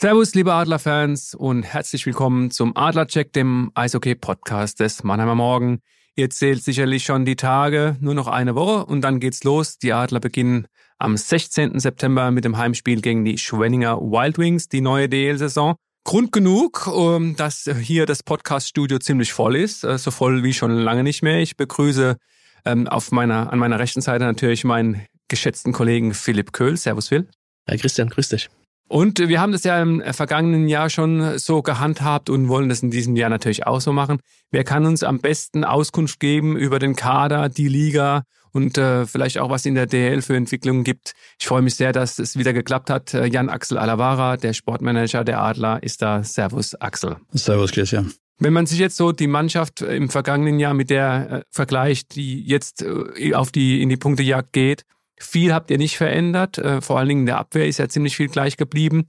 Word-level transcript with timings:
Servus, 0.00 0.32
liebe 0.36 0.52
Adlerfans 0.52 1.34
und 1.34 1.64
herzlich 1.64 2.06
willkommen 2.06 2.52
zum 2.52 2.76
Adlercheck, 2.76 3.32
dem 3.32 3.72
Eishockey-Podcast 3.74 4.78
des 4.78 5.02
Mannheimer 5.02 5.34
Morgen. 5.34 5.80
Ihr 6.14 6.30
zählt 6.30 6.62
sicherlich 6.62 7.02
schon 7.02 7.24
die 7.24 7.34
Tage, 7.34 7.96
nur 7.98 8.14
noch 8.14 8.28
eine 8.28 8.54
Woche 8.54 8.86
und 8.86 9.00
dann 9.00 9.18
geht's 9.18 9.42
los. 9.42 9.78
Die 9.78 9.92
Adler 9.92 10.20
beginnen 10.20 10.68
am 10.98 11.16
16. 11.16 11.80
September 11.80 12.30
mit 12.30 12.44
dem 12.44 12.56
Heimspiel 12.56 13.00
gegen 13.00 13.24
die 13.24 13.38
Schwenninger 13.38 14.00
Wild 14.00 14.38
Wings, 14.38 14.68
die 14.68 14.82
neue 14.82 15.08
DL-Saison. 15.08 15.74
Grund 16.04 16.30
genug, 16.30 16.88
dass 17.36 17.68
hier 17.80 18.06
das 18.06 18.22
Podcast-Studio 18.22 19.00
ziemlich 19.00 19.32
voll 19.32 19.56
ist, 19.56 19.82
äh, 19.82 19.98
so 19.98 20.12
voll 20.12 20.44
wie 20.44 20.54
schon 20.54 20.70
lange 20.70 21.02
nicht 21.02 21.24
mehr. 21.24 21.40
Ich 21.40 21.56
begrüße 21.56 22.16
ähm, 22.64 22.86
auf 22.86 23.10
meiner, 23.10 23.52
an 23.52 23.58
meiner 23.58 23.80
rechten 23.80 24.00
Seite 24.00 24.24
natürlich 24.26 24.62
meinen 24.62 25.04
geschätzten 25.26 25.72
Kollegen 25.72 26.14
Philipp 26.14 26.52
Köhl. 26.52 26.76
Servus, 26.76 27.08
Phil. 27.08 27.28
Hi 27.68 27.76
Christian, 27.76 28.10
grüß 28.10 28.28
dich. 28.28 28.48
Und 28.88 29.18
wir 29.18 29.40
haben 29.40 29.52
das 29.52 29.64
ja 29.64 29.80
im 29.82 30.02
vergangenen 30.12 30.66
Jahr 30.66 30.88
schon 30.88 31.38
so 31.38 31.60
gehandhabt 31.60 32.30
und 32.30 32.48
wollen 32.48 32.70
das 32.70 32.82
in 32.82 32.90
diesem 32.90 33.16
Jahr 33.16 33.28
natürlich 33.28 33.66
auch 33.66 33.82
so 33.82 33.92
machen. 33.92 34.18
Wer 34.50 34.64
kann 34.64 34.86
uns 34.86 35.02
am 35.02 35.18
besten 35.18 35.62
Auskunft 35.62 36.20
geben 36.20 36.56
über 36.56 36.78
den 36.78 36.96
Kader, 36.96 37.50
die 37.50 37.68
Liga 37.68 38.22
und 38.52 38.78
äh, 38.78 39.04
vielleicht 39.04 39.38
auch 39.38 39.50
was 39.50 39.66
in 39.66 39.74
der 39.74 39.86
DL 39.86 40.22
für 40.22 40.36
Entwicklungen 40.36 40.84
gibt? 40.84 41.12
Ich 41.38 41.46
freue 41.46 41.60
mich 41.60 41.74
sehr, 41.74 41.92
dass 41.92 42.18
es 42.18 42.38
wieder 42.38 42.54
geklappt 42.54 42.88
hat. 42.88 43.12
Äh, 43.12 43.26
Jan 43.26 43.50
Axel 43.50 43.76
Alavara, 43.76 44.38
der 44.38 44.54
Sportmanager 44.54 45.22
der 45.22 45.42
Adler, 45.42 45.82
ist 45.82 46.00
da. 46.00 46.22
Servus, 46.22 46.74
Axel. 46.74 47.16
Servus, 47.34 47.72
Christian. 47.72 48.14
Wenn 48.38 48.52
man 48.54 48.66
sich 48.66 48.78
jetzt 48.78 48.96
so 48.96 49.12
die 49.12 49.26
Mannschaft 49.26 49.82
im 49.82 50.08
vergangenen 50.08 50.60
Jahr 50.60 50.72
mit 50.72 50.88
der 50.88 51.30
äh, 51.30 51.42
vergleicht, 51.50 52.14
die 52.14 52.42
jetzt 52.42 52.82
äh, 52.82 53.34
auf 53.34 53.52
die 53.52 53.82
in 53.82 53.90
die 53.90 53.96
Punktejagd 53.98 54.52
geht, 54.54 54.84
viel 55.20 55.52
habt 55.52 55.70
ihr 55.70 55.78
nicht 55.78 55.96
verändert. 55.96 56.58
Äh, 56.58 56.80
vor 56.80 56.98
allen 56.98 57.08
Dingen 57.08 57.20
in 57.20 57.26
der 57.26 57.38
Abwehr 57.38 57.66
ist 57.66 57.78
ja 57.78 57.88
ziemlich 57.88 58.16
viel 58.16 58.28
gleich 58.28 58.56
geblieben. 58.56 59.06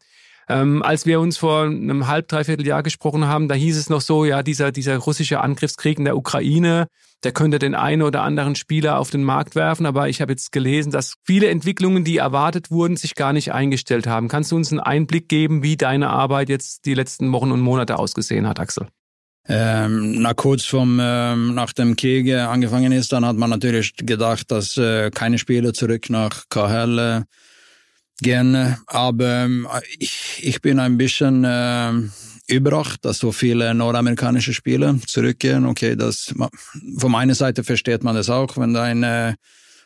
Ähm, 0.50 0.82
als 0.82 1.06
wir 1.06 1.20
uns 1.20 1.38
vor 1.38 1.66
einem 1.66 2.08
halb, 2.08 2.28
dreiviertel 2.28 2.66
Jahr 2.66 2.82
gesprochen 2.82 3.28
haben, 3.28 3.48
da 3.48 3.56
hieß 3.56 3.78
es 3.78 3.90
noch 3.90 4.02
so, 4.02 4.26
ja, 4.26 4.42
dieser, 4.42 4.72
dieser 4.72 4.98
russische 4.98 5.42
Angriffskrieg 5.42 6.00
in 6.00 6.06
der 6.06 6.18
Ukraine, 6.18 6.88
der 7.24 7.34
könnte 7.34 7.60
den 7.60 7.76
einen 7.76 8.02
oder 8.02 8.24
anderen 8.24 8.56
Spieler 8.56 8.98
auf 8.98 9.12
den 9.12 9.24
Markt 9.24 9.56
werfen. 9.56 9.86
Aber 9.86 10.10
ich 10.10 10.22
habe 10.22 10.32
jetzt 10.32 10.52
gelesen, 10.52 10.92
dass 10.92 11.16
viele 11.24 11.50
Entwicklungen, 11.50 12.04
die 12.04 12.18
erwartet 12.18 12.72
wurden, 12.72 12.98
sich 12.98 13.14
gar 13.14 13.32
nicht 13.32 13.54
eingestellt 13.54 14.08
haben. 14.08 14.28
Kannst 14.28 14.52
du 14.52 14.56
uns 14.56 14.72
einen 14.72 14.80
Einblick 14.80 15.30
geben, 15.30 15.62
wie 15.62 15.78
deine 15.78 16.10
Arbeit 16.10 16.50
jetzt 16.50 16.86
die 16.86 16.96
letzten 16.96 17.32
Wochen 17.32 17.52
und 17.52 17.62
Monate 17.62 18.00
ausgesehen 18.00 18.48
hat, 18.48 18.60
Axel? 18.60 18.88
Ähm, 19.48 20.22
na, 20.22 20.34
kurz 20.34 20.66
vom, 20.66 21.00
ähm, 21.02 21.56
nach 21.56 21.74
dem 21.74 21.96
Krieg 21.96 22.28
äh, 22.28 22.36
angefangen 22.36 22.92
ist, 22.92 23.12
dann 23.12 23.26
hat 23.26 23.36
man 23.36 23.50
natürlich 23.50 23.96
gedacht, 23.96 24.52
dass 24.52 24.78
äh, 24.78 25.10
keine 25.10 25.40
Spieler 25.40 25.74
zurück 25.74 26.10
nach 26.10 26.44
KHL 26.50 27.00
äh, 27.00 27.22
gehen. 28.22 28.78
Aber 28.86 29.26
ähm, 29.26 29.68
ich, 29.98 30.42
ich 30.44 30.62
bin 30.62 30.80
ein 30.80 30.98
bisschen 30.98 31.44
äh, 31.46 31.92
überrascht, 32.48 33.00
dass 33.04 33.20
so 33.20 33.32
viele 33.32 33.74
nordamerikanische 33.74 34.54
Spieler 34.54 34.96
zurückgehen. 35.08 35.66
Okay, 35.66 35.96
das 35.96 36.34
von 36.98 37.12
meiner 37.12 37.36
Seite 37.36 37.64
versteht 37.64 38.04
man 38.04 38.16
das 38.16 38.30
auch, 38.30 38.58
wenn 38.58 38.74
da 38.74 38.84
eine 38.84 39.36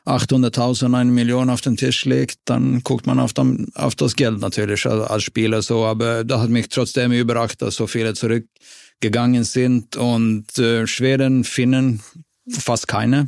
800.000, 0.05 0.93
eine 0.93 1.11
Million 1.11 1.49
auf 1.49 1.61
den 1.61 1.77
Tisch 1.77 2.03
legt, 2.03 2.39
dann 2.45 2.83
guckt 2.83 3.07
man 3.07 3.19
auf, 3.19 3.31
dem, 3.33 3.67
auf 3.73 3.95
das 3.95 4.15
Geld 4.15 4.39
natürlich 4.39 4.85
als 4.85 5.23
Spieler 5.23 5.61
so. 5.61 5.85
Aber 5.85 6.25
da 6.25 6.41
hat 6.41 6.49
mich 6.49 6.67
trotzdem 6.67 7.13
überrascht, 7.13 7.61
dass 7.61 7.75
so 7.75 7.87
viele 7.87 8.13
zurück 8.13 8.45
gegangen 9.03 9.43
sind 9.43 9.97
und 9.97 10.57
äh, 10.57 10.87
Schweden, 10.87 11.43
Finnen 11.43 12.01
fast 12.49 12.87
keine. 12.87 13.27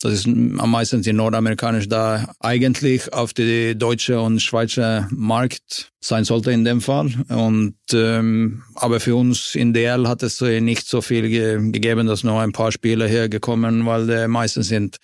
Das 0.00 0.12
ist 0.12 0.26
am 0.26 0.70
meisten 0.70 1.00
die 1.00 1.12
nordamerikanische 1.12 1.86
da 1.86 2.34
eigentlich 2.40 3.12
auf 3.12 3.32
die 3.32 3.78
deutsche 3.78 4.20
und 4.20 4.42
schweizer 4.42 5.06
Markt 5.12 5.92
sein 6.00 6.24
sollte 6.24 6.50
in 6.50 6.64
dem 6.64 6.80
Fall. 6.80 7.12
Und 7.28 7.76
ähm, 7.92 8.64
aber 8.74 8.98
für 8.98 9.14
uns 9.14 9.54
in 9.54 9.72
DL 9.72 10.08
hat 10.08 10.24
es 10.24 10.40
nicht 10.40 10.88
so 10.88 11.02
viel 11.02 11.28
ge 11.28 11.70
gegeben, 11.70 12.08
dass 12.08 12.24
noch 12.24 12.40
ein 12.40 12.50
paar 12.50 12.72
Spieler 12.72 13.06
hergekommen, 13.06 13.86
weil 13.86 14.08
die 14.08 14.26
meisten 14.26 14.64
sind 14.64 14.96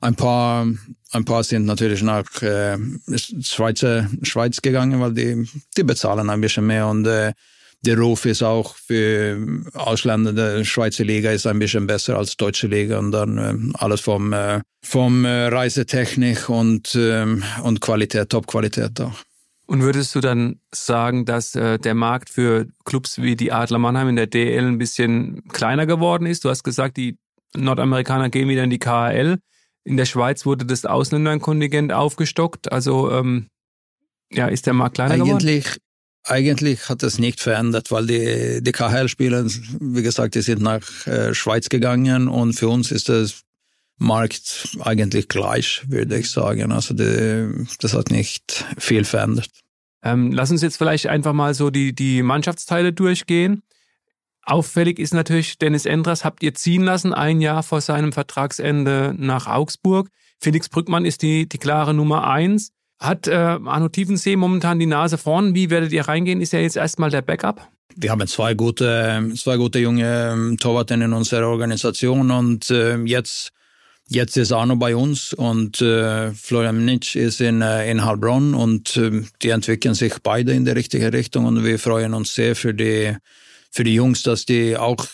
ein 0.00 0.14
paar 0.14 0.66
ein 1.12 1.24
paar 1.26 1.44
sind 1.44 1.66
natürlich 1.66 2.02
nach 2.02 2.24
äh, 2.40 2.78
Schweizer 3.42 4.08
Schweiz 4.22 4.62
gegangen, 4.62 5.00
weil 5.02 5.12
die 5.12 5.46
die 5.76 5.84
bezahlen 5.84 6.30
ein 6.30 6.40
bisschen 6.40 6.66
mehr 6.66 6.86
und 6.86 7.06
äh, 7.06 7.34
der 7.86 7.98
Ruf 7.98 8.26
ist 8.26 8.42
auch 8.42 8.74
für 8.74 9.62
Ausländer, 9.74 10.32
der 10.32 10.64
Schweizer 10.64 11.04
Liga 11.04 11.30
ist 11.30 11.46
ein 11.46 11.58
bisschen 11.58 11.86
besser 11.86 12.18
als 12.18 12.36
deutsche 12.36 12.66
Liga 12.66 12.98
und 12.98 13.12
dann 13.12 13.38
äh, 13.38 13.78
alles 13.78 14.00
vom, 14.00 14.32
äh, 14.32 14.60
vom 14.82 15.24
äh, 15.24 15.46
Reisetechnik 15.46 16.48
und, 16.48 16.96
ähm, 16.96 17.44
und 17.62 17.80
Qualität, 17.80 18.30
Top-Qualität 18.30 19.00
auch. 19.00 19.14
Und 19.66 19.82
würdest 19.82 20.14
du 20.14 20.20
dann 20.20 20.60
sagen, 20.72 21.24
dass 21.24 21.54
äh, 21.54 21.78
der 21.78 21.94
Markt 21.94 22.30
für 22.30 22.66
Clubs 22.84 23.20
wie 23.20 23.34
die 23.34 23.52
Adler 23.52 23.78
Mannheim 23.78 24.08
in 24.08 24.16
der 24.16 24.28
DL 24.28 24.64
ein 24.64 24.78
bisschen 24.78 25.42
kleiner 25.48 25.86
geworden 25.86 26.26
ist? 26.26 26.44
Du 26.44 26.50
hast 26.50 26.62
gesagt, 26.62 26.96
die 26.96 27.18
Nordamerikaner 27.56 28.30
gehen 28.30 28.48
wieder 28.48 28.62
in 28.62 28.70
die 28.70 28.78
KHL. 28.78 29.38
In 29.84 29.96
der 29.96 30.04
Schweiz 30.04 30.46
wurde 30.46 30.66
das 30.66 30.84
Ausländerkontingent 30.84 31.92
aufgestockt. 31.92 32.70
Also 32.70 33.10
ähm, 33.10 33.48
ja, 34.32 34.46
ist 34.46 34.66
der 34.66 34.72
Markt 34.72 34.96
kleiner 34.96 35.14
Eigentlich, 35.14 35.64
geworden? 35.64 35.85
Eigentlich 36.28 36.88
hat 36.88 37.02
es 37.02 37.18
nicht 37.18 37.40
verändert, 37.40 37.90
weil 37.90 38.06
die, 38.06 38.62
die 38.62 38.72
KHL-Spieler, 38.72 39.44
wie 39.44 40.02
gesagt, 40.02 40.34
die 40.34 40.42
sind 40.42 40.60
nach 40.60 41.06
äh, 41.06 41.34
Schweiz 41.34 41.68
gegangen 41.68 42.28
und 42.28 42.54
für 42.54 42.68
uns 42.68 42.90
ist 42.90 43.08
das 43.08 43.42
Markt 43.98 44.76
eigentlich 44.80 45.28
gleich, 45.28 45.82
würde 45.88 46.18
ich 46.18 46.30
sagen. 46.30 46.72
Also 46.72 46.94
die, 46.94 47.66
das 47.80 47.94
hat 47.94 48.10
nicht 48.10 48.64
viel 48.76 49.04
verändert. 49.04 49.50
Ähm, 50.02 50.32
lass 50.32 50.50
uns 50.50 50.62
jetzt 50.62 50.76
vielleicht 50.76 51.06
einfach 51.06 51.32
mal 51.32 51.54
so 51.54 51.70
die, 51.70 51.94
die 51.94 52.22
Mannschaftsteile 52.22 52.92
durchgehen. 52.92 53.62
Auffällig 54.42 54.98
ist 54.98 55.14
natürlich, 55.14 55.58
Dennis 55.58 55.86
Endras 55.86 56.24
habt 56.24 56.42
ihr 56.42 56.54
ziehen 56.54 56.82
lassen, 56.82 57.12
ein 57.12 57.40
Jahr 57.40 57.62
vor 57.62 57.80
seinem 57.80 58.12
Vertragsende 58.12 59.14
nach 59.18 59.46
Augsburg. 59.46 60.08
Felix 60.38 60.68
Brückmann 60.68 61.04
ist 61.04 61.22
die, 61.22 61.48
die 61.48 61.58
klare 61.58 61.94
Nummer 61.94 62.28
eins. 62.28 62.72
Hat 62.98 63.28
äh, 63.28 63.34
Arno 63.34 63.88
Tiefensee 63.88 64.36
momentan 64.36 64.78
die 64.78 64.86
Nase 64.86 65.18
vorn? 65.18 65.54
Wie 65.54 65.70
werdet 65.70 65.92
ihr 65.92 66.08
reingehen? 66.08 66.40
Ist 66.40 66.54
er 66.54 66.62
jetzt 66.62 66.76
erstmal 66.76 67.10
der 67.10 67.22
Backup? 67.22 67.68
Wir 67.94 68.10
haben 68.10 68.26
zwei 68.26 68.54
gute, 68.54 69.32
zwei 69.36 69.56
gute 69.56 69.78
junge 69.78 70.32
ähm, 70.32 70.58
Torwarten 70.58 71.00
in 71.00 71.12
unserer 71.12 71.48
Organisation 71.48 72.30
und 72.30 72.70
äh, 72.70 72.96
jetzt 73.04 73.52
Jetzt 74.08 74.36
ist 74.36 74.52
Arno 74.52 74.76
bei 74.76 74.94
uns 74.94 75.32
und 75.32 75.82
äh, 75.82 76.30
Florian 76.32 76.84
Nitsch 76.84 77.16
ist 77.16 77.40
in, 77.40 77.60
äh, 77.60 77.90
in 77.90 78.04
Heilbronn 78.04 78.54
und 78.54 78.96
äh, 78.96 79.24
die 79.42 79.48
entwickeln 79.48 79.94
sich 79.94 80.14
beide 80.22 80.52
in 80.52 80.64
die 80.64 80.70
richtige 80.70 81.12
Richtung 81.12 81.44
und 81.44 81.64
wir 81.64 81.76
freuen 81.80 82.14
uns 82.14 82.32
sehr 82.32 82.54
für 82.54 82.72
die, 82.72 83.16
für 83.72 83.82
die 83.82 83.94
Jungs, 83.94 84.22
dass 84.22 84.46
die 84.46 84.76
auch 84.76 85.04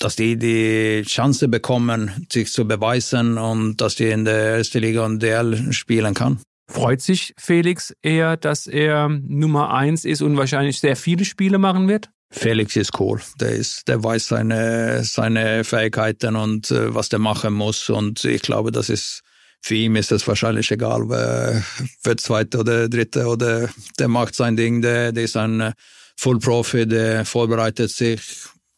dass 0.00 0.16
die 0.16 0.36
die 0.36 1.02
Chance 1.06 1.48
bekommen, 1.48 2.26
sich 2.30 2.52
zu 2.52 2.66
beweisen 2.66 3.38
und 3.38 3.80
dass 3.80 3.94
die 3.94 4.08
in 4.08 4.26
der 4.26 4.56
ersten 4.56 4.80
Liga 4.80 5.06
und 5.06 5.22
DL 5.22 5.72
spielen 5.72 6.12
kann. 6.12 6.40
Freut 6.66 7.02
sich 7.02 7.34
Felix 7.38 7.94
eher, 8.02 8.36
dass 8.36 8.66
er 8.66 9.08
Nummer 9.08 9.72
eins 9.74 10.04
ist 10.04 10.22
und 10.22 10.36
wahrscheinlich 10.36 10.80
sehr 10.80 10.96
viele 10.96 11.24
Spiele 11.24 11.58
machen 11.58 11.88
wird? 11.88 12.10
Felix 12.30 12.74
ist 12.74 12.98
cool. 12.98 13.20
Der, 13.38 13.50
ist, 13.50 13.86
der 13.86 14.02
weiß 14.02 14.26
seine, 14.28 15.04
seine 15.04 15.62
Fähigkeiten 15.62 16.36
und 16.36 16.70
äh, 16.70 16.94
was 16.94 17.08
der 17.08 17.20
machen 17.20 17.54
muss. 17.54 17.90
Und 17.90 18.24
ich 18.24 18.42
glaube, 18.42 18.72
das 18.72 18.88
ist 18.88 19.22
für 19.60 19.76
ihn 19.76 19.96
ist 19.96 20.12
es 20.12 20.28
wahrscheinlich 20.28 20.70
egal, 20.70 21.08
wer, 21.08 21.64
wer 22.02 22.16
zweite 22.18 22.58
oder 22.58 22.86
dritte 22.86 23.26
oder 23.26 23.70
der 23.98 24.08
macht 24.08 24.34
sein 24.34 24.56
Ding. 24.56 24.82
Der, 24.82 25.10
der 25.10 25.24
ist 25.24 25.38
ein 25.38 25.72
Full-Profi, 26.16 26.86
der 26.86 27.24
vorbereitet 27.24 27.90
sich 27.90 28.20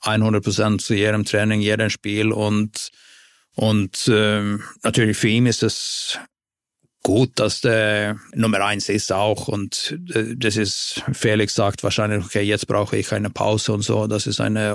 100 0.02 0.44
Prozent 0.44 0.82
zu 0.82 0.94
jedem 0.94 1.24
Training, 1.24 1.60
jedem 1.60 1.90
Spiel 1.90 2.30
und 2.30 2.90
und 3.56 4.08
ähm, 4.12 4.62
natürlich 4.82 5.16
für 5.16 5.28
ihn 5.28 5.46
ist 5.46 5.62
es 5.62 6.20
gut, 7.06 7.38
dass 7.38 7.60
der 7.60 8.18
Nummer 8.34 8.62
eins 8.62 8.88
ist 8.88 9.12
auch 9.12 9.46
und 9.46 9.96
äh, 10.12 10.34
das 10.36 10.56
ist, 10.56 11.04
Felix 11.12 11.54
sagt 11.54 11.84
wahrscheinlich, 11.84 12.24
okay, 12.24 12.42
jetzt 12.42 12.66
brauche 12.66 12.96
ich 12.96 13.12
eine 13.12 13.30
Pause 13.30 13.74
und 13.74 13.82
so. 13.82 14.08
Das 14.08 14.26
ist 14.26 14.40
eine 14.40 14.74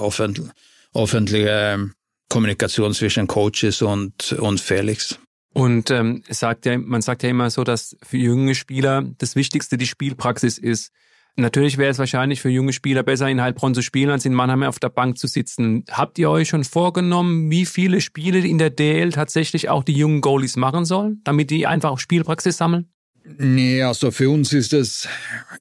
öffentliche 0.94 1.89
Kommunikation 2.30 2.94
zwischen 2.94 3.28
Coaches 3.28 3.81
und, 3.81 4.31
und 4.31 4.62
Felix. 4.62 5.19
Und 5.51 5.92
ähm, 5.92 6.24
sagt 6.30 6.66
ja, 6.66 6.78
man 6.78 7.01
sagt 7.01 7.24
ja 7.24 7.30
immer 7.30 7.50
so, 7.50 7.66
dass 7.66 7.98
für 8.01 8.16
junge 8.16 8.56
Spieler 8.56 9.04
das 9.18 9.36
Wichtigste 9.36 9.77
die 9.77 9.86
Spielpraxis 9.86 10.57
ist. 10.57 10.94
Natürlich 11.38 11.78
wäre 11.78 11.92
es 11.92 11.98
wahrscheinlich 11.98 12.42
für 12.42 12.50
junge 12.50 12.74
Spieler 12.74 13.04
besser, 13.04 13.30
in 13.30 13.42
Heilbronn 13.42 13.74
zu 13.74 13.81
spielen, 13.81 14.10
als 14.10 14.25
in 14.25 14.33
Mannheim 14.33 14.63
auf 14.63 14.80
der 14.80 14.89
Bank 14.89 15.18
zu 15.18 15.28
sitzen. 15.28 15.86
Habt 15.89 16.19
ihr 16.19 16.30
euch 16.30 16.50
schon 16.50 16.63
vorgenommen, 16.63 17.50
wie 17.50 17.66
viele 17.66 18.01
Spiele 18.01 18.39
in 18.39 18.57
der 18.57 18.69
DL 18.69 19.12
tatsächlich 19.12 19.69
auch 19.69 19.83
die 19.83 19.94
jungen 19.94 20.22
Goalies 20.22 20.57
machen 20.57 20.86
sollen, 20.86 21.22
damit 21.24 21.50
die 21.50 21.66
einfach 21.68 21.92
auch 21.92 22.00
Spielpraxis 22.00 22.57
sammeln? 22.57 22.92
Nee, 23.24 23.83
also 23.83 24.10
für 24.10 24.30
uns 24.30 24.51
ist 24.51 24.74
es, 24.74 25.07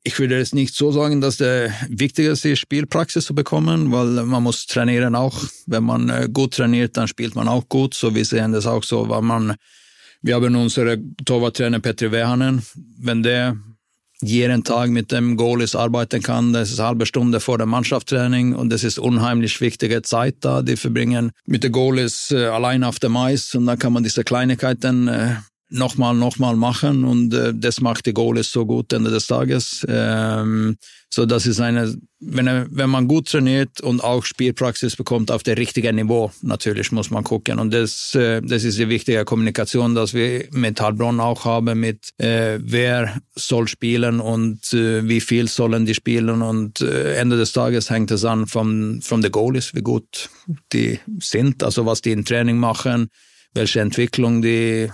ich 0.02 0.18
würde 0.18 0.38
es 0.38 0.54
nicht 0.54 0.74
so 0.74 0.92
sagen, 0.92 1.20
dass 1.20 1.36
der 1.36 1.72
wichtigste 1.88 2.48
ist, 2.48 2.58
Spielpraxis 2.58 3.26
zu 3.26 3.34
bekommen, 3.34 3.92
weil 3.92 4.24
man 4.24 4.42
muss 4.42 4.66
trainieren 4.66 5.14
auch. 5.14 5.44
Wenn 5.66 5.84
man 5.84 6.08
äh, 6.08 6.28
gut 6.32 6.54
trainiert, 6.54 6.96
dann 6.96 7.06
spielt 7.06 7.34
man 7.34 7.48
auch 7.48 7.68
gut. 7.68 7.94
So 7.94 8.14
wir 8.14 8.24
sehen 8.24 8.52
das 8.52 8.66
auch 8.66 8.82
so, 8.82 9.08
weil 9.08 9.20
man, 9.20 9.56
wir 10.22 10.36
haben 10.36 10.56
unsere 10.56 10.98
Torwarttrainer 11.24 11.80
Petri 11.80 12.10
Wehanen. 12.10 12.62
Wenn 12.98 13.22
der 13.22 13.56
jeden 14.22 14.64
Tag 14.64 14.90
mit 14.90 15.12
dem 15.12 15.36
Goalies 15.36 15.74
arbeiten 15.74 16.22
kann. 16.22 16.52
Das 16.52 16.70
ist 16.70 16.78
eine 16.78 16.88
halbe 16.88 17.06
Stunde 17.06 17.40
vor 17.40 17.58
der 17.58 17.66
Mannschaftstraining 17.66 18.54
und 18.54 18.70
das 18.70 18.84
ist 18.84 18.98
unheimlich 18.98 19.60
wichtige 19.60 20.02
Zeit 20.02 20.36
da. 20.40 20.62
Die 20.62 20.76
verbringen 20.76 21.32
mit 21.46 21.64
den 21.64 21.72
Goalies 21.72 22.30
äh, 22.30 22.46
allein 22.46 22.84
auf 22.84 22.98
dem 22.98 23.16
Eis 23.16 23.54
und 23.54 23.66
dann 23.66 23.78
kann 23.78 23.92
man 23.92 24.02
diese 24.02 24.24
Kleinigkeiten 24.24 25.08
äh, 25.08 25.36
nochmal, 25.70 26.14
nochmal 26.14 26.56
machen 26.56 27.04
und 27.04 27.32
äh, 27.32 27.52
das 27.54 27.80
macht 27.80 28.06
die 28.06 28.12
Goalies 28.12 28.50
so 28.50 28.66
gut 28.66 28.92
Ende 28.92 29.10
des 29.10 29.26
Tages. 29.26 29.86
Ähm, 29.88 30.76
so 31.08 31.26
das 31.26 31.46
ist 31.46 31.60
eine, 31.60 31.96
wenn, 32.20 32.46
er, 32.46 32.66
wenn 32.70 32.90
man 32.90 33.08
gut 33.08 33.28
trainiert 33.28 33.80
und 33.80 34.02
auch 34.02 34.24
Spielpraxis 34.24 34.94
bekommt 34.94 35.30
auf 35.30 35.42
der 35.42 35.56
richtigen 35.56 35.96
Niveau, 35.96 36.30
natürlich 36.42 36.92
muss 36.92 37.10
man 37.10 37.24
gucken 37.24 37.58
und 37.58 37.72
das, 37.72 38.14
äh, 38.14 38.40
das 38.42 38.64
ist 38.64 38.78
die 38.78 38.88
wichtige 38.88 39.24
Kommunikation, 39.24 39.94
dass 39.94 40.12
wir 40.14 40.48
mit 40.52 40.80
Heilbronn 40.80 41.20
auch 41.20 41.44
haben, 41.44 41.80
mit 41.80 42.10
äh, 42.18 42.58
wer 42.62 43.20
soll 43.34 43.66
spielen 43.66 44.20
und 44.20 44.72
äh, 44.72 45.08
wie 45.08 45.20
viel 45.20 45.48
sollen 45.48 45.86
die 45.86 45.94
spielen 45.94 46.42
und 46.42 46.80
äh, 46.80 47.14
Ende 47.14 47.36
des 47.36 47.52
Tages 47.52 47.90
hängt 47.90 48.10
es 48.10 48.24
an 48.24 48.46
vom, 48.46 49.00
vom 49.02 49.22
the 49.22 49.30
Goalies, 49.30 49.74
wie 49.74 49.82
gut 49.82 50.30
die 50.72 51.00
sind, 51.20 51.62
also 51.62 51.86
was 51.86 52.02
die 52.02 52.12
im 52.12 52.24
Training 52.24 52.58
machen, 52.58 53.08
welche 53.54 53.80
Entwicklung 53.80 54.42
die 54.42 54.90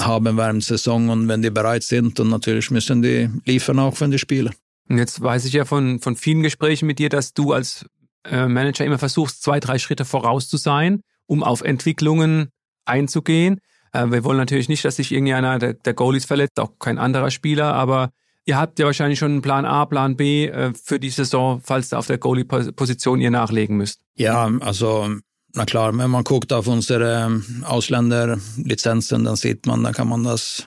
haben 0.00 0.36
während 0.36 0.68
der 0.68 0.76
Saison 0.78 1.08
und 1.08 1.28
wenn 1.28 1.42
die 1.42 1.50
bereit 1.50 1.82
sind 1.82 2.20
und 2.20 2.30
natürlich 2.30 2.70
müssen 2.70 3.02
die 3.02 3.30
liefern 3.44 3.78
auch, 3.78 4.00
wenn 4.00 4.10
die 4.10 4.18
spielen. 4.18 4.54
Und 4.88 4.98
jetzt 4.98 5.20
weiß 5.20 5.44
ich 5.44 5.52
ja 5.52 5.64
von, 5.64 6.00
von 6.00 6.16
vielen 6.16 6.42
Gesprächen 6.42 6.86
mit 6.86 6.98
dir, 6.98 7.08
dass 7.08 7.34
du 7.34 7.52
als 7.52 7.86
äh, 8.24 8.46
Manager 8.46 8.84
immer 8.84 8.98
versuchst, 8.98 9.42
zwei, 9.42 9.60
drei 9.60 9.78
Schritte 9.78 10.04
voraus 10.04 10.48
zu 10.48 10.56
sein, 10.56 11.00
um 11.26 11.42
auf 11.42 11.62
Entwicklungen 11.62 12.50
einzugehen. 12.84 13.60
Äh, 13.92 14.10
wir 14.10 14.24
wollen 14.24 14.38
natürlich 14.38 14.68
nicht, 14.68 14.84
dass 14.84 14.96
sich 14.96 15.12
irgendeiner 15.12 15.58
der, 15.58 15.74
der 15.74 15.94
Goalies 15.94 16.24
verletzt, 16.24 16.60
auch 16.60 16.78
kein 16.78 16.98
anderer 16.98 17.30
Spieler, 17.30 17.74
aber 17.74 18.10
ihr 18.44 18.56
habt 18.56 18.78
ja 18.78 18.86
wahrscheinlich 18.86 19.18
schon 19.18 19.32
einen 19.32 19.42
Plan 19.42 19.64
A, 19.64 19.84
Plan 19.86 20.16
B 20.16 20.46
äh, 20.46 20.72
für 20.74 21.00
die 21.00 21.10
Saison, 21.10 21.60
falls 21.62 21.88
da 21.88 21.98
auf 21.98 22.06
der 22.06 22.18
Goalie-Position 22.18 23.20
ihr 23.20 23.30
nachlegen 23.30 23.76
müsst. 23.76 24.00
Ja, 24.14 24.50
also 24.60 25.16
na 25.56 25.64
klar, 25.64 25.96
wenn 25.96 26.10
man 26.10 26.24
guckt 26.24 26.52
auf 26.52 26.66
unsere 26.68 27.26
ähm, 27.26 27.64
Ausländerlizenzen, 27.64 29.24
dann 29.24 29.36
sieht 29.36 29.66
man, 29.66 29.82
da 29.82 29.92
kann 29.92 30.08
man 30.08 30.22
das 30.22 30.66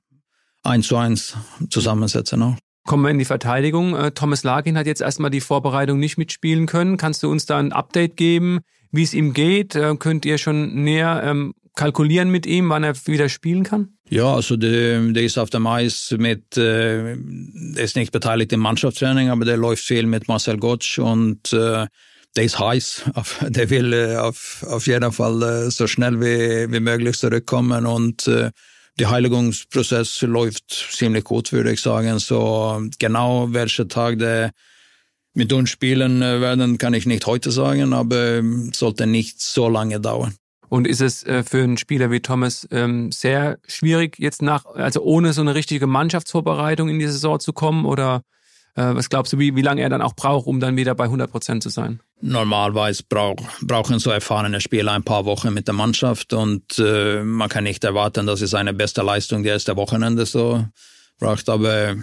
eins 0.64 0.88
zu 0.88 0.98
eins 0.98 1.36
zusammensetzen 1.70 2.42
auch. 2.42 2.56
Kommen 2.86 3.04
wir 3.04 3.12
in 3.12 3.20
die 3.20 3.26
Verteidigung. 3.26 3.96
Äh, 3.96 4.12
Thomas 4.12 4.44
Lagin 4.44 4.78
hat 4.78 4.88
jetzt 4.88 5.02
erstmal 5.02 5.30
die 5.30 5.42
Vorbereitung 5.42 6.00
nicht 6.00 6.18
mitspielen 6.18 6.66
können. 6.66 6.98
Kannst 6.98 7.22
du 7.22 7.30
uns 7.30 7.46
da 7.46 7.60
ein 7.60 7.72
Update 7.72 8.18
geben, 8.18 8.62
wie 8.92 9.04
es 9.04 9.14
ihm 9.14 9.34
geht? 9.34 9.76
Äh, 9.76 9.96
könnt 9.98 10.26
ihr 10.26 10.40
schon 10.40 10.84
näher 10.84 11.22
ähm, 11.24 11.54
kalkulieren 11.76 12.32
mit 12.32 12.46
ihm, 12.46 12.70
wann 12.70 12.84
er 12.84 12.96
wieder 13.06 13.30
spielen 13.30 13.64
kann? 13.64 13.90
Ja, 14.10 14.34
also 14.34 14.58
der, 14.58 15.02
der 15.02 15.24
ist 15.24 15.38
auf 15.38 15.52
dem 15.52 15.68
Eis 15.68 16.16
mit, 16.18 16.58
äh, 16.58 17.16
der 17.16 17.84
ist 17.84 17.96
nicht 17.96 18.12
beteiligt 18.12 18.52
im 18.54 18.60
Mannschaftstraining, 18.60 19.30
aber 19.30 19.46
der 19.46 19.58
läuft 19.58 19.84
viel 19.84 20.08
mit 20.08 20.28
Marcel 20.28 20.58
Gottsch 20.58 20.98
und 20.98 21.54
äh, 21.54 21.86
der 22.36 22.44
ist 22.44 22.60
heiß. 22.60 23.04
Der 23.48 23.70
will 23.70 23.94
äh, 23.94 24.18
auf, 24.18 24.64
auf 24.68 24.88
jeden 24.88 25.12
Fall 25.12 25.42
äh, 25.44 25.72
so 25.72 25.88
schnell 25.88 26.20
wie, 26.20 26.72
wie 26.72 26.80
möglich 26.80 27.18
zurückkommen 27.18 27.86
und 27.86 28.28
äh, 28.28 28.52
der 28.98 29.10
Heiligungsprozess 29.10 30.22
läuft 30.24 30.70
ziemlich 30.92 31.24
gut, 31.24 31.54
würde 31.54 31.72
ich 31.72 31.82
sagen. 31.82 32.20
So 32.20 32.82
genau 33.00 33.48
welcher 33.54 33.88
Tag 33.88 34.20
der 34.20 34.52
mit 35.34 35.54
uns 35.54 35.70
spielen 35.70 36.20
werden, 36.20 36.78
kann 36.78 36.94
ich 36.94 37.06
nicht 37.06 37.26
heute 37.26 37.50
sagen, 37.50 37.94
aber 37.94 38.42
sollte 38.74 39.08
nicht 39.08 39.42
so 39.42 39.70
lange 39.70 40.02
dauern. 40.02 40.36
Und 40.68 40.86
ist 40.86 41.00
es 41.00 41.24
für 41.24 41.64
einen 41.64 41.78
Spieler 41.78 42.12
wie 42.12 42.20
Thomas 42.20 42.68
ähm, 42.72 43.10
sehr 43.14 43.60
schwierig, 43.68 44.20
jetzt 44.20 44.42
nach, 44.42 44.66
also 44.66 45.02
ohne 45.02 45.32
so 45.32 45.40
eine 45.40 45.56
richtige 45.56 45.88
Mannschaftsvorbereitung 45.88 46.90
in 46.90 47.00
die 47.00 47.08
Saison 47.08 47.40
zu 47.40 47.54
kommen? 47.54 47.86
Oder 47.86 48.24
was 48.82 49.10
glaubst 49.10 49.34
du, 49.34 49.40
wie, 49.40 49.56
wie 49.56 49.62
lange 49.62 49.82
er 49.82 49.90
dann 49.90 50.02
auch 50.02 50.14
braucht, 50.14 50.48
um 50.48 50.60
dann 50.60 50.78
wieder 50.78 50.96
bei 50.96 51.06
100 51.06 51.30
Prozent 51.30 51.64
zu 51.64 51.70
sein? 51.70 52.00
Normalerweise 52.22 53.04
brauch, 53.08 53.36
brauchen 53.62 54.00
so 54.00 54.10
erfahrene 54.10 54.62
Spieler 54.62 54.94
ein 54.94 55.04
paar 55.04 55.26
Wochen 55.26 55.54
mit 55.54 55.68
der 55.68 55.74
Mannschaft 55.74 56.34
und 56.34 56.80
äh, 56.80 57.24
man 57.24 57.50
kann 57.50 57.64
nicht 57.64 57.84
erwarten, 57.84 58.26
dass 58.26 58.42
es 58.42 58.52
seine 58.52 58.74
beste 58.74 59.02
Leistung 59.02 59.44
die 59.44 59.50
erste 59.50 59.76
Wochenende 59.76 60.26
so 60.26 60.66
braucht. 61.20 61.50
Aber 61.50 61.96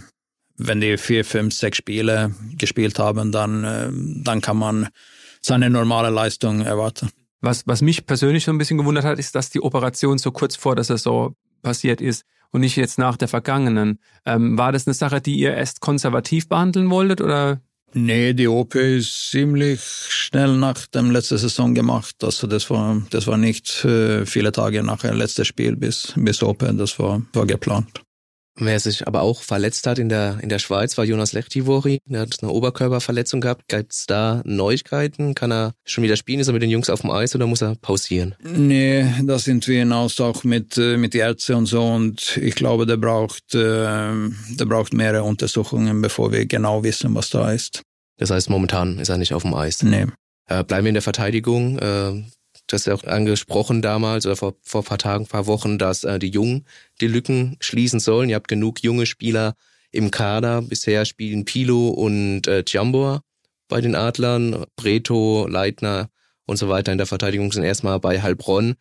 wenn 0.57 0.81
die 0.81 0.97
vier, 0.99 1.25
fünf, 1.25 1.55
sechs 1.55 1.79
Spiele 1.79 2.35
gespielt 2.59 2.99
haben, 2.99 3.33
dann, 3.33 3.65
äh, 3.65 3.91
dann 4.25 4.41
kann 4.41 4.57
man 4.57 4.89
seine 5.41 5.71
normale 5.71 6.11
Leistung 6.11 6.61
erwarten. 6.61 7.11
Was, 7.41 7.67
was 7.67 7.83
mich 7.83 8.07
persönlich 8.07 8.45
so 8.45 8.51
ein 8.51 8.59
bisschen 8.59 8.79
gewundert 8.79 9.05
hat, 9.05 9.19
ist, 9.19 9.35
dass 9.35 9.51
die 9.51 9.63
Operation 9.63 10.19
so 10.19 10.33
kurz 10.33 10.57
vor 10.57 10.75
der 10.75 10.85
Saison 10.85 11.35
passiert 11.63 12.01
ist 12.01 12.25
und 12.51 12.61
nicht 12.61 12.77
jetzt 12.77 12.99
nach 12.99 13.17
der 13.17 13.29
vergangenen. 13.29 13.99
Ähm, 14.25 14.59
war 14.59 14.73
das 14.73 14.87
eine 14.87 14.95
Sache, 14.95 15.21
die 15.21 15.37
ihr 15.37 15.55
erst 15.55 15.81
konservativ 15.81 16.49
behandeln 16.49 16.91
wolltet 16.91 17.21
oder? 17.21 17.61
Nee, 17.93 18.35
die 18.35 18.49
OP 18.49 18.75
ist 18.75 19.31
ziemlich 19.31 19.81
schnell 19.81 20.57
nach 20.57 20.87
dem 20.87 21.11
letzten 21.11 21.39
Saison 21.39 21.75
gemacht. 21.75 22.17
Also 22.23 22.47
das 22.47 22.69
war, 22.69 23.01
das 23.11 23.27
war 23.27 23.39
nicht 23.39 23.85
äh, 23.85 24.27
viele 24.27 24.53
Tage 24.53 24.83
nach 24.83 25.01
dem 25.01 25.17
letzten 25.17 25.45
Spiel 25.45 25.77
bis, 25.77 26.13
bis 26.17 26.43
OP, 26.43 26.59
das 26.59 26.99
war, 26.99 27.23
war 27.33 27.47
geplant. 27.47 28.06
Wer 28.59 28.81
sich 28.81 29.07
aber 29.07 29.21
auch 29.21 29.43
verletzt 29.43 29.87
hat 29.87 29.99
in 29.99 30.09
der, 30.09 30.39
in 30.41 30.49
der 30.49 30.59
Schweiz, 30.59 30.97
war 30.97 31.05
Jonas 31.05 31.33
Lechtivori. 31.33 31.99
Der 32.07 32.23
hat 32.23 32.37
eine 32.41 32.51
Oberkörperverletzung 32.51 33.43
gehabt. 33.43 33.69
Gibt 33.69 33.93
es 33.93 34.07
da 34.07 34.41
Neuigkeiten? 34.45 35.35
Kann 35.35 35.53
er 35.53 35.75
schon 35.85 36.05
wieder 36.05 36.17
spielen? 36.17 36.41
Ist 36.41 36.47
er 36.47 36.55
mit 36.55 36.63
den 36.63 36.71
Jungs 36.71 36.89
auf 36.89 37.03
dem 37.03 37.11
Eis 37.11 37.35
oder 37.35 37.47
muss 37.47 37.61
er 37.61 37.75
pausieren? 37.75 38.35
Nee, 38.43 39.07
da 39.25 39.39
sind 39.39 39.69
wir 39.69 39.83
in 39.83 39.93
Austausch 39.93 40.45
mit, 40.45 40.79
äh, 40.79 40.97
mit 40.97 41.15
Ärzten 41.15 41.55
und 41.55 41.67
so. 41.67 41.85
Und 41.85 42.39
ich 42.39 42.55
glaube, 42.55 42.87
der 42.87 42.97
braucht, 42.97 43.55
äh, 43.55 43.59
der 43.59 44.65
braucht 44.67 44.95
mehrere 44.95 45.25
Untersuchungen, 45.25 46.01
bevor 46.01 46.33
wir 46.33 46.47
genau 46.47 46.83
wissen, 46.83 47.15
was 47.15 47.29
da 47.29 47.53
ist. 47.53 47.83
Das 48.19 48.31
heißt, 48.31 48.49
momentan 48.49 48.99
ist 48.99 49.11
er 49.11 49.19
nicht 49.19 49.35
auf 49.35 49.43
dem 49.43 49.53
Eis? 49.53 49.83
Nee. 49.83 50.07
Äh, 50.49 50.65
bleiben 50.65 50.85
wir 50.85 50.91
in 50.91 50.95
der 50.95 51.03
Verteidigung. 51.03 51.79
Äh, 51.79 52.23
das 52.67 52.83
ist 52.83 52.87
ja 52.87 52.95
auch 52.95 53.05
angesprochen 53.05 53.83
damals 53.83 54.27
oder 54.27 54.37
vor, 54.37 54.55
vor 54.63 54.83
paar 54.83 54.99
Tagen, 54.99 55.27
paar 55.27 55.47
Wochen, 55.47 55.79
dass 55.79 56.05
äh, 56.05 56.19
die 56.19 56.31
Jungen 56.31 56.67
die 57.01 57.07
Lücken 57.07 57.57
schließen 57.61 58.01
sollen. 58.01 58.29
Ihr 58.29 58.37
habt 58.37 58.49
genug 58.49 58.83
junge 58.83 59.07
Spieler 59.07 59.55
im 59.93 60.11
Kader. 60.11 60.63
Bisher 60.63 61.05
spielen 61.05 61.45
Pilo 61.45 61.89
und 61.89 62.47
äh, 62.47 62.65
Jambor 62.67 63.23
bei 63.69 63.81
den 63.81 63.95
Adlern, 63.95 64.65
Breto, 64.77 65.47
Leitner 65.49 66.11
und 66.47 66.57
so 66.57 66.69
weiter 66.69 66.93
in 66.93 66.99
der 66.99 67.07
Verteidigung 67.07 67.53
sind 67.53 67.65
erstmal 67.65 67.99
bei 67.99 68.23
Heilbronn. 68.23 68.77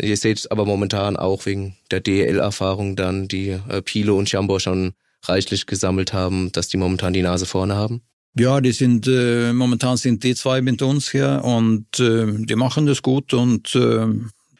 Ihr 0.00 0.16
seht 0.16 0.50
aber 0.50 0.64
momentan 0.64 1.16
auch 1.16 1.46
wegen 1.46 1.76
der 1.90 2.00
DL-Erfahrung 2.00 2.96
dann, 2.96 3.28
die 3.28 3.50
äh, 3.50 3.82
Pilo 3.82 4.18
und 4.18 4.30
Jambor 4.30 4.58
schon 4.58 4.94
reichlich 5.22 5.66
gesammelt 5.66 6.12
haben, 6.12 6.50
dass 6.52 6.68
die 6.68 6.76
momentan 6.76 7.12
die 7.12 7.22
Nase 7.22 7.46
vorne 7.46 7.76
haben. 7.76 8.02
Ja, 8.36 8.60
die 8.60 8.72
sind 8.72 9.06
äh, 9.06 9.52
momentan 9.52 9.96
sind 9.96 10.24
die 10.24 10.34
zwei 10.34 10.60
mit 10.60 10.82
uns 10.82 11.10
hier 11.10 11.40
und 11.44 12.00
äh, 12.00 12.26
die 12.44 12.56
machen 12.56 12.84
das 12.84 13.00
gut 13.00 13.32
und 13.32 13.72
äh, 13.76 14.06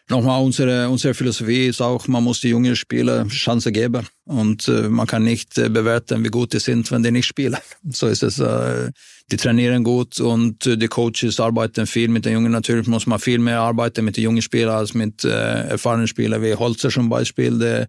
nochmal 0.09 0.43
unsere 0.45 0.89
unsere 0.89 1.13
Philosophie 1.13 1.67
ist 1.67 1.81
auch, 1.81 2.07
man 2.07 2.23
muss 2.23 2.41
die 2.41 2.51
jungen 2.51 2.77
Spieler 2.77 3.27
Chance 3.27 3.73
geben 3.73 4.07
und 4.27 4.69
äh, 4.69 4.89
man 4.89 5.09
kann 5.09 5.25
nicht 5.25 5.59
äh, 5.59 5.69
bewerten, 5.69 6.25
wie 6.25 6.29
gut 6.29 6.53
die 6.53 6.61
sind, 6.61 6.89
wenn 6.93 7.03
die 7.03 7.11
nicht 7.11 7.27
spielen. 7.27 7.59
So 7.91 8.07
ist 8.07 8.23
es. 8.23 8.39
Äh, 8.39 8.93
die 9.33 9.37
trainieren 9.37 9.83
gut 9.83 10.21
und 10.21 10.67
äh, 10.67 10.77
die 10.77 10.89
Coaches 10.89 11.41
arbeiten 11.41 11.87
viel 11.87 12.09
mit 12.09 12.27
den 12.27 12.35
Jungen. 12.35 12.53
Natürlich 12.53 12.87
muss 12.87 13.07
man 13.07 13.19
viel 13.19 13.41
mehr 13.41 13.61
arbeiten 13.61 14.05
mit 14.05 14.17
den 14.17 14.25
jungen 14.25 14.43
Spielern 14.43 14.77
als 14.77 14.95
mit 14.95 15.25
äh, 15.25 15.69
erfahrenen 15.69 16.07
Spielern 16.07 16.43
wie 16.43 16.55
Holzer 16.55 16.91
zum 16.91 17.09
Beispiel. 17.09 17.59
Der, 17.59 17.89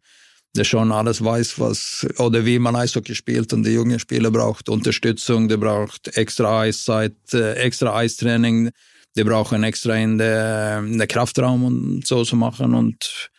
der 0.56 0.64
schon 0.64 0.92
alles 0.92 1.24
weiß, 1.24 1.60
was 1.60 2.08
oder 2.18 2.46
wie 2.46 2.60
man 2.60 2.76
Eishockey 2.76 3.16
spielt 3.16 3.54
und 3.54 3.64
die 3.64 3.74
jungen 3.74 4.00
Spieler 4.00 4.32
braucht 4.32 4.70
Unterstützung, 4.70 5.48
der 5.48 5.58
braucht 5.58 6.18
extra 6.18 6.62
Eiszeit, 6.62 7.16
äh, 7.34 7.54
extra 7.56 7.96
Eistraining, 7.96 8.72
die 9.16 9.24
brauchen 9.24 9.64
extra 9.64 9.96
in 9.96 10.18
der, 10.18 10.80
in 10.80 10.98
der 10.98 11.08
Kraftraum 11.08 11.66
und 11.66 12.08
so 12.08 12.24
zu 12.24 12.36
machen 12.36 12.74
und 12.74 13.30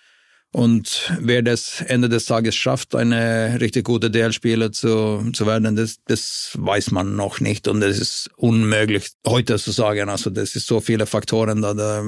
Und 0.52 1.12
wer 1.20 1.42
das 1.42 1.82
Ende 1.82 2.08
des 2.08 2.24
Tages 2.24 2.54
schafft, 2.54 2.94
eine 2.94 3.58
richtig 3.60 3.84
gute 3.84 4.10
DL-Spieler 4.10 4.72
zu, 4.72 5.30
zu 5.32 5.46
werden, 5.46 5.76
das, 5.76 5.96
das 6.06 6.52
weiß 6.54 6.92
man 6.92 7.14
noch 7.14 7.40
nicht. 7.40 7.68
Und 7.68 7.82
es 7.82 7.98
ist 7.98 8.30
unmöglich 8.36 9.10
heute 9.26 9.58
zu 9.58 9.70
sagen. 9.70 10.08
Also 10.08 10.30
das 10.30 10.56
ist 10.56 10.66
so 10.66 10.80
viele 10.80 11.04
Faktoren, 11.04 11.60
da 11.60 11.74
da 11.74 12.02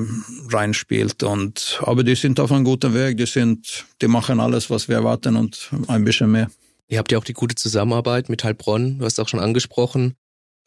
reinspielt. 0.50 1.22
Und, 1.22 1.78
aber 1.82 2.04
die 2.04 2.14
sind 2.14 2.40
auf 2.40 2.50
einem 2.50 2.64
guten 2.64 2.94
Weg. 2.94 3.18
Die 3.18 3.26
sind, 3.26 3.84
die 4.00 4.08
machen 4.08 4.40
alles, 4.40 4.70
was 4.70 4.88
wir 4.88 4.96
erwarten 4.96 5.36
und 5.36 5.70
ein 5.88 6.04
bisschen 6.04 6.30
mehr. 6.30 6.50
Ihr 6.88 6.98
habt 6.98 7.12
ja 7.12 7.18
auch 7.18 7.24
die 7.24 7.34
gute 7.34 7.54
Zusammenarbeit 7.54 8.30
mit 8.30 8.44
Heilbronn. 8.44 8.98
Du 8.98 9.04
hast 9.04 9.20
auch 9.20 9.28
schon 9.28 9.40
angesprochen. 9.40 10.14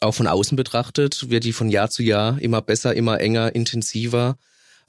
Auch 0.02 0.14
von 0.14 0.28
außen 0.28 0.56
betrachtet 0.56 1.30
wird 1.30 1.46
die 1.46 1.54
von 1.54 1.70
Jahr 1.70 1.90
zu 1.90 2.04
Jahr 2.04 2.40
immer 2.40 2.62
besser, 2.62 2.96
immer 2.96 3.20
enger, 3.20 3.56
intensiver. 3.56 4.38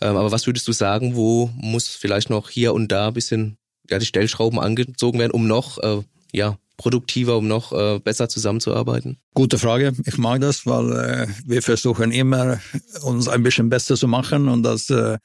Ähm, 0.02 0.16
aber 0.16 0.32
was 0.32 0.46
würdest 0.46 0.66
du 0.66 0.72
sagen, 0.72 1.14
wo 1.14 1.50
muss 1.54 1.88
vielleicht 1.88 2.28
noch 2.28 2.50
hier 2.50 2.74
und 2.74 2.90
da 2.90 3.08
ein 3.08 3.14
bisschen 3.14 3.56
ja, 3.88 3.98
die 3.98 4.06
Stellschrauben 4.06 4.58
angezogen 4.58 5.18
werden, 5.18 5.32
um 5.32 5.46
noch 5.46 5.78
äh, 5.78 6.02
ja, 6.32 6.58
produktiver, 6.76 7.36
um 7.36 7.46
noch 7.46 7.72
äh, 7.72 8.00
besser 8.00 8.28
zusammenzuarbeiten? 8.28 9.18
Gute 9.34 9.58
Frage. 9.58 9.92
Ich 10.04 10.18
mag 10.18 10.40
das, 10.40 10.66
weil 10.66 10.92
äh, 10.92 11.26
wir 11.46 11.62
versuchen 11.62 12.10
immer, 12.10 12.60
uns 13.02 13.28
ein 13.28 13.42
bisschen 13.42 13.68
besser 13.68 13.96
zu 13.96 14.08
machen 14.08 14.48
und 14.48 14.64
das 14.64 14.90
äh, 14.90 15.18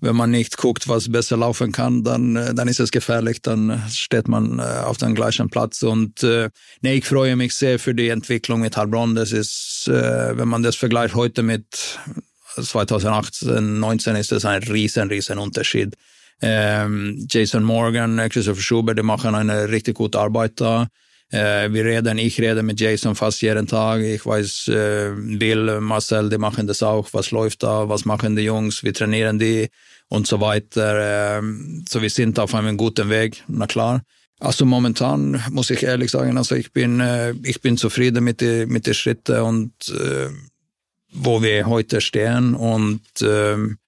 wenn 0.00 0.16
man 0.16 0.30
nicht 0.30 0.56
guckt, 0.56 0.88
was 0.88 1.10
besser 1.10 1.36
laufen 1.36 1.72
kann, 1.72 2.02
dann, 2.02 2.36
äh, 2.36 2.54
dann 2.54 2.68
ist 2.68 2.80
es 2.80 2.90
gefährlich, 2.90 3.40
dann 3.40 3.82
steht 3.88 4.28
man 4.28 4.58
äh, 4.58 4.62
auf 4.62 4.98
dem 4.98 5.14
gleichen 5.14 5.48
Platz. 5.48 5.82
Und 5.82 6.22
äh, 6.22 6.50
nee, 6.82 6.94
ich 6.94 7.06
freue 7.06 7.36
mich 7.36 7.54
sehr 7.54 7.78
für 7.78 7.94
die 7.94 8.08
Entwicklung 8.08 8.60
mit 8.60 8.76
Heilbronn. 8.76 9.14
Das 9.14 9.32
ist, 9.32 9.88
äh, 9.88 10.36
wenn 10.36 10.48
man 10.48 10.62
das 10.62 10.76
vergleicht 10.76 11.14
heute 11.14 11.42
mit 11.42 11.98
2018, 12.62 13.80
19 13.80 14.16
ist 14.16 14.32
das 14.32 14.44
ein 14.44 14.62
riesen, 14.62 15.08
riesen 15.08 15.38
Unterschied. 15.38 15.94
Ähm, 16.42 17.26
Jason 17.30 17.62
Morgan, 17.62 18.16
Christopher 18.28 18.60
Schubert, 18.60 18.98
die 18.98 19.02
machen 19.02 19.34
eine 19.34 19.68
richtig 19.68 19.94
gute 19.94 20.18
Arbeit 20.18 20.60
da. 20.60 20.88
Äh, 21.30 21.72
wir 21.72 21.84
reden, 21.84 22.18
ich 22.18 22.40
rede 22.40 22.62
mit 22.62 22.80
Jason 22.80 23.14
fast 23.14 23.42
jeden 23.42 23.66
Tag. 23.66 24.02
Ich 24.02 24.24
weiß, 24.24 24.68
äh, 24.68 25.12
Bill, 25.16 25.80
Marcel, 25.80 26.28
die 26.28 26.38
machen 26.38 26.66
das 26.66 26.82
auch. 26.82 27.08
Was 27.12 27.30
läuft 27.30 27.62
da? 27.62 27.88
Was 27.88 28.04
machen 28.04 28.36
die 28.36 28.42
Jungs? 28.42 28.84
Wir 28.84 28.92
trainieren 28.92 29.38
die 29.38 29.68
und 30.08 30.26
so 30.26 30.40
weiter. 30.40 31.38
Ähm, 31.38 31.84
so 31.88 32.02
wir 32.02 32.10
sind 32.10 32.38
auf 32.38 32.54
einem 32.54 32.76
guten 32.76 33.08
Weg, 33.08 33.42
na 33.48 33.66
klar. 33.66 34.02
Also 34.40 34.66
momentan 34.66 35.42
muss 35.50 35.70
ich 35.70 35.82
ehrlich 35.82 36.10
sagen, 36.10 36.36
also 36.36 36.54
ich 36.54 36.72
bin, 36.72 37.00
äh, 37.00 37.32
ich 37.42 37.60
bin 37.60 37.76
zufrieden 37.76 38.24
mit 38.24 38.40
den 38.40 38.68
mit 38.68 38.86
den 38.86 38.94
Schritten 38.94 39.40
und 39.40 39.72
äh, 39.88 40.28
wo 41.14 41.42
wir 41.42 41.66
heute 41.66 42.00
stehen 42.00 42.54
und 42.54 43.02
ähm, 43.22 43.78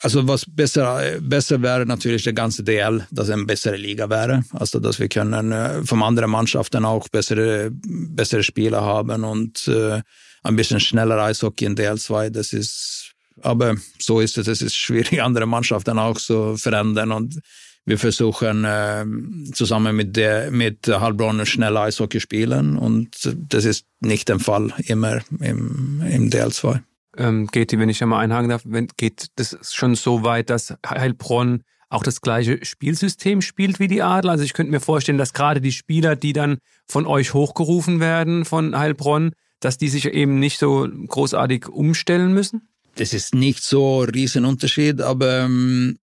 also 0.00 0.28
was 0.28 0.46
besser, 0.46 1.18
besser 1.20 1.60
wäre 1.60 1.84
natürlich 1.84 2.22
der 2.22 2.32
ganze 2.32 2.62
DL, 2.62 3.04
dass 3.10 3.30
eine 3.30 3.44
bessere 3.44 3.76
Liga 3.76 4.08
wäre. 4.08 4.44
Also 4.52 4.78
dass 4.78 5.00
wir 5.00 5.08
können 5.08 5.50
äh, 5.50 5.84
von 5.84 6.02
anderen 6.02 6.30
Mannschaften 6.30 6.84
auch 6.84 7.08
bessere, 7.08 7.70
bessere 7.72 8.44
Spieler 8.44 8.82
haben 8.82 9.24
und 9.24 9.66
äh, 9.66 10.00
ein 10.44 10.56
bisschen 10.56 10.78
schneller 10.78 11.18
Eishockey 11.18 11.64
in 11.64 11.76
DL2. 11.76 12.30
Das 12.30 12.52
ist, 12.52 13.12
aber 13.42 13.74
so 13.98 14.20
ist 14.20 14.38
es. 14.38 14.46
Es 14.46 14.62
ist 14.62 14.76
schwierig, 14.76 15.20
andere 15.22 15.46
Mannschaften 15.46 15.98
auch 15.98 16.18
zu 16.18 16.56
verändern 16.56 17.10
und 17.10 17.40
wir 17.88 17.98
versuchen 17.98 18.64
äh, 18.64 19.04
zusammen 19.52 19.96
mit, 19.96 20.16
der, 20.16 20.50
mit 20.50 20.86
Heilbronn 20.88 21.44
schnell 21.46 21.76
Eishockey 21.76 22.20
spielen 22.20 22.76
und 22.76 23.36
das 23.48 23.64
ist 23.64 23.86
nicht 24.00 24.28
der 24.28 24.38
Fall 24.38 24.72
immer 24.86 25.20
im, 25.40 26.02
im 26.06 26.30
DL2 26.30 26.80
ähm, 27.18 27.48
geht, 27.48 27.72
wenn 27.72 27.88
ich 27.88 28.02
einmal 28.02 28.24
einhaken 28.24 28.48
darf, 28.48 28.62
wenn, 28.64 28.88
geht 28.96 29.26
das 29.36 29.56
schon 29.72 29.94
so 29.94 30.22
weit, 30.22 30.50
dass 30.50 30.74
Heilbronn 30.86 31.62
auch 31.90 32.02
das 32.02 32.20
gleiche 32.20 32.64
Spielsystem 32.64 33.40
spielt 33.40 33.80
wie 33.80 33.88
die 33.88 34.02
Adler? 34.02 34.32
Also 34.32 34.44
ich 34.44 34.52
könnte 34.52 34.70
mir 34.70 34.80
vorstellen, 34.80 35.18
dass 35.18 35.32
gerade 35.32 35.60
die 35.60 35.72
Spieler, 35.72 36.16
die 36.16 36.32
dann 36.32 36.58
von 36.86 37.06
euch 37.06 37.34
hochgerufen 37.34 38.00
werden, 38.00 38.44
von 38.44 38.76
Heilbronn, 38.78 39.32
dass 39.60 39.78
die 39.78 39.88
sich 39.88 40.06
eben 40.06 40.38
nicht 40.38 40.58
so 40.58 40.86
großartig 40.88 41.68
umstellen 41.68 42.32
müssen? 42.32 42.68
Das 42.96 43.12
ist 43.12 43.34
nicht 43.34 43.62
so 43.62 44.02
ein 44.02 44.10
Riesenunterschied, 44.10 45.00
aber 45.00 45.40
ähm, 45.40 45.98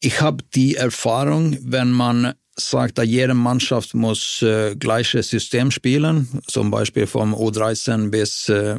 ich 0.00 0.20
habe 0.20 0.44
die 0.54 0.76
Erfahrung, 0.76 1.58
wenn 1.62 1.90
man 1.90 2.34
sagt, 2.58 2.98
jede 3.02 3.34
Mannschaft 3.34 3.94
muss 3.94 4.42
äh, 4.42 4.74
gleiches 4.76 5.28
System 5.28 5.70
spielen, 5.70 6.28
zum 6.46 6.70
Beispiel 6.70 7.06
vom 7.06 7.34
U13 7.34 8.10
bis 8.10 8.48
äh, 8.48 8.78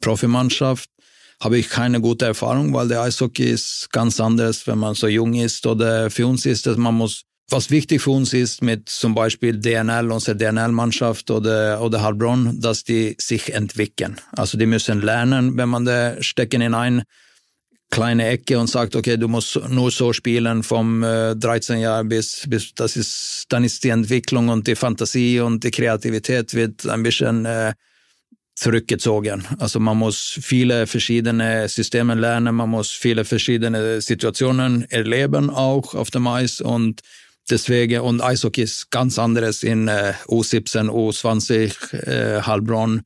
Profimannschaft, 0.00 0.90
habe 1.40 1.58
ich 1.58 1.68
keine 1.68 2.00
gute 2.00 2.26
Erfahrung, 2.26 2.72
weil 2.74 2.88
der 2.88 3.02
Eishockey 3.02 3.44
ist 3.44 3.88
ganz 3.92 4.20
anders, 4.20 4.66
wenn 4.66 4.78
man 4.78 4.94
so 4.94 5.06
jung 5.06 5.34
ist 5.34 5.66
oder 5.66 6.10
für 6.10 6.26
uns 6.26 6.46
ist 6.46 6.66
dass 6.66 6.76
man 6.76 6.94
muss 6.94 7.22
was 7.48 7.70
wichtig 7.70 8.02
für 8.02 8.10
uns 8.10 8.32
ist 8.32 8.62
mit 8.62 8.88
zum 8.88 9.14
Beispiel 9.14 9.58
DNL, 9.58 10.10
unsere 10.10 10.36
DNL-Mannschaft 10.36 11.30
oder, 11.30 11.80
oder 11.80 12.02
Heilbronn, 12.02 12.60
dass 12.60 12.82
die 12.82 13.16
sich 13.20 13.54
entwickeln. 13.54 14.20
Also 14.32 14.58
die 14.58 14.66
müssen 14.66 15.00
lernen, 15.00 15.56
wenn 15.56 15.68
man 15.68 15.84
da 15.84 16.20
stecken 16.22 16.60
in 16.60 16.74
eine 16.74 17.04
kleine 17.90 18.26
Ecke 18.28 18.58
und 18.58 18.68
sagt, 18.68 18.96
okay, 18.96 19.16
du 19.16 19.28
musst 19.28 19.60
nur 19.68 19.90
so 19.90 20.12
spielen 20.12 20.62
vom 20.62 21.02
äh, 21.02 21.36
13 21.36 21.78
Jahr 21.78 22.04
bis, 22.04 22.46
bis 22.48 22.74
das 22.74 22.96
ist, 22.96 23.44
dann 23.48 23.64
ist 23.64 23.84
die 23.84 23.90
Entwicklung 23.90 24.48
und 24.48 24.66
die 24.66 24.76
Fantasie 24.76 25.40
und 25.40 25.62
die 25.64 25.70
Kreativität 25.70 26.54
wird 26.54 26.86
ein 26.86 27.02
bisschen 27.02 27.44
äh, 27.46 27.74
zurückgezogen. 28.56 29.44
Also 29.58 29.78
man 29.78 29.98
muss 29.98 30.38
viele 30.42 30.86
verschiedene 30.86 31.68
Systeme 31.68 32.14
lernen, 32.14 32.54
man 32.54 32.70
muss 32.70 32.90
viele 32.90 33.24
verschiedene 33.24 34.00
Situationen 34.00 34.90
erleben 34.90 35.50
auch 35.50 35.94
auf 35.94 36.10
dem 36.10 36.26
Eis 36.26 36.60
und 36.60 37.02
deswegen 37.50 38.00
und 38.00 38.22
Eishockey 38.22 38.62
ist 38.62 38.90
ganz 38.90 39.18
anderes 39.18 39.62
in 39.62 39.88
äh, 39.88 40.14
U17, 40.26 40.88
U20, 40.88 41.94
äh, 41.94 42.42
Heilbronn. 42.42 43.02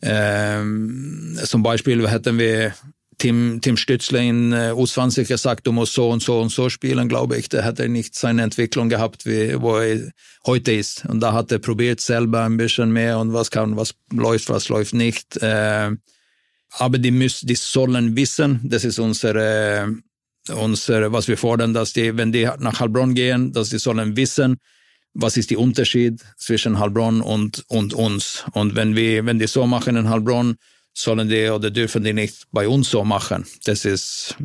Ähm, 0.00 1.38
zum 1.44 1.62
Beispiel 1.62 2.08
hätten 2.08 2.38
wir 2.38 2.74
Tim, 3.18 3.60
Tim 3.60 3.76
Stützle 3.76 4.24
in 4.26 4.52
äh, 4.52 4.72
U20 4.74 5.28
gesagt, 5.28 5.66
du 5.66 5.72
musst 5.72 5.94
so 5.94 6.10
und 6.10 6.22
so 6.22 6.40
und 6.40 6.50
so 6.50 6.68
spielen, 6.68 7.08
glaube 7.08 7.36
ich, 7.36 7.48
der 7.48 7.64
hätte 7.64 7.88
nicht 7.88 8.14
seine 8.14 8.42
Entwicklung 8.42 8.88
gehabt, 8.88 9.26
wie 9.26 9.60
wo 9.60 9.76
er 9.76 10.10
heute 10.46 10.72
ist. 10.72 11.04
Und 11.06 11.20
da 11.20 11.32
hat 11.32 11.52
er 11.52 11.58
probiert 11.58 12.00
selber 12.00 12.44
ein 12.44 12.56
bisschen 12.56 12.92
mehr 12.92 13.18
und 13.18 13.32
was 13.32 13.50
kann, 13.50 13.76
was 13.76 13.94
läuft, 14.12 14.48
was 14.48 14.68
läuft 14.68 14.94
nicht. 14.94 15.36
Äh, 15.36 15.92
aber 16.78 16.98
die 16.98 17.10
müssen, 17.10 17.46
die 17.46 17.54
sollen 17.54 18.16
wissen, 18.16 18.60
das 18.64 18.84
ist 18.84 18.98
unsere, 18.98 19.94
unsere, 20.48 21.12
was 21.12 21.28
wir 21.28 21.36
fordern, 21.36 21.74
dass 21.74 21.92
die, 21.92 22.16
wenn 22.16 22.32
die 22.32 22.48
nach 22.58 22.80
Heilbronn 22.80 23.14
gehen, 23.14 23.52
dass 23.52 23.68
die 23.68 23.78
sollen 23.78 24.16
wissen, 24.16 24.56
was 25.14 25.36
ist 25.36 25.50
der 25.50 25.58
Unterschied 25.58 26.22
zwischen 26.38 26.78
Heilbronn 26.78 27.20
und, 27.20 27.64
und 27.68 27.92
uns. 27.92 28.44
Und 28.52 28.74
wenn 28.74 28.96
wir, 28.96 29.26
wenn 29.26 29.38
die 29.38 29.46
so 29.46 29.66
machen 29.66 29.96
in 29.96 30.08
Heilbronn, 30.08 30.56
sollen 30.94 31.28
die 31.28 31.48
oder 31.48 31.70
dürfen 31.70 32.04
die 32.04 32.12
nicht 32.12 32.46
bei 32.52 32.68
uns 32.68 32.90
so 32.90 33.04
machen. 33.04 33.46
Das 33.64 33.84
ist 33.84 34.36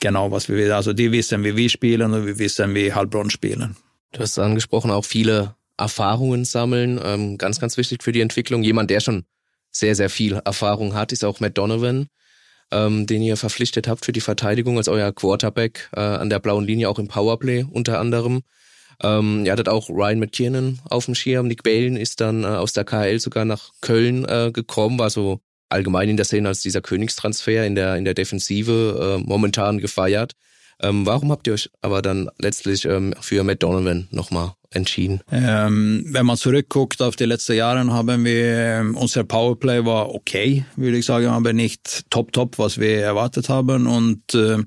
genau, 0.00 0.30
was 0.30 0.48
wir 0.48 0.56
wissen. 0.56 0.72
Also 0.72 0.92
die 0.92 1.10
wissen, 1.12 1.44
wie 1.44 1.56
wir 1.56 1.68
spielen 1.68 2.12
und 2.12 2.26
wir 2.26 2.38
wissen, 2.38 2.74
wie 2.74 2.92
Heilbronn 2.92 3.30
spielen. 3.30 3.76
Du 4.12 4.20
hast 4.20 4.38
angesprochen, 4.38 4.90
auch 4.90 5.04
viele 5.04 5.56
Erfahrungen 5.78 6.44
sammeln. 6.44 7.00
Ähm, 7.02 7.38
ganz, 7.38 7.60
ganz 7.60 7.76
wichtig 7.76 8.02
für 8.02 8.12
die 8.12 8.20
Entwicklung. 8.20 8.62
Jemand, 8.62 8.90
der 8.90 9.00
schon 9.00 9.24
sehr, 9.70 9.94
sehr 9.94 10.10
viel 10.10 10.34
Erfahrung 10.44 10.94
hat, 10.94 11.12
ist 11.12 11.24
auch 11.24 11.40
Matt 11.40 11.56
Donovan, 11.56 12.08
ähm, 12.70 13.06
den 13.06 13.22
ihr 13.22 13.36
verpflichtet 13.36 13.88
habt 13.88 14.04
für 14.04 14.12
die 14.12 14.20
Verteidigung 14.20 14.76
als 14.76 14.88
euer 14.88 15.12
Quarterback 15.12 15.88
äh, 15.96 16.00
an 16.00 16.30
der 16.30 16.40
blauen 16.40 16.64
Linie, 16.64 16.88
auch 16.90 16.98
im 16.98 17.08
Powerplay 17.08 17.64
unter 17.64 17.98
anderem. 17.98 18.42
Ähm, 19.02 19.44
ihr 19.46 19.52
hattet 19.52 19.68
auch 19.68 19.88
Ryan 19.88 20.20
McKiernan 20.20 20.80
auf 20.88 21.06
dem 21.06 21.14
Schirm. 21.14 21.48
Nick 21.48 21.62
Balen 21.62 21.96
ist 21.96 22.20
dann 22.20 22.44
äh, 22.44 22.48
aus 22.48 22.74
der 22.74 22.84
KL 22.84 23.18
sogar 23.18 23.44
nach 23.44 23.70
Köln 23.80 24.24
äh, 24.26 24.50
gekommen, 24.52 24.98
war 24.98 25.10
so 25.10 25.40
allgemein 25.72 26.08
in 26.08 26.16
der 26.16 26.26
Szene 26.26 26.48
als 26.48 26.60
dieser 26.60 26.80
Königstransfer 26.80 27.66
in 27.66 27.74
der, 27.74 27.96
in 27.96 28.04
der 28.04 28.14
Defensive 28.14 29.18
äh, 29.20 29.24
momentan 29.26 29.78
gefeiert. 29.78 30.32
Ähm, 30.80 31.06
warum 31.06 31.30
habt 31.30 31.46
ihr 31.46 31.52
euch 31.54 31.70
aber 31.80 32.02
dann 32.02 32.28
letztlich 32.38 32.84
ähm, 32.84 33.14
für 33.20 33.44
Matt 33.44 33.62
Donovan 33.62 34.08
nochmal 34.10 34.52
entschieden? 34.70 35.20
Ähm, 35.30 36.04
wenn 36.08 36.26
man 36.26 36.36
zurückguckt 36.36 37.00
auf 37.02 37.14
die 37.16 37.24
letzten 37.24 37.54
Jahre, 37.54 37.86
haben 37.92 38.24
wir, 38.24 38.56
ähm, 38.56 38.96
unser 38.96 39.24
Powerplay 39.24 39.84
war 39.84 40.12
okay, 40.14 40.64
würde 40.76 40.98
ich 40.98 41.04
sagen, 41.04 41.26
aber 41.26 41.52
nicht 41.52 42.10
top, 42.10 42.32
top, 42.32 42.58
was 42.58 42.78
wir 42.78 43.00
erwartet 43.00 43.48
haben. 43.48 43.86
Und 43.86 44.34
äh, 44.34 44.58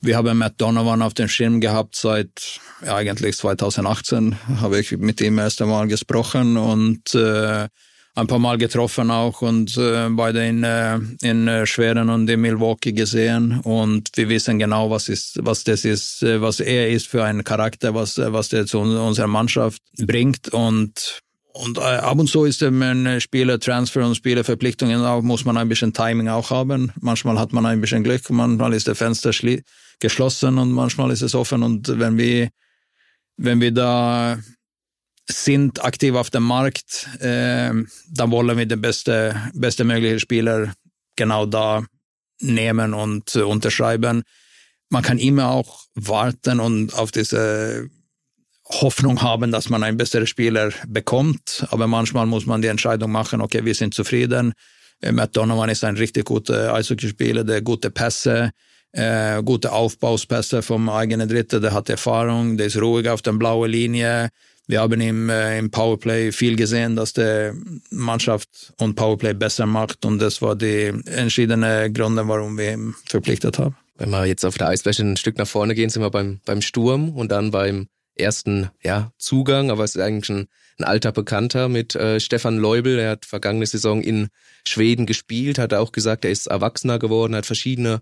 wir 0.00 0.16
haben 0.16 0.38
Matt 0.38 0.60
Donovan 0.60 1.02
auf 1.02 1.14
dem 1.14 1.28
Schirm 1.28 1.60
gehabt 1.60 1.96
seit 1.96 2.60
ja, 2.84 2.96
eigentlich 2.96 3.36
2018, 3.36 4.36
habe 4.60 4.80
ich 4.80 4.92
mit 4.92 5.20
ihm 5.20 5.38
erst 5.38 5.62
einmal 5.62 5.86
gesprochen 5.86 6.56
und 6.56 7.14
äh, 7.14 7.68
ein 8.14 8.26
paar 8.26 8.38
Mal 8.38 8.58
getroffen 8.58 9.10
auch 9.10 9.42
und 9.42 9.76
äh, 9.76 10.08
beide 10.10 10.46
in, 10.46 10.62
äh, 10.62 10.98
in 11.22 11.48
äh, 11.48 11.66
Schweden 11.66 12.08
und 12.10 12.30
in 12.30 12.40
Milwaukee 12.40 12.92
gesehen 12.92 13.60
und 13.60 14.10
wir 14.14 14.28
wissen 14.28 14.58
genau, 14.58 14.90
was 14.90 15.08
ist, 15.08 15.40
was 15.42 15.64
das 15.64 15.84
ist, 15.84 16.22
äh, 16.22 16.40
was 16.40 16.60
er 16.60 16.90
ist 16.90 17.08
für 17.08 17.24
ein 17.24 17.42
Charakter, 17.42 17.94
was, 17.94 18.18
äh, 18.18 18.32
was 18.32 18.50
der 18.50 18.66
zu 18.66 18.78
unserer 18.78 19.26
Mannschaft 19.26 19.82
bringt 19.98 20.48
und 20.48 21.20
und 21.56 21.78
ab 21.78 22.18
und 22.18 22.26
zu 22.26 22.46
ist 22.46 22.64
ein 22.64 23.20
Spielertransfer 23.20 24.04
und 24.04 24.16
Spielerverpflichtungen 24.16 25.04
auch, 25.04 25.22
muss 25.22 25.44
man 25.44 25.56
ein 25.56 25.68
bisschen 25.68 25.92
Timing 25.92 26.26
auch 26.26 26.50
haben. 26.50 26.90
Manchmal 27.00 27.38
hat 27.38 27.52
man 27.52 27.64
ein 27.64 27.80
bisschen 27.80 28.02
Glück, 28.02 28.28
manchmal 28.30 28.72
ist 28.72 28.88
der 28.88 28.96
Fenster 28.96 29.30
geschlossen 30.00 30.58
und 30.58 30.72
manchmal 30.72 31.12
ist 31.12 31.22
es 31.22 31.36
offen. 31.36 31.62
Und 31.62 31.96
wenn 32.00 32.18
wir, 32.18 32.48
wenn 33.36 33.60
wir 33.60 33.70
da 33.70 34.38
sind 35.28 35.84
aktiv 35.84 36.14
auf 36.14 36.30
dem 36.30 36.42
Markt, 36.42 37.08
äh, 37.20 37.72
dann 38.10 38.30
wollen 38.30 38.58
wir 38.58 38.66
den 38.66 38.80
beste, 38.80 39.34
beste 39.54 39.84
mögliche 39.84 40.20
Spieler 40.20 40.72
genau 41.16 41.46
da 41.46 41.84
nehmen 42.40 42.94
und 42.94 43.34
äh, 43.34 43.42
unterschreiben. 43.42 44.22
Man 44.90 45.02
kann 45.02 45.18
immer 45.18 45.50
auch 45.50 45.84
warten 45.94 46.60
und 46.60 46.94
auf 46.94 47.10
diese 47.10 47.88
Hoffnung 48.66 49.22
haben, 49.22 49.50
dass 49.50 49.68
man 49.68 49.82
einen 49.82 49.96
besseren 49.96 50.26
Spieler 50.26 50.72
bekommt. 50.86 51.66
Aber 51.70 51.86
manchmal 51.86 52.26
muss 52.26 52.46
man 52.46 52.62
die 52.62 52.68
Entscheidung 52.68 53.10
machen, 53.10 53.40
okay, 53.40 53.64
wir 53.64 53.74
sind 53.74 53.94
zufrieden. 53.94 54.52
Äh, 55.00 55.12
Matt 55.12 55.36
Donovan 55.36 55.70
ist 55.70 55.84
ein 55.84 55.96
richtig 55.96 56.26
guter 56.26 56.74
Eishockeyspieler, 56.74 57.44
der 57.44 57.62
gute 57.62 57.90
Pässe, 57.90 58.50
äh, 58.92 59.42
gute 59.42 59.72
Aufbauspässe 59.72 60.62
vom 60.62 60.88
eigenen 60.88 61.28
Dritte, 61.28 61.60
der 61.60 61.72
hat 61.72 61.88
Erfahrung, 61.88 62.56
der 62.56 62.66
ist 62.66 62.80
ruhig 62.80 63.08
auf 63.08 63.22
der 63.22 63.32
blauen 63.32 63.70
Linie. 63.70 64.30
Wir 64.66 64.80
haben 64.80 65.00
im, 65.00 65.28
äh, 65.28 65.58
im 65.58 65.70
Powerplay 65.70 66.32
viel 66.32 66.56
gesehen, 66.56 66.96
dass 66.96 67.12
der 67.12 67.54
Mannschaft 67.90 68.72
und 68.78 68.94
Powerplay 68.94 69.34
besser 69.34 69.66
macht 69.66 70.04
und 70.06 70.18
das 70.20 70.40
war 70.40 70.56
die 70.56 70.92
entschiedene 71.06 71.92
Gründe, 71.92 72.26
warum 72.26 72.56
wir 72.56 72.72
ihn 72.72 72.94
verpflichtet 73.06 73.58
haben. 73.58 73.76
Wenn 73.96 74.10
wir 74.10 74.24
jetzt 74.26 74.44
auf 74.44 74.56
der 74.56 74.68
Eisfläche 74.68 75.02
ein 75.02 75.16
Stück 75.16 75.38
nach 75.38 75.46
vorne 75.46 75.74
gehen, 75.74 75.90
sind 75.90 76.02
wir 76.02 76.10
beim, 76.10 76.40
beim 76.44 76.62
Sturm 76.62 77.10
und 77.10 77.30
dann 77.30 77.50
beim 77.50 77.88
ersten 78.16 78.70
ja, 78.82 79.12
Zugang, 79.18 79.70
aber 79.70 79.84
es 79.84 79.94
ist 79.94 80.02
eigentlich 80.02 80.30
ein, 80.30 80.46
ein 80.78 80.84
alter 80.84 81.12
Bekannter 81.12 81.68
mit 81.68 81.94
äh, 81.94 82.18
Stefan 82.18 82.56
Leubel. 82.56 82.98
Er 82.98 83.10
hat 83.10 83.26
vergangene 83.26 83.66
Saison 83.66 84.02
in 84.02 84.28
Schweden 84.66 85.06
gespielt, 85.06 85.58
hat 85.58 85.74
auch 85.74 85.92
gesagt, 85.92 86.24
er 86.24 86.30
ist 86.30 86.46
erwachsener 86.46 86.98
geworden, 86.98 87.36
hat 87.36 87.46
verschiedene 87.46 88.00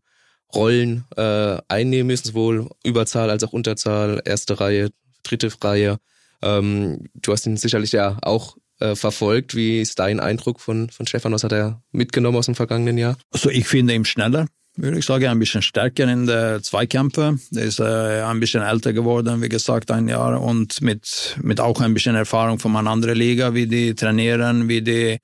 Rollen 0.55 1.05
äh, 1.17 1.59
einnehmen 1.69 2.09
müssen, 2.09 2.29
sowohl 2.29 2.69
Überzahl 2.85 3.31
als 3.31 3.43
auch 3.43 3.53
Unterzahl, 3.53 4.23
erste 4.25 4.61
Reihe, 4.61 4.91
dritte 5.23 5.51
Reihe. 5.63 5.99
Ähm, 6.43 7.07
du 7.15 7.33
hast 7.33 7.47
ihn 7.47 7.57
sicherlich 7.57 7.93
ja 7.93 8.19
auch 8.23 8.57
äh, 8.81 8.95
verfolgt. 8.95 9.55
Wie 9.55 9.81
ist 9.81 9.99
dein 9.99 10.21
Eindruck 10.21 10.61
von, 10.61 10.91
von 10.91 11.07
Stefan? 11.07 11.33
Was 11.33 11.45
hat 11.45 11.53
er 11.53 11.83
mitgenommen 11.93 12.39
aus 12.39 12.47
dem 12.47 12.55
vergangenen 12.55 12.99
Jahr? 12.99 13.17
Also 13.31 13.51
ich 13.51 13.67
finde 13.67 13.95
ihn 13.95 14.05
schneller 14.05 14.47
würde 14.77 14.99
ich 14.99 15.05
sagen, 15.05 15.27
ein 15.27 15.39
bisschen 15.39 15.63
stärker 15.63 16.11
in 16.11 16.27
der 16.27 16.63
Zweikämpfe. 16.63 17.39
Der 17.51 17.65
ist 17.65 17.81
äh, 17.81 18.23
ein 18.23 18.41
bisschen 18.41 18.63
älter 18.63 18.93
geworden, 18.93 19.43
wie 19.43 19.49
gesagt, 19.49 19.91
ein 19.91 20.09
Jahr 20.09 20.41
und 20.41 20.81
mit, 20.81 21.37
mit 21.43 21.61
auch 21.61 21.81
ein 21.81 21.95
bisschen 21.95 22.17
Erfahrung 22.17 22.59
von 22.59 22.75
einer 22.77 22.91
anderen 22.91 23.19
Liga, 23.19 23.55
wie 23.55 23.67
die 23.67 23.95
trainieren, 23.95 24.69
wie 24.69 24.83
die 24.83 25.19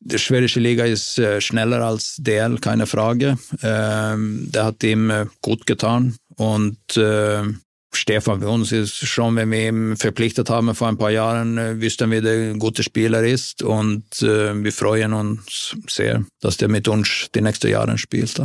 die 0.00 0.18
schwedische 0.18 0.60
Liga 0.60 0.84
ist 0.84 1.18
äh, 1.18 1.40
schneller 1.40 1.80
als 1.84 2.18
DL, 2.20 2.58
keine 2.60 2.86
Frage. 2.86 3.36
Ähm, 3.64 4.48
der 4.52 4.66
hat 4.66 4.84
ihm 4.84 5.10
äh, 5.10 5.26
gut 5.42 5.66
getan 5.66 6.14
und 6.36 6.96
äh, 6.96 7.42
Stefan 7.92 8.40
für 8.40 8.48
uns 8.48 8.70
ist 8.72 8.96
schon, 8.96 9.36
wenn 9.36 9.50
wir 9.50 9.68
ihn 9.68 9.96
verpflichtet 9.96 10.50
haben 10.50 10.74
vor 10.74 10.88
ein 10.88 10.98
paar 10.98 11.10
Jahren, 11.10 11.58
äh, 11.58 11.80
wüssten 11.80 12.10
wir, 12.10 12.20
der 12.20 12.50
ein 12.50 12.58
guter 12.58 12.82
Spieler 12.82 13.22
ist. 13.22 13.62
Und 13.62 14.22
äh, 14.22 14.54
wir 14.62 14.72
freuen 14.72 15.12
uns 15.12 15.76
sehr, 15.88 16.24
dass 16.40 16.56
der 16.56 16.68
mit 16.68 16.88
uns 16.88 17.28
die 17.34 17.40
nächsten 17.40 17.70
Jahre 17.70 17.96
spielt. 17.98 18.40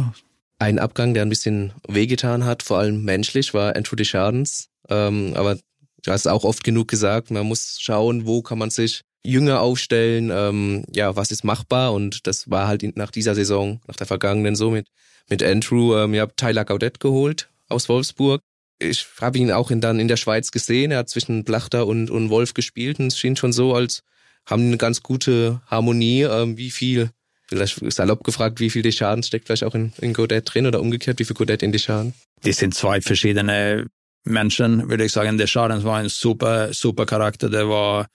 Ein 0.59 0.79
Abgang, 0.79 1.13
der 1.13 1.23
ein 1.23 1.29
bisschen 1.29 1.73
wehgetan 1.88 2.45
hat, 2.45 2.63
vor 2.63 2.79
allem 2.79 3.03
menschlich, 3.03 3.53
war 3.53 3.75
Andrew 3.75 3.95
Deschardens. 3.95 4.69
Ähm, 4.89 5.33
aber 5.35 5.57
du 6.03 6.12
hast 6.12 6.27
auch 6.27 6.43
oft 6.43 6.63
genug 6.63 6.88
gesagt, 6.88 7.31
man 7.31 7.45
muss 7.45 7.77
schauen, 7.79 8.25
wo 8.25 8.41
kann 8.41 8.57
man 8.57 8.69
sich 8.69 9.01
jünger 9.25 9.62
aufstellen, 9.62 10.31
ähm, 10.33 10.85
ja, 10.93 11.15
was 11.15 11.31
ist 11.31 11.43
machbar? 11.43 11.93
Und 11.93 12.27
das 12.27 12.50
war 12.50 12.67
halt 12.67 12.83
nach 12.97 13.12
dieser 13.12 13.35
Saison, 13.35 13.81
nach 13.88 13.95
der 13.95 14.07
vergangenen 14.07 14.55
so 14.55 14.69
mit, 14.69 14.88
mit 15.29 15.41
Andrew, 15.41 15.95
ähm, 15.95 16.13
ihr 16.13 16.21
habt 16.21 16.38
Tyler 16.38 16.65
Gaudet 16.65 17.00
geholt 17.00 17.50
aus 17.69 17.89
Wolfsburg, 17.89 18.41
ich 18.83 19.05
habe 19.21 19.37
ihn 19.37 19.51
auch 19.51 19.71
in, 19.71 19.81
dann 19.81 19.99
in 19.99 20.07
der 20.07 20.17
Schweiz 20.17 20.51
gesehen. 20.51 20.91
Er 20.91 20.99
hat 20.99 21.09
zwischen 21.09 21.43
Blachter 21.43 21.87
und, 21.87 22.09
und 22.09 22.29
Wolf 22.29 22.53
gespielt 22.53 22.99
und 22.99 23.07
es 23.07 23.17
schien 23.17 23.35
schon 23.35 23.53
so, 23.53 23.73
als 23.73 24.03
haben 24.45 24.67
eine 24.67 24.77
ganz 24.77 25.01
gute 25.01 25.61
Harmonie. 25.67 26.23
Ähm, 26.23 26.57
wie 26.57 26.71
viel, 26.71 27.09
vielleicht 27.47 27.79
salopp 27.93 28.23
gefragt, 28.23 28.59
wie 28.59 28.69
viel 28.69 28.81
Deschadens 28.81 29.27
steckt 29.27 29.47
vielleicht 29.47 29.63
auch 29.63 29.75
in, 29.75 29.93
in 29.99 30.13
Godet 30.13 30.53
drin 30.53 30.65
oder 30.67 30.81
umgekehrt, 30.81 31.19
wie 31.19 31.25
viel 31.25 31.35
Godet 31.35 31.63
in 31.63 31.71
Deschadens? 31.71 32.13
Die 32.43 32.53
sind 32.53 32.73
zwei 32.73 33.01
verschiedene 33.01 33.87
Menschen, 34.25 34.89
würde 34.89 35.05
ich 35.05 35.11
sagen. 35.11 35.37
Deschadens 35.37 35.83
war 35.83 35.97
ein 35.97 36.09
super, 36.09 36.73
super 36.73 37.05
Charakter. 37.05 37.49
Der 37.49 37.69
war 37.69 38.07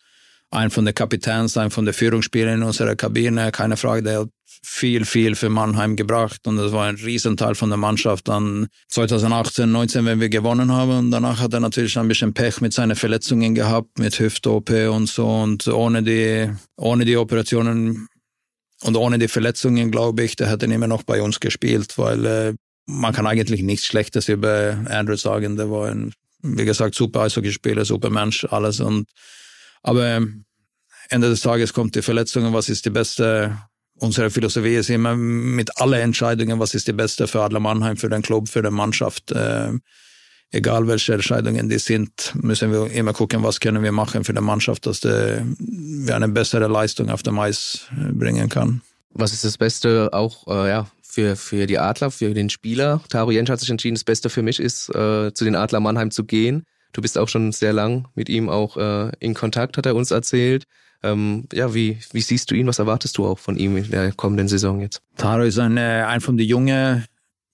ein 0.51 0.71
von 0.71 0.85
den 0.85 0.95
Kapitäns, 0.95 1.57
ein 1.57 1.71
von 1.71 1.85
den 1.85 1.95
Führungsspielern 1.95 2.57
in 2.57 2.63
unserer 2.63 2.97
Kabine, 2.97 3.53
keine 3.53 3.77
Frage, 3.77 4.03
der 4.03 4.21
hat 4.21 4.29
viel, 4.63 5.05
viel 5.05 5.35
für 5.35 5.51
Mannheim 5.51 5.95
gebracht 5.95 6.47
und 6.47 6.57
das 6.57 6.73
war 6.73 6.87
ein 6.87 6.97
Riesenteil 6.97 7.55
von 7.55 7.69
der 7.69 7.77
Mannschaft 7.77 8.29
dann 8.29 8.67
2018, 8.89 9.71
19, 9.71 10.05
wenn 10.05 10.21
wir 10.21 10.29
gewonnen 10.29 10.73
haben 10.73 10.99
und 10.99 11.11
danach 11.11 11.41
hat 11.41 11.53
er 11.53 11.61
natürlich 11.61 11.97
ein 11.99 12.09
bisschen 12.09 12.35
Pech 12.35 12.61
mit 12.61 12.73
seinen 12.73 12.97
Verletzungen 12.97 13.55
gehabt, 13.55 13.99
mit 13.99 14.19
Hüft-OP 14.19 14.71
und 14.91 15.09
so 15.09 15.29
und 15.29 15.69
ohne 15.69 16.03
die, 16.03 16.51
ohne 16.77 17.05
die 17.05 17.17
Operationen 17.17 18.09
und 18.83 18.97
ohne 18.97 19.19
die 19.19 19.29
Verletzungen, 19.29 19.91
glaube 19.91 20.23
ich, 20.23 20.37
der 20.37 20.51
hätte 20.51 20.67
immer 20.67 20.87
noch 20.87 21.03
bei 21.03 21.23
uns 21.23 21.41
gespielt, 21.41 21.99
weil 21.99 22.27
äh, 22.27 22.55
man 22.87 23.13
kann 23.13 23.27
eigentlich 23.27 23.63
nichts 23.63 23.87
Schlechtes 23.87 24.29
über 24.29 24.79
Andrew 24.89 25.17
sagen. 25.17 25.57
Der 25.57 25.71
war 25.71 25.91
ein, 25.91 26.15
wie 26.43 26.65
gesagt, 26.65 26.95
super 26.95 27.23
Eishockeyspieler, 27.23 27.85
super 27.85 28.11
Mensch, 28.11 28.45
alles 28.45 28.81
und 28.81 29.09
aber 29.83 30.23
Ende 31.11 31.29
des 31.29 31.41
Tages 31.41 31.73
kommt 31.73 31.95
die 31.95 32.03
Verletzung. 32.03 32.53
Was 32.53 32.69
ist 32.69 32.85
die 32.85 32.91
beste? 32.91 33.57
Unsere 34.01 34.31
Philosophie 34.31 34.77
ist 34.77 34.91
immer 34.91 35.17
mit 35.17 35.81
allen 35.81 36.01
Entscheidungen, 36.01 36.61
was 36.61 36.75
ist 36.75 36.87
die 36.87 36.93
beste 36.93 37.27
für 37.27 37.43
Adler 37.43 37.61
Mannheim, 37.61 37.97
für 37.97 38.09
den 38.09 38.23
Club, 38.23 38.49
für 38.49 38.63
die 38.63 38.71
Mannschaft. 38.71 39.33
Äh, 39.33 39.73
egal 40.51 40.87
welche 40.87 41.15
Entscheidungen 41.15 41.69
die 41.69 41.79
sind, 41.79 42.33
müssen 42.41 42.71
wir 42.71 42.91
immer 42.93 43.13
gucken, 43.13 43.43
was 43.43 43.59
können 43.59 43.83
wir 43.83 43.93
machen 43.93 44.25
für 44.25 44.33
die 44.33 44.41
Mannschaft, 44.41 44.87
dass 44.87 45.03
wir 45.03 46.15
eine 46.15 46.29
bessere 46.29 46.69
Leistung 46.69 47.11
auf 47.11 47.23
dem 47.23 47.39
Eis 47.39 47.89
äh, 47.93 48.13
bringen 48.13 48.49
kann. 48.49 48.83
Was 49.11 49.33
ist 49.33 49.45
das 49.45 49.59
Beste 49.59 50.11
auch 50.13 50.47
äh, 50.47 50.69
ja, 50.69 50.87
für, 51.03 51.35
für 51.35 51.67
die 51.67 51.79
Adler, 51.79 52.11
für 52.11 52.35
den 52.35 52.51
Spieler? 52.51 53.03
Taro 53.09 53.31
Jensch 53.31 53.51
hat 53.51 53.61
sich 53.61 53.71
entschieden, 53.71 53.97
das 53.97 54.05
Beste 54.05 54.31
für 54.31 54.43
mich 54.43 54.61
ist, 54.61 54.91
äh, 54.95 55.33
zu 55.35 55.45
den 55.45 55.57
Adler 55.57 55.81
Mannheim 55.81 56.11
zu 56.11 56.25
gehen. 56.25 56.65
Du 56.93 57.03
bist 57.03 57.19
auch 57.19 57.29
schon 57.29 57.53
sehr 57.53 57.73
lang 57.73 58.09
mit 58.15 58.29
ihm 58.29 58.49
auch 58.49 58.77
äh, 58.77 59.13
in 59.21 59.35
Kontakt, 59.35 59.77
hat 59.77 59.87
er 59.87 59.95
uns 59.95 60.11
erzählt. 60.11 60.65
Ähm, 61.03 61.45
ja, 61.53 61.75
wie, 61.75 61.99
wie 62.13 62.21
siehst 62.21 62.51
du 62.51 62.55
ihn? 62.55 62.67
Was 62.67 62.79
erwartest 62.79 63.19
du 63.19 63.27
auch 63.27 63.39
von 63.39 63.57
ihm 63.57 63.77
in 63.77 63.91
der 63.91 64.13
kommenden 64.13 64.49
Saison 64.49 64.81
jetzt? 64.81 65.01
Taro 65.17 65.43
ist 65.43 65.59
ein, 65.59 65.77
äh, 65.77 66.05
ein 66.07 66.21
von 66.21 66.37
den 66.37 66.47
jungen, 66.47 67.05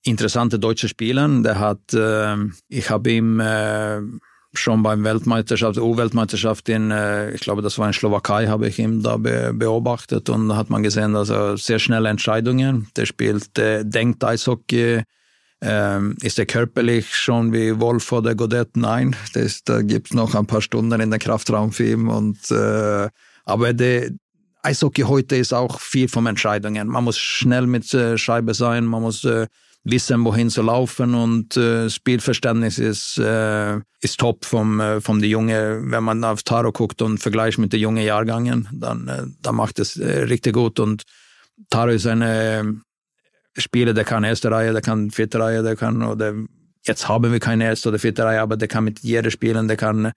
interessanten 0.02 0.60
deutschen 0.60 0.88
Spielern. 0.88 1.42
Der 1.42 1.58
hat, 1.58 1.92
äh, 1.92 2.36
ich 2.68 2.90
habe 2.90 3.10
ihm 3.10 3.40
äh, 3.40 4.00
schon 4.52 4.82
beim 4.82 5.04
Weltmeisterschaft, 5.04 5.78
U-Weltmeisterschaft 5.78 6.68
in, 6.68 6.90
äh, 6.90 7.32
ich 7.32 7.40
glaube, 7.40 7.62
das 7.62 7.78
war 7.78 7.88
in 7.88 7.92
Slowakei, 7.92 8.46
habe 8.46 8.68
ich 8.68 8.78
ihn 8.78 9.02
da 9.02 9.16
be 9.16 9.52
beobachtet 9.52 10.28
und 10.30 10.54
hat 10.54 10.70
man 10.70 10.82
gesehen, 10.82 11.12
dass 11.12 11.30
er 11.30 11.56
sehr 11.56 11.78
schnelle 11.78 12.08
Entscheidungen, 12.08 12.88
der 12.96 13.06
spielt, 13.06 13.58
äh, 13.58 13.84
denkt 13.84 14.22
Eishockey, 14.22 15.02
ähm, 15.64 16.16
ist 16.20 16.38
er 16.38 16.44
körperlich 16.44 17.16
schon 17.16 17.53
wie 17.53 17.81
Wolf 17.81 18.12
oder 18.12 18.35
Godet? 18.35 18.77
Nein, 18.77 19.16
das, 19.33 19.64
da 19.64 19.81
gibt's 19.81 20.12
noch 20.12 20.35
ein 20.35 20.46
paar 20.46 20.61
Stunden 20.61 21.00
in 21.00 21.11
den 21.11 21.18
Kraftraum 21.18 21.72
für 21.72 21.87
ihn. 21.87 22.07
Und, 22.09 22.50
äh, 22.50 23.09
aber 23.44 23.72
der 23.72 24.11
Eishockey 24.62 25.03
heute 25.03 25.37
ist 25.37 25.55
auch 25.55 25.81
viel 25.81 26.09
von 26.09 26.27
Entscheidungen. 26.27 26.88
Man 26.88 27.05
muss 27.05 27.18
schnell 27.18 27.66
mit 27.66 27.92
äh, 27.94 28.18
Scheibe 28.18 28.53
sein, 28.53 28.85
man 28.85 29.03
muss 29.03 29.24
äh, 29.24 29.46
wissen, 29.85 30.24
wohin 30.24 30.50
zu 30.50 30.62
laufen 30.62 31.14
und 31.14 31.57
äh, 31.57 31.88
Spielverständnis 31.88 32.79
ist, 32.79 33.18
äh, 33.18 33.79
ist 34.00 34.18
top 34.18 34.44
vom, 34.44 34.81
äh, 34.81 35.00
vom 35.00 35.20
die 35.20 35.29
Junge. 35.29 35.81
Wenn 35.83 36.05
man 36.05 36.24
auf 36.24 36.42
Taro 36.42 36.72
guckt 36.72 37.00
und 37.00 37.18
vergleicht 37.18 37.59
mit 37.59 37.72
den 37.72 37.81
jungen 37.81 38.05
Jahrgängen, 38.05 38.68
dann, 38.72 39.09
äh, 39.09 39.24
dann 39.40 39.55
macht 39.55 39.79
es 39.79 39.96
äh, 39.96 40.24
richtig 40.24 40.55
gut 40.55 40.79
und 40.79 41.05
Taro 41.70 41.90
ist 41.90 42.07
eine 42.07 42.81
Spieler, 43.56 43.94
der 43.94 44.04
kann 44.04 44.24
erste 44.24 44.50
Reihe, 44.50 44.72
der 44.72 44.82
kann 44.82 45.10
vierte 45.10 45.38
Reihe, 45.38 45.62
der 45.62 45.76
kann, 45.76 46.02
oder 46.02 46.34
jetzt 46.86 47.08
haben 47.08 47.32
wir 47.32 47.40
keine 47.40 47.64
erste 47.64 47.88
oder 47.88 47.98
vierte 47.98 48.24
Reihe, 48.24 48.40
aber 48.40 48.56
der 48.56 48.68
kann 48.68 48.84
mit 48.84 49.00
jeder 49.00 49.30
spielen, 49.30 49.68
der 49.68 49.76
kann 49.76 50.12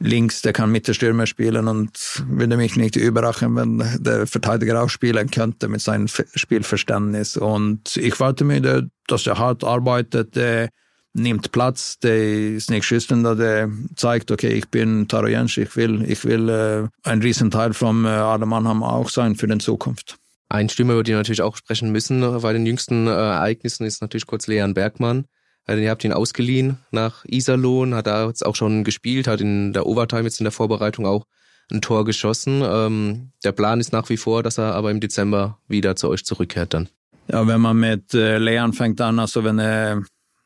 links, 0.00 0.42
der 0.42 0.52
kann 0.52 0.72
Mittelstürmer 0.72 1.26
spielen 1.26 1.68
und 1.68 2.24
würde 2.26 2.56
mich 2.56 2.76
nicht 2.76 2.96
überraschen, 2.96 3.54
wenn 3.56 3.84
der 4.02 4.26
Verteidiger 4.26 4.82
auch 4.82 4.88
spielen 4.88 5.30
könnte 5.30 5.68
mit 5.68 5.82
seinem 5.82 6.08
Spielverständnis. 6.08 7.36
Und 7.36 7.96
ich 7.96 8.18
warte 8.18 8.44
mir, 8.44 8.88
dass 9.06 9.26
er 9.26 9.38
hart 9.38 9.62
arbeitet, 9.62 10.36
der 10.36 10.70
nimmt 11.12 11.52
Platz, 11.52 11.98
der 11.98 12.16
ist 12.54 12.70
nicht 12.70 12.84
schüchtern, 12.84 13.24
der 13.24 13.68
zeigt, 13.96 14.30
okay, 14.30 14.52
ich 14.52 14.68
bin 14.68 15.08
Taro 15.08 15.26
Jensch, 15.26 15.58
ich 15.58 15.74
will, 15.76 16.04
ich 16.08 16.24
will 16.24 16.48
äh, 16.48 16.88
ein 17.02 17.20
Riesenteil 17.20 17.74
vom 17.74 18.04
äh, 18.04 18.08
Adam 18.08 18.48
Mannheim 18.48 18.82
auch 18.82 19.08
sein 19.08 19.34
für 19.34 19.48
die 19.48 19.58
Zukunft. 19.58 20.19
Ein 20.50 20.68
Stürmer, 20.68 20.94
über 20.94 21.04
den 21.04 21.12
wir 21.12 21.18
natürlich 21.18 21.42
auch 21.42 21.56
sprechen 21.56 21.92
müssen 21.92 22.20
bei 22.40 22.52
den 22.52 22.66
jüngsten 22.66 23.06
äh, 23.06 23.10
Ereignissen, 23.10 23.86
ist 23.86 24.02
natürlich 24.02 24.26
kurz 24.26 24.48
Leon 24.48 24.74
Bergmann. 24.74 25.26
Äh, 25.68 25.80
ihr 25.80 25.90
habt 25.90 26.02
ihn 26.02 26.12
ausgeliehen 26.12 26.78
nach 26.90 27.24
Iserlohn, 27.24 27.94
hat 27.94 28.08
da 28.08 28.26
jetzt 28.26 28.44
auch 28.44 28.56
schon 28.56 28.82
gespielt, 28.82 29.28
hat 29.28 29.40
in 29.40 29.72
der 29.72 29.86
Overtime 29.86 30.24
jetzt 30.24 30.40
in 30.40 30.44
der 30.44 30.52
Vorbereitung 30.52 31.06
auch 31.06 31.24
ein 31.70 31.80
Tor 31.80 32.04
geschossen. 32.04 32.62
Ähm, 32.64 33.30
der 33.44 33.52
Plan 33.52 33.78
ist 33.78 33.92
nach 33.92 34.08
wie 34.08 34.16
vor, 34.16 34.42
dass 34.42 34.58
er 34.58 34.74
aber 34.74 34.90
im 34.90 34.98
Dezember 34.98 35.58
wieder 35.68 35.94
zu 35.94 36.08
euch 36.08 36.24
zurückkehrt 36.24 36.74
dann. 36.74 36.88
Ja, 37.30 37.46
wenn 37.46 37.60
man 37.60 37.78
mit 37.78 38.12
äh, 38.12 38.38
Leon 38.38 38.72
fängt 38.72 39.00
an, 39.00 39.20
also 39.20 39.44
wenn 39.44 39.58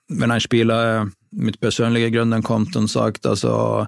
wenn 0.09 0.31
ein 0.31 0.41
Spieler 0.41 1.09
mit 1.31 1.61
persönlichen 1.61 2.13
Gründen 2.13 2.43
kommt 2.43 2.77
und 2.77 2.89
sagt, 2.89 3.25
also 3.25 3.87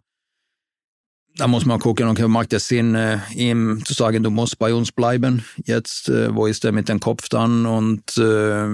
da 1.36 1.46
muss 1.46 1.66
man 1.66 1.78
gucken, 1.78 2.08
okay, 2.08 2.26
macht 2.28 2.52
es 2.52 2.68
Sinn, 2.68 2.94
äh, 2.94 3.18
ihm 3.34 3.84
zu 3.84 3.94
sagen, 3.94 4.22
du 4.22 4.30
musst 4.30 4.58
bei 4.58 4.74
uns 4.74 4.90
bleiben 4.92 5.44
jetzt, 5.64 6.08
äh, 6.08 6.34
wo 6.34 6.46
ist 6.46 6.64
er 6.64 6.72
mit 6.72 6.88
dem 6.88 7.00
Kopf 7.00 7.28
dann 7.28 7.66
und 7.66 8.16
äh, 8.16 8.66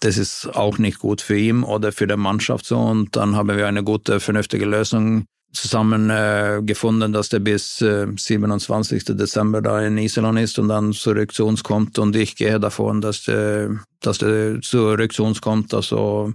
das 0.00 0.18
ist 0.18 0.46
auch 0.54 0.78
nicht 0.78 0.98
gut 0.98 1.20
für 1.20 1.38
ihn 1.38 1.62
oder 1.62 1.92
für 1.92 2.06
die 2.06 2.16
Mannschaft 2.16 2.66
so 2.66 2.78
und 2.78 3.14
dann 3.16 3.36
haben 3.36 3.56
wir 3.56 3.66
eine 3.66 3.84
gute, 3.84 4.18
vernünftige 4.18 4.64
Lösung 4.64 5.24
zusammen 5.52 6.10
äh, 6.10 6.60
gefunden, 6.64 7.12
dass 7.12 7.28
der 7.28 7.38
bis 7.38 7.80
äh, 7.82 8.06
27. 8.16 9.04
Dezember 9.04 9.62
da 9.62 9.80
in 9.82 9.98
Island 9.98 10.38
ist 10.38 10.58
und 10.58 10.68
dann 10.68 10.92
zurück 10.92 11.32
zu 11.32 11.46
uns 11.46 11.62
kommt 11.62 11.98
und 11.98 12.16
ich 12.16 12.34
gehe 12.36 12.58
davon, 12.58 13.00
dass 13.00 13.24
der, 13.24 13.76
dass 14.00 14.18
der 14.18 14.60
zurück 14.60 15.12
zu 15.12 15.24
uns 15.24 15.40
kommt, 15.40 15.72
also 15.72 16.32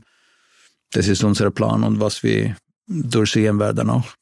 das 0.91 1.07
ist 1.07 1.23
unser 1.23 1.51
Plan 1.51 1.83
und 1.83 1.99
was 1.99 2.23
wir 2.23 2.55
durchsehen 2.87 3.59
werden 3.59 3.89
auch. 3.89 4.13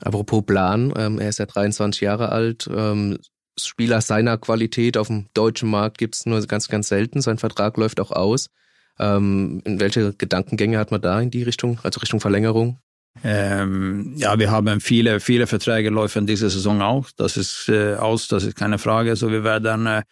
Apropos 0.00 0.44
Plan, 0.44 0.92
ähm, 0.96 1.18
er 1.18 1.28
ist 1.28 1.38
ja 1.38 1.46
23 1.46 2.00
Jahre 2.00 2.30
alt. 2.30 2.68
Ähm, 2.72 3.18
Spieler 3.58 4.00
seiner 4.00 4.38
Qualität 4.38 4.96
auf 4.96 5.08
dem 5.08 5.26
deutschen 5.34 5.68
Markt 5.68 5.98
gibt 5.98 6.14
es 6.14 6.26
nur 6.26 6.40
ganz, 6.46 6.68
ganz 6.68 6.88
selten. 6.88 7.20
Sein 7.20 7.38
Vertrag 7.38 7.76
läuft 7.76 8.00
auch 8.00 8.12
aus. 8.12 8.50
Ähm, 9.00 9.62
in 9.64 9.80
welche 9.80 10.12
Gedankengänge 10.12 10.78
hat 10.78 10.90
man 10.90 11.00
da 11.00 11.20
in 11.20 11.30
die 11.30 11.42
Richtung, 11.42 11.80
also 11.82 12.00
Richtung 12.00 12.20
Verlängerung? 12.20 12.78
Ähm, 13.24 14.14
ja, 14.16 14.38
wir 14.38 14.50
haben 14.50 14.80
viele, 14.80 15.18
viele 15.18 15.46
Verträge 15.46 15.90
laufen 15.90 16.26
diese 16.26 16.50
Saison 16.50 16.82
auch. 16.82 17.08
Das 17.16 17.36
ist 17.36 17.68
äh, 17.68 17.94
aus, 17.94 18.28
das 18.28 18.44
ist 18.44 18.56
keine 18.56 18.78
Frage. 18.78 19.16
So 19.16 19.30
wir 19.30 19.42
werden 19.42 19.86
äh, 19.86 20.02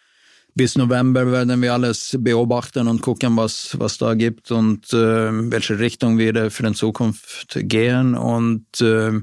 bis 0.56 0.76
November 0.76 1.30
werden 1.30 1.60
wir 1.60 1.74
alles 1.74 2.16
beobachten 2.18 2.88
und 2.88 3.02
gucken, 3.02 3.36
was, 3.36 3.78
was 3.78 3.98
da 3.98 4.14
gibt 4.14 4.50
und 4.50 4.90
äh, 4.94 5.50
welche 5.50 5.78
Richtung 5.78 6.16
wir 6.16 6.50
für 6.50 6.62
die 6.62 6.72
Zukunft 6.72 7.58
gehen. 7.60 8.14
Und 8.14 8.80
äh, 8.80 9.20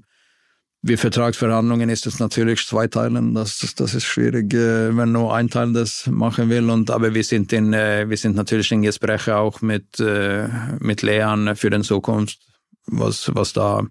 wie 0.85 0.97
Vertragsverhandlungen 0.97 1.89
ist 1.89 2.05
es 2.05 2.19
natürlich 2.19 2.67
zwei 2.67 2.87
Teilen. 2.87 3.33
Das, 3.33 3.73
das 3.77 3.95
ist 3.95 4.03
schwierig, 4.03 4.53
äh, 4.53 4.95
wenn 4.95 5.13
nur 5.13 5.33
ein 5.33 5.49
Teil 5.49 5.71
das 5.71 6.07
machen 6.07 6.49
will. 6.49 6.69
Und, 6.69 6.91
aber 6.91 7.13
wir 7.13 7.23
sind, 7.23 7.53
in, 7.53 7.71
äh, 7.71 8.09
wir 8.09 8.17
sind 8.17 8.35
natürlich 8.35 8.69
in 8.73 8.81
Gesprächen 8.81 9.33
auch 9.33 9.61
mit, 9.61 10.01
äh, 10.01 10.49
mit 10.79 11.01
Leon 11.01 11.55
für 11.55 11.69
die 11.69 11.81
Zukunft, 11.81 12.37
was, 12.85 13.33
was 13.33 13.53
da 13.53 13.87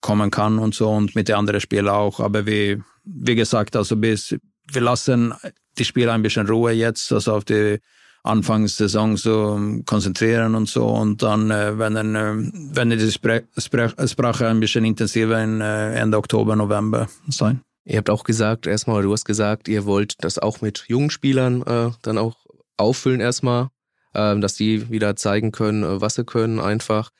kommen 0.00 0.30
kann 0.30 0.58
und 0.58 0.74
so 0.74 0.90
und 0.90 1.14
mit 1.14 1.28
den 1.28 1.36
anderen 1.36 1.60
Spielern 1.60 1.94
auch. 1.94 2.18
Aber 2.18 2.46
wie, 2.46 2.82
wie 3.04 3.34
gesagt, 3.34 3.76
also 3.76 3.96
bis, 3.96 4.34
wir 4.72 4.80
lassen 4.80 5.34
die 5.76 5.84
Spieler 5.84 6.14
ein 6.14 6.22
bisschen 6.22 6.46
Ruhe 6.46 6.72
jetzt, 6.72 7.12
also 7.12 7.34
auf 7.34 7.44
die 7.44 7.78
Anfangssaison 8.24 9.16
so 9.16 9.60
konzentrieren 9.84 10.54
und 10.54 10.68
so 10.68 10.86
und 10.86 11.22
dann 11.22 11.50
äh, 11.50 11.78
werden, 11.78 12.14
äh, 12.14 12.76
werden 12.76 12.90
die 12.90 13.10
Spre 13.10 13.42
Spre 13.58 13.92
Sprache 14.06 14.46
ein 14.46 14.60
bisschen 14.60 14.84
intensiver 14.84 15.42
in 15.42 15.60
äh, 15.60 15.94
Ende 15.94 16.18
Oktober, 16.18 16.54
November 16.54 17.08
sein. 17.28 17.62
Ihr 17.84 17.98
habt 17.98 18.10
auch 18.10 18.22
gesagt, 18.22 18.66
erstmal, 18.68 19.02
du 19.02 19.12
hast 19.12 19.24
gesagt, 19.24 19.66
ihr 19.66 19.86
wollt 19.86 20.22
das 20.22 20.38
auch 20.38 20.60
mit 20.60 20.84
jungen 20.86 21.10
Spielern 21.10 21.62
äh, 21.62 21.90
dann 22.02 22.16
auch 22.16 22.36
auffüllen 22.76 23.20
erstmal, 23.20 23.68
äh, 24.14 24.38
dass 24.38 24.54
die 24.54 24.88
wieder 24.90 25.16
zeigen 25.16 25.50
können, 25.50 25.82
äh, 25.82 26.00
was 26.00 26.14
sie 26.14 26.24
können 26.24 26.60
einfach. 26.60 27.10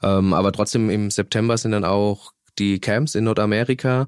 Ähm, 0.00 0.32
aber 0.32 0.52
trotzdem 0.52 0.90
im 0.90 1.10
September 1.10 1.56
sind 1.56 1.72
dann 1.72 1.84
auch 1.84 2.32
die 2.58 2.78
Camps 2.78 3.16
in 3.16 3.24
Nordamerika. 3.24 4.06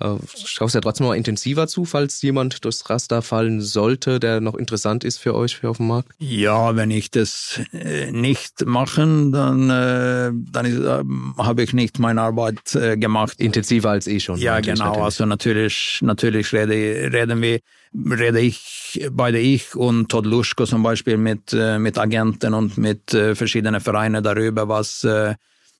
Äh, 0.00 0.16
schaust 0.44 0.74
ja 0.74 0.80
trotzdem 0.80 1.06
mal 1.06 1.16
intensiver 1.16 1.68
zu, 1.68 1.84
falls 1.84 2.20
jemand 2.22 2.64
durchs 2.64 2.90
Raster 2.90 3.22
fallen 3.22 3.60
sollte, 3.60 4.18
der 4.18 4.40
noch 4.40 4.56
interessant 4.56 5.04
ist 5.04 5.18
für 5.18 5.34
euch 5.34 5.56
für 5.56 5.70
auf 5.70 5.76
dem 5.76 5.86
Markt? 5.86 6.08
Ja, 6.18 6.74
wenn 6.74 6.90
ich 6.90 7.12
das 7.12 7.60
äh, 7.72 8.10
nicht 8.10 8.66
machen, 8.66 9.30
dann, 9.30 9.70
äh, 9.70 10.32
dann 10.50 10.66
äh, 10.66 11.42
habe 11.42 11.62
ich 11.62 11.72
nicht 11.72 12.00
meine 12.00 12.22
Arbeit 12.22 12.74
äh, 12.74 12.96
gemacht. 12.96 13.40
Intensiver 13.40 13.90
als 13.90 14.08
eh 14.08 14.18
schon. 14.18 14.38
Ja, 14.38 14.58
genau. 14.58 14.86
Natürlich. 14.86 15.04
Also 15.04 15.26
natürlich, 15.26 16.00
natürlich 16.02 16.52
rede, 16.52 17.12
reden 17.12 17.40
wir, 17.40 17.60
rede 17.94 18.40
ich, 18.40 19.08
beide 19.12 19.38
ich 19.38 19.76
und 19.76 20.08
Todd 20.08 20.26
Luschko 20.26 20.66
zum 20.66 20.82
Beispiel 20.82 21.18
mit, 21.18 21.52
äh, 21.52 21.78
mit 21.78 21.98
Agenten 21.98 22.52
und 22.52 22.78
mit 22.78 23.10
verschiedenen 23.10 23.80
Vereinen 23.80 24.24
darüber, 24.24 24.68
was 24.68 25.06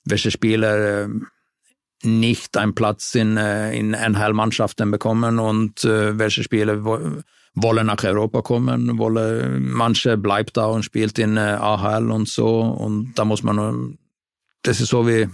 welche 0.05 0.31
Spieler 0.31 1.09
nicht 2.03 2.57
einen 2.57 2.75
Platz 2.75 3.15
in, 3.15 3.37
äh, 3.37 3.75
in 3.77 3.93
NHL-Mannschaften 3.93 4.91
bekommen 4.91 5.39
und 5.39 5.83
äh, 5.83 6.17
welche 6.17 6.43
Spieler 6.43 6.83
wollen 6.83 7.87
nach 7.87 8.03
Europa 8.03 8.41
kommen, 8.41 8.97
wollen, 8.97 9.71
manche 9.71 10.17
bleibt 10.17 10.57
da 10.57 10.65
und 10.65 10.83
spielt 10.83 11.17
in 11.17 11.37
äh, 11.37 11.57
AHL 11.59 12.11
und 12.11 12.27
so 12.27 12.59
und 12.59 13.13
da 13.15 13.25
muss 13.25 13.43
man, 13.43 13.97
das 14.63 14.81
ist 14.81 14.89
so 14.89 15.07
wie 15.07 15.27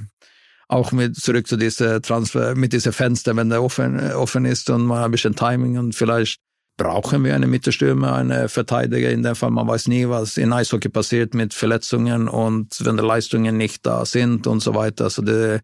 auch 0.67 0.91
mit 0.93 1.17
zurück 1.17 1.47
zu 1.47 1.57
dieser 1.57 2.01
Transfer, 2.01 2.55
mit 2.55 2.71
dieser 2.71 2.93
Fenster, 2.93 3.35
wenn 3.35 3.49
der 3.49 3.61
offen, 3.61 3.99
offen 4.13 4.45
ist 4.45 4.69
und 4.69 4.85
man 4.85 5.03
ein 5.03 5.11
bisschen 5.11 5.35
Timing 5.35 5.77
und 5.77 5.95
vielleicht 5.95 6.39
brauchen 6.77 7.23
wir 7.25 7.35
eine 7.35 7.47
Mittelstürmer, 7.47 8.15
eine 8.15 8.49
Verteidiger 8.49 9.11
in 9.11 9.21
dem 9.21 9.35
Fall. 9.35 9.51
Man 9.51 9.67
weiß 9.67 9.87
nie, 9.87 10.07
was 10.07 10.37
in 10.37 10.53
Eishockey 10.53 10.89
passiert 10.89 11.33
mit 11.33 11.53
Verletzungen 11.53 12.27
und 12.27 12.83
wenn 12.85 12.97
die 12.97 13.03
Leistungen 13.03 13.57
nicht 13.57 13.85
da 13.85 14.05
sind 14.05 14.47
und 14.47 14.61
so 14.61 14.73
weiter. 14.73 15.05
Also 15.05 15.21
die, 15.21 15.59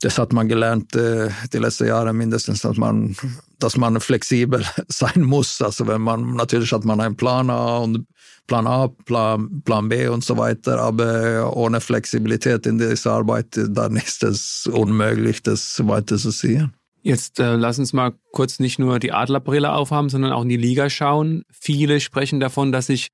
das 0.00 0.18
hat 0.18 0.32
man 0.32 0.48
gelernt 0.48 0.94
äh, 0.94 1.30
die 1.52 1.58
letzten 1.58 1.86
Jahre 1.86 2.12
mindestens, 2.12 2.60
dass 2.60 2.76
man, 2.76 3.16
dass 3.58 3.76
man 3.76 4.00
flexibel 4.00 4.64
sein 4.88 5.22
muss. 5.22 5.62
Also 5.62 5.86
wenn 5.86 6.02
man, 6.02 6.34
natürlich 6.34 6.72
hat 6.72 6.84
man 6.84 7.00
einen 7.00 7.16
Plan 7.16 7.48
A 7.50 7.78
und 7.78 8.06
Plan 8.46 8.66
A, 8.66 8.88
Plan, 8.88 9.62
Plan 9.64 9.88
B 9.88 10.08
und 10.08 10.24
so 10.24 10.36
weiter, 10.36 10.80
aber 10.80 11.56
ohne 11.56 11.80
Flexibilität 11.80 12.66
in 12.66 12.78
dieser 12.78 13.12
Arbeit, 13.12 13.58
dann 13.70 13.96
ist 13.96 14.22
es 14.22 14.66
unmöglich, 14.66 15.42
das 15.42 15.86
weiter 15.86 16.16
zu 16.16 16.30
sehen. 16.30 16.74
Jetzt 17.02 17.38
äh, 17.38 17.54
lass 17.54 17.78
uns 17.78 17.92
mal 17.92 18.12
kurz 18.32 18.58
nicht 18.58 18.78
nur 18.78 18.98
die 18.98 19.12
Adlerbrille 19.12 19.72
aufhaben, 19.72 20.08
sondern 20.08 20.32
auch 20.32 20.42
in 20.42 20.48
die 20.48 20.56
Liga 20.56 20.90
schauen. 20.90 21.44
Viele 21.52 22.00
sprechen 22.00 22.40
davon, 22.40 22.72
dass 22.72 22.86
sich 22.86 23.10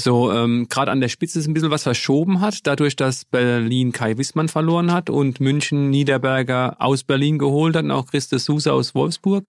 so 0.00 0.32
ähm, 0.32 0.68
gerade 0.68 0.92
an 0.92 1.00
der 1.00 1.08
Spitze 1.08 1.40
ist 1.40 1.48
ein 1.48 1.54
bisschen 1.54 1.72
was 1.72 1.82
verschoben 1.82 2.40
hat, 2.40 2.66
dadurch, 2.66 2.94
dass 2.94 3.24
Berlin 3.24 3.90
Kai 3.90 4.16
Wissmann 4.16 4.48
verloren 4.48 4.92
hat 4.92 5.10
und 5.10 5.40
München 5.40 5.90
Niederberger 5.90 6.76
aus 6.78 7.02
Berlin 7.02 7.38
geholt 7.38 7.74
hat 7.74 7.84
und 7.84 7.90
auch 7.90 8.06
Christus 8.06 8.44
Sousa 8.44 8.70
aus 8.70 8.94
Wolfsburg. 8.94 9.44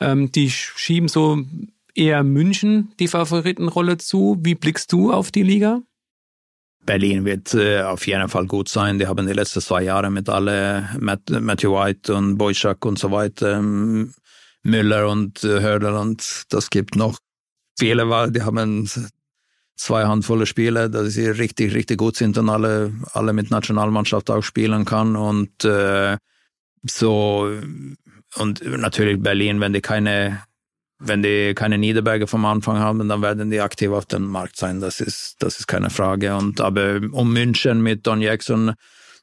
Ähm, 0.00 0.32
die 0.32 0.50
schieben 0.50 1.08
so 1.08 1.38
eher 1.94 2.24
München 2.24 2.92
die 2.98 3.06
Favoritenrolle 3.06 3.98
zu. 3.98 4.38
Wie 4.40 4.56
blickst 4.56 4.92
du 4.92 5.12
auf 5.12 5.30
die 5.30 5.44
Liga? 5.44 5.82
Berlin 6.84 7.24
wird 7.24 7.54
äh, 7.54 7.82
auf 7.82 8.04
jeden 8.08 8.28
Fall 8.28 8.46
gut 8.46 8.68
sein. 8.68 8.98
Die 8.98 9.06
haben 9.06 9.24
die 9.24 9.32
letzten 9.32 9.60
zwei 9.60 9.84
Jahre 9.84 10.10
mit 10.10 10.28
alle 10.28 10.88
Matt, 10.98 11.30
Matthew 11.30 11.72
White 11.72 12.12
und 12.12 12.38
Boychuk 12.38 12.84
und 12.84 12.98
so 12.98 13.12
weiter, 13.12 13.58
ähm, 13.58 14.14
Müller 14.64 15.08
und 15.08 15.44
äh, 15.44 15.60
Hörder 15.60 16.00
und 16.00 16.44
das 16.48 16.70
gibt 16.70 16.96
noch 16.96 17.18
viele, 17.78 18.32
die 18.32 18.42
haben 18.42 18.88
zwei 19.76 20.04
Handvolle 20.04 20.46
Spieler, 20.46 20.88
dass 20.88 21.14
sie 21.14 21.26
richtig, 21.26 21.74
richtig 21.74 21.98
gut 21.98 22.16
sind 22.16 22.38
und 22.38 22.48
alle, 22.48 22.92
alle 23.12 23.32
mit 23.32 23.50
Nationalmannschaft 23.50 24.30
auch 24.30 24.42
spielen 24.42 24.84
kann. 24.84 25.16
Und 25.16 25.64
äh, 25.64 26.16
so 26.84 27.50
und 28.36 28.64
natürlich 28.64 29.20
Berlin, 29.22 29.60
wenn 29.60 29.72
die 29.72 29.80
keine 29.80 30.42
wenn 31.04 31.22
die 31.22 31.52
keine 31.54 31.78
Niederberge 31.78 32.26
vom 32.26 32.44
Anfang 32.44 32.78
haben, 32.78 33.08
dann 33.08 33.22
werden 33.22 33.50
die 33.50 33.60
aktiv 33.60 33.90
auf 33.90 34.06
dem 34.06 34.24
Markt 34.24 34.56
sein. 34.56 34.80
Das 34.80 35.00
ist, 35.00 35.34
das 35.40 35.58
ist 35.58 35.66
keine 35.66 35.90
Frage. 35.90 36.36
Und 36.36 36.60
aber 36.60 37.00
um 37.10 37.32
München 37.32 37.82
mit 37.82 38.06
Don 38.06 38.20
Jackson 38.20 38.74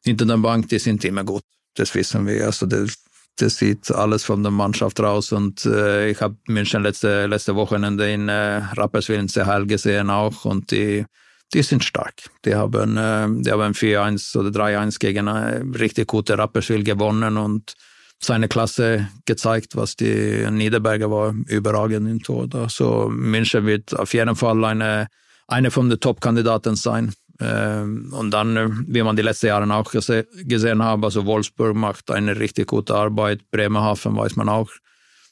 hinter 0.03 0.25
der 0.25 0.38
Bank, 0.38 0.67
die 0.67 0.79
sind 0.79 1.05
immer 1.05 1.23
gut. 1.23 1.43
Das 1.75 1.95
wissen 1.95 2.27
wir. 2.27 2.45
Also 2.45 2.65
das, 2.65 2.95
das 3.41 3.58
sieht 3.58 3.91
alles 3.91 4.23
von 4.23 4.43
der 4.43 4.52
Mannschaft 4.52 4.99
raus. 4.99 5.32
Und 5.32 5.65
äh, 5.65 6.10
ich 6.12 6.21
habe 6.21 6.36
München 6.47 6.84
letzte, 6.84 7.28
letzte 7.28 7.56
Wochenende 7.56 8.12
in 8.12 8.30
äh, 8.30 8.58
Rapperswil 8.73 9.19
in 9.19 9.28
CHL 9.28 9.65
gesehen 9.65 10.10
auch 10.10 10.45
und 10.45 10.71
die, 10.71 11.06
die 11.54 11.63
sind 11.63 11.84
stark. 11.84 12.15
Die 12.45 12.56
haben, 12.56 12.97
äh, 12.97 13.52
haben 13.52 13.73
4-1 13.73 14.38
oder 14.38 14.49
3-1 14.49 14.99
gegen 14.99 15.28
eine 15.28 15.63
richtig 15.80 16.08
gute 16.08 16.38
Rapperswil 16.38 16.84
gewonnen 16.84 17.38
und 17.38 17.75
seine 18.21 18.49
Klasse 18.49 19.08
gezeigt, 19.25 19.75
was 19.75 19.95
die 19.95 20.45
Niederberger 20.52 21.10
war, 21.10 21.34
überragend 21.47 22.10
im 22.10 22.21
Tor. 22.21 22.47
Also 22.54 23.08
München 23.10 23.65
wird 23.65 23.97
auf 23.97 24.13
jeden 24.13 24.36
Fall 24.36 24.63
eine, 24.65 25.08
eine 25.47 25.71
von 25.71 25.89
den 25.89 25.99
Top-Kandidaten 25.99 26.75
sein. 26.75 27.13
Und 27.41 28.32
dann, 28.32 28.58
äh, 28.58 28.69
wie 28.88 29.02
man 29.02 29.15
die 29.15 29.21
letzten 29.21 29.47
Jahre 29.47 29.73
auch 29.73 29.91
gesehen 29.91 30.84
hat, 30.84 31.04
also 31.04 31.25
Wolfsburg 31.25 31.75
macht 31.75 32.12
eine 32.12 32.38
richtig 32.38 32.67
gute 32.67 32.93
Arbeit, 32.93 33.49
Bremerhaven 33.49 34.15
weiß 34.15 34.36
man 34.36 34.49
auch, 34.49 34.69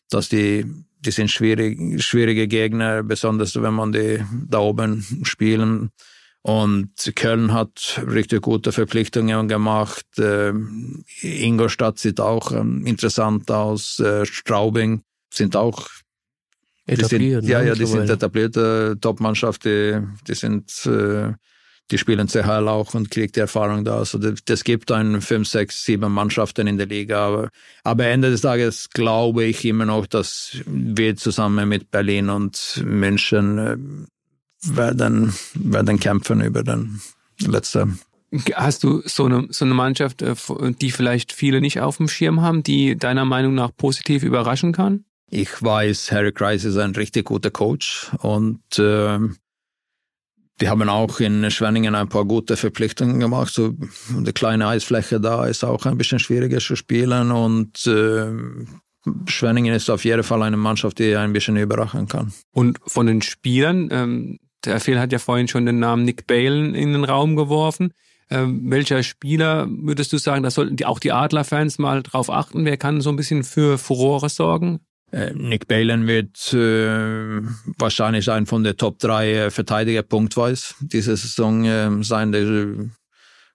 dass 0.10 0.30
die, 0.30 0.66
die 1.02 1.12
sind 1.12 1.30
schwierig, 1.30 2.02
schwierige 2.02 2.48
Gegner, 2.48 3.04
besonders 3.04 3.62
wenn 3.62 3.74
man 3.74 3.92
die 3.92 4.24
da 4.48 4.60
oben 4.60 5.06
spielen. 5.24 5.92
Und 6.44 7.12
Köln 7.18 7.52
hat 7.52 8.02
richtig 8.08 8.42
gute 8.42 8.72
Verpflichtungen 8.72 9.50
gemacht. 9.50 10.06
Ähm, 10.18 11.04
Ingolstadt 11.20 12.00
sieht 12.00 12.22
auch 12.22 12.54
ähm, 12.54 12.86
interessant 12.86 13.52
aus. 13.52 14.00
Äh, 14.00 14.26
Straubing 14.26 15.02
sind 15.30 15.58
auch 15.58 15.88
etabliert. 16.86 17.42
Sind, 17.42 17.50
ja, 17.52 17.60
ne, 17.60 17.68
ja, 17.68 17.76
die 17.76 17.86
sind 17.86 18.10
etablierte 18.10 18.98
Topmannschaft. 19.02 19.66
Die, 19.66 20.00
die 20.26 20.36
sind 20.36 20.72
äh, 20.86 21.34
die 21.92 21.98
spielen 21.98 22.28
CHL 22.28 22.68
auch 22.68 22.94
und 22.94 23.12
kriegt 23.12 23.36
die 23.36 23.40
Erfahrung 23.40 23.86
da. 23.86 23.98
Also 23.98 24.18
das, 24.18 24.64
gibt 24.64 24.92
ein 24.92 25.22
fünf, 25.22 25.48
sechs, 25.48 25.86
sieben 25.86 26.12
Mannschaften 26.12 26.68
in 26.68 26.78
der 26.78 26.88
Liga. 26.88 27.26
Aber, 27.26 27.50
aber 27.84 28.06
Ende 28.08 28.30
des 28.30 28.42
Tages 28.42 28.90
glaube 28.90 29.46
ich 29.46 29.64
immer 29.66 29.86
noch, 29.86 30.06
dass 30.06 30.58
wir 30.66 31.16
zusammen 31.16 31.70
mit 31.70 31.92
Berlin 31.92 32.30
und 32.30 32.84
München 32.86 33.58
äh, 33.58 33.78
werden, 34.76 35.34
werden 35.54 36.00
kämpfen 36.00 36.42
über 36.42 36.64
den 36.64 37.02
letzten 37.40 38.00
Hast 38.56 38.84
du 38.84 39.02
so 39.06 39.26
eine, 39.26 39.48
so 39.52 39.64
eine 39.64 39.74
Mannschaft, 39.74 40.22
äh, 40.22 40.36
die 40.82 40.92
vielleicht 40.92 41.32
viele 41.32 41.62
nicht 41.62 41.80
auf 41.80 41.98
dem 41.98 42.10
Schirm 42.10 42.42
haben, 42.42 42.62
die 42.62 42.98
deiner 42.98 43.24
Meinung 43.24 43.56
nach 43.56 43.72
positiv 43.76 44.24
überraschen 44.24 44.74
kann? 44.74 45.06
Ich 45.30 45.62
weiß, 45.62 46.12
Harry 46.12 46.34
Kreis 46.34 46.66
ist 46.66 46.78
ein 46.78 46.92
richtig 46.92 47.26
guter 47.26 47.52
Coach 47.52 48.12
und 48.20 48.62
äh, 48.80 49.20
die 50.60 50.70
haben 50.70 50.88
auch 50.90 51.20
in 51.20 51.50
Schwenningen 51.52 51.96
ein 51.96 52.10
paar 52.10 52.26
gute 52.26 52.58
Verpflichtungen 52.58 53.20
gemacht. 53.20 53.54
So 53.54 53.76
eine 54.16 54.34
kleine 54.34 54.68
Eisfläche 54.68 55.20
da 55.20 55.46
ist 55.46 55.64
auch 55.64 55.86
ein 55.86 55.98
bisschen 55.98 56.20
schwieriger 56.20 56.60
zu 56.60 56.76
spielen 56.76 57.32
und 57.32 57.86
äh, 57.86 58.32
Schwenningen 59.28 59.74
ist 59.74 59.90
auf 59.90 60.04
jeden 60.04 60.24
Fall 60.24 60.44
eine 60.44 60.58
Mannschaft, 60.58 61.00
die 61.00 61.16
ein 61.16 61.34
bisschen 61.34 61.58
überraschen 61.58 62.08
kann. 62.08 62.34
Und 62.52 62.80
von 62.86 63.08
den 63.08 63.22
Spielern, 63.22 63.90
ähm, 63.92 64.40
der 64.66 64.80
Phil 64.80 65.00
hat 65.00 65.12
ja 65.12 65.20
vorhin 65.20 65.48
schon 65.48 65.66
den 65.66 65.80
Namen 65.80 66.04
Nick 66.04 66.28
Balen 66.28 66.76
in 66.76 66.94
den 66.94 67.04
Raum 67.04 67.36
geworfen. 67.36 67.94
Ähm, 68.30 68.70
welcher 68.70 69.04
Spieler 69.04 69.68
würdest 69.70 70.12
du 70.12 70.18
sagen, 70.18 70.44
da 70.44 70.52
sollten 70.52 70.76
die, 70.76 70.86
auch 70.86 71.00
die 71.00 71.14
Adler-Fans 71.14 71.78
mal 71.78 72.04
drauf 72.04 72.30
achten? 72.30 72.66
Wer 72.66 72.76
kann 72.76 73.00
so 73.00 73.10
ein 73.10 73.16
bisschen 73.16 73.44
für 73.44 73.78
Furore 73.78 74.28
sorgen? 74.28 74.80
Äh, 75.12 75.34
Nick 75.34 75.68
Balen 75.68 76.06
wird 76.06 76.54
äh, 76.54 77.42
wahrscheinlich 77.78 78.30
ein 78.30 78.46
von 78.46 78.64
der 78.64 78.76
Top 78.76 79.00
3 79.00 79.32
äh, 79.32 79.52
Verteidiger 79.52 80.04
punktweise 80.04 80.74
diese 80.82 81.16
Saison 81.16 81.64
äh, 81.66 82.04
sein. 82.04 82.32
Der, 82.32 82.90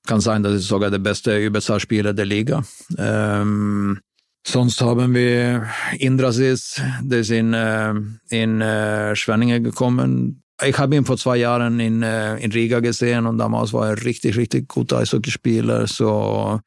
kann 0.06 0.20
sein, 0.20 0.42
dass 0.42 0.54
es 0.54 0.66
sogar 0.66 0.90
der 0.90 0.98
beste 0.98 1.38
Überzahlspieler 1.38 2.12
der 2.12 2.26
Liga. 2.26 2.64
Ähm, 2.98 4.00
sonst 4.44 4.80
haben 4.80 5.14
wir 5.14 5.68
Indrasis, 5.98 6.80
der 7.02 7.20
ist 7.20 7.30
in, 7.30 7.54
äh, 7.54 7.94
in 8.30 8.60
äh, 8.60 9.14
Schwenningen 9.14 9.62
gekommen. 9.62 10.42
Ich 10.62 10.78
habe 10.78 10.96
ihn 10.96 11.04
vor 11.04 11.16
zwei 11.16 11.36
Jahren 11.36 11.80
in, 11.80 12.02
äh, 12.02 12.36
in 12.38 12.52
Riga 12.52 12.80
gesehen 12.80 13.26
und 13.26 13.38
damals 13.38 13.72
war 13.72 13.90
er 13.90 14.04
richtig, 14.04 14.36
richtig 14.36 14.68
guter 14.68 14.98
Eishockeyspieler. 14.98 15.86
So 15.86 16.60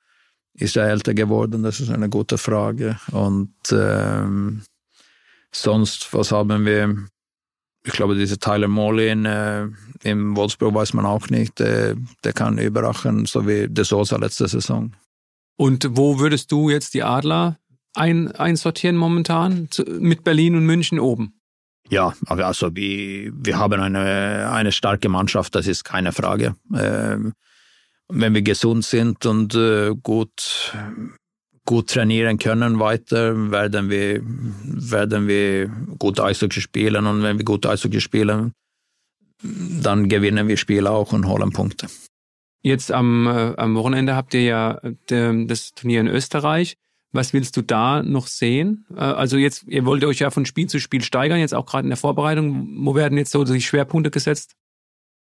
ist 0.53 0.77
er 0.77 0.89
älter 0.89 1.13
geworden, 1.13 1.63
das 1.63 1.79
ist 1.79 1.89
eine 1.89 2.09
gute 2.09 2.37
Frage. 2.37 2.97
Und 3.11 3.53
ähm, 3.71 4.61
Sonst, 5.55 6.13
was 6.13 6.31
haben 6.33 6.65
wir? 6.65 7.07
Ich 7.85 7.93
glaube, 7.93 8.15
diese 8.15 8.37
Tyler 8.37 8.67
Morley 8.67 9.09
in, 9.09 9.25
äh, 9.25 9.67
im 10.03 10.35
Wolfsburg 10.35 10.73
weiß 10.73 10.93
man 10.93 11.05
auch 11.05 11.29
nicht. 11.29 11.59
Der, 11.59 11.95
der 12.23 12.33
kann 12.33 12.57
überraschen, 12.57 13.25
so 13.25 13.47
wie 13.47 13.67
De 13.69 13.85
Sosa 13.85 14.17
letzte 14.17 14.47
Saison. 14.47 14.93
Und 15.55 15.87
wo 15.91 16.19
würdest 16.19 16.51
du 16.51 16.69
jetzt 16.69 16.93
die 16.93 17.03
Adler 17.03 17.57
ein, 17.93 18.31
einsortieren 18.33 18.97
momentan? 18.97 19.69
Mit 19.87 20.25
Berlin 20.25 20.55
und 20.55 20.65
München 20.65 20.99
oben? 20.99 21.39
Ja, 21.89 22.13
also 22.25 22.75
wir, 22.75 23.31
wir 23.33 23.57
haben 23.57 23.79
eine, 23.79 24.51
eine 24.51 24.71
starke 24.73 25.07
Mannschaft, 25.07 25.55
das 25.55 25.67
ist 25.67 25.85
keine 25.85 26.11
Frage. 26.11 26.55
Ähm, 26.75 27.33
wenn 28.09 28.33
wir 28.33 28.41
gesund 28.41 28.83
sind 28.83 29.25
und 29.25 29.55
äh, 29.55 29.93
gut 30.03 30.73
gut 31.65 31.89
trainieren 31.89 32.37
können 32.37 32.79
weiter, 32.79 33.51
werden 33.51 33.89
wir, 33.89 34.21
werden 34.23 35.27
wir 35.27 35.67
gut 35.97 36.19
Eishockey 36.19 36.61
spielen 36.61 37.05
und 37.07 37.23
wenn 37.23 37.37
wir 37.37 37.45
gut 37.45 37.65
Eishockey 37.65 37.99
spielen, 37.99 38.53
dann 39.43 40.07
gewinnen 40.07 40.47
wir 40.47 40.57
Spiele 40.57 40.91
auch 40.91 41.11
und 41.11 41.27
holen 41.27 41.51
Punkte. 41.51 41.87
Jetzt 42.61 42.91
am, 42.91 43.27
äh, 43.27 43.53
am 43.57 43.75
Wochenende 43.75 44.15
habt 44.15 44.33
ihr 44.33 44.43
ja 44.43 44.79
äh, 44.83 45.45
das 45.45 45.73
Turnier 45.73 46.01
in 46.01 46.07
Österreich. 46.07 46.77
Was 47.11 47.31
willst 47.31 47.55
du 47.57 47.61
da 47.61 48.01
noch 48.01 48.27
sehen? 48.27 48.85
Äh, 48.95 49.01
also 49.01 49.37
jetzt, 49.37 49.65
ihr 49.67 49.85
wollt 49.85 50.03
euch 50.03 50.19
ja 50.19 50.31
von 50.31 50.45
Spiel 50.45 50.67
zu 50.67 50.79
Spiel 50.79 51.03
steigern, 51.03 51.39
jetzt 51.39 51.53
auch 51.53 51.65
gerade 51.65 51.85
in 51.85 51.91
der 51.91 51.97
Vorbereitung. 51.97 52.85
Wo 52.85 52.95
werden 52.95 53.17
jetzt 53.17 53.31
so 53.31 53.43
die 53.43 53.61
Schwerpunkte 53.61 54.09
gesetzt? 54.09 54.55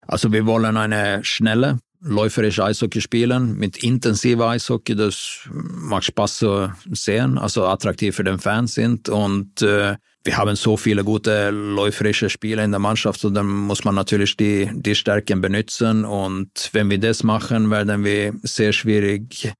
Also 0.07 0.31
wir 0.31 0.45
wollen 0.45 0.75
eine 0.77 1.23
schnelle, 1.23 1.79
läuferisch 2.05 2.59
Eishockey 2.59 3.01
spielen, 3.01 3.57
mit 3.57 3.83
intensiver 3.83 4.49
Eishockey, 4.49 4.95
das 4.95 5.49
macht 5.51 6.05
Spaß 6.05 6.37
zu 6.37 6.71
sehen, 6.91 7.37
also 7.37 7.65
attraktiv 7.65 8.15
für 8.15 8.23
den 8.23 8.37
Fans 8.37 8.75
sind. 8.75 9.09
Und 9.09 9.61
äh, 9.63 9.95
wir 10.23 10.37
haben 10.37 10.55
so 10.55 10.77
viele 10.77 11.03
gute 11.03 11.49
läuferische 11.49 12.29
Spieler 12.29 12.63
in 12.63 12.71
der 12.71 12.79
Mannschaft 12.79 13.25
und 13.25 13.33
dann 13.33 13.47
muss 13.47 13.83
man 13.83 13.95
natürlich 13.95 14.37
die, 14.37 14.69
die 14.73 14.95
Stärken 14.95 15.41
benutzen. 15.41 16.05
Und 16.05 16.69
wenn 16.73 16.89
wir 16.89 16.99
das 16.99 17.23
machen, 17.23 17.71
werden 17.71 18.03
wir 18.03 18.33
sehr 18.43 18.71
schwierig 18.71 19.53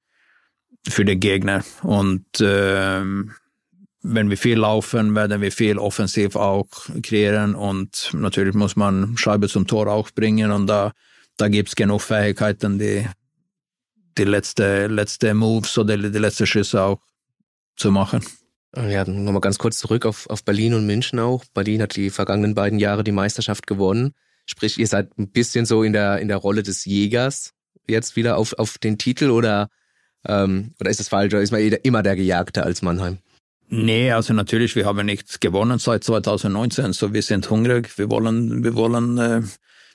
für 0.88 1.04
den 1.04 1.18
Gegner. 1.18 1.64
Und 1.82 2.40
äh, 2.40 3.02
wenn 4.02 4.30
wir 4.30 4.36
viel 4.36 4.58
laufen, 4.58 5.16
werden 5.16 5.40
wir 5.40 5.50
viel 5.50 5.78
offensiv 5.78 6.36
auch 6.36 6.68
kreieren. 7.02 7.56
Und 7.56 8.10
natürlich 8.12 8.54
muss 8.54 8.76
man 8.76 9.16
Scheibe 9.16 9.48
zum 9.48 9.66
Tor 9.66 9.88
auch 9.88 10.12
bringen. 10.12 10.52
Und 10.52 10.68
da 10.68 10.92
da 11.36 11.48
gibt 11.48 11.68
es 11.68 11.76
genug 11.76 12.02
Fähigkeiten, 12.02 12.78
die, 12.78 13.06
die 14.18 14.24
letzte, 14.24 14.86
letzte 14.86 15.34
Moves 15.34 15.76
oder 15.78 15.96
die 15.96 16.18
letzte 16.18 16.46
Schüsse 16.46 16.82
auch 16.82 17.00
zu 17.76 17.90
machen. 17.90 18.24
Ja, 18.76 19.04
nochmal 19.04 19.40
ganz 19.40 19.58
kurz 19.58 19.78
zurück 19.78 20.04
auf, 20.04 20.28
auf 20.28 20.44
Berlin 20.44 20.74
und 20.74 20.86
München 20.86 21.18
auch. 21.18 21.44
Berlin 21.54 21.80
hat 21.82 21.96
die 21.96 22.10
vergangenen 22.10 22.54
beiden 22.54 22.78
Jahre 22.78 23.04
die 23.04 23.12
Meisterschaft 23.12 23.66
gewonnen. 23.66 24.12
Sprich, 24.44 24.78
ihr 24.78 24.86
seid 24.86 25.18
ein 25.18 25.30
bisschen 25.30 25.64
so 25.64 25.82
in 25.82 25.92
der, 25.92 26.18
in 26.18 26.28
der 26.28 26.36
Rolle 26.36 26.62
des 26.62 26.84
Jägers 26.84 27.52
jetzt 27.88 28.16
wieder 28.16 28.36
auf, 28.36 28.52
auf 28.54 28.78
den 28.78 28.98
Titel 28.98 29.30
oder, 29.30 29.68
ähm, 30.26 30.74
oder 30.80 30.90
ist 30.90 31.00
das 31.00 31.08
falsch? 31.08 31.32
Oder 31.32 31.42
ist 31.42 31.52
man 31.52 31.60
immer 31.60 32.02
der 32.02 32.16
Gejagte 32.16 32.64
als 32.64 32.82
Mannheim? 32.82 33.18
Nee, 33.68 34.12
also 34.12 34.32
natürlich, 34.32 34.76
wir 34.76 34.84
haben 34.84 35.04
nicht 35.06 35.40
gewonnen 35.40 35.78
seit 35.78 36.04
2019, 36.04 36.92
so 36.92 37.12
wir 37.12 37.22
sind 37.22 37.50
hungrig, 37.50 37.98
wir 37.98 38.10
wollen, 38.10 38.62
wir 38.62 38.74
wollen 38.76 39.18
äh, 39.18 39.42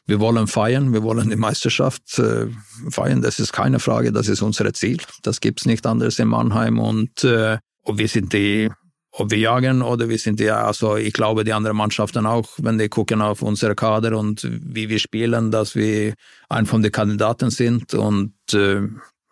wir 0.07 0.19
wollen 0.19 0.47
feiern, 0.47 0.93
wir 0.93 1.03
wollen 1.03 1.29
die 1.29 1.35
Meisterschaft 1.35 2.19
äh, 2.19 2.47
feiern, 2.89 3.21
das 3.21 3.39
ist 3.39 3.53
keine 3.53 3.79
Frage, 3.79 4.11
das 4.11 4.27
ist 4.27 4.41
unser 4.41 4.73
Ziel. 4.73 4.97
Das 5.23 5.39
gibt's 5.41 5.65
nicht 5.65 5.85
anders 5.85 6.19
in 6.19 6.27
Mannheim 6.27 6.79
und 6.79 7.23
äh, 7.23 7.57
ob 7.83 7.97
wir 7.97 8.07
sind 8.07 8.33
die, 8.33 8.69
ob 9.11 9.31
wir 9.31 9.37
jagen 9.37 9.81
oder 9.81 10.09
wir 10.09 10.17
sind 10.17 10.39
die, 10.39 10.49
also 10.49 10.97
ich 10.97 11.13
glaube 11.13 11.43
die 11.43 11.53
anderen 11.53 11.77
Mannschaften 11.77 12.25
auch, 12.25 12.49
wenn 12.57 12.77
die 12.77 12.89
gucken 12.89 13.21
auf 13.21 13.41
unsere 13.41 13.75
Kader 13.75 14.17
und 14.17 14.47
wie 14.49 14.89
wir 14.89 14.99
spielen, 14.99 15.51
dass 15.51 15.75
wir 15.75 16.13
ein 16.49 16.65
von 16.65 16.81
den 16.81 16.91
Kandidaten 16.91 17.49
sind 17.49 17.93
und 17.93 18.33
äh, 18.53 18.81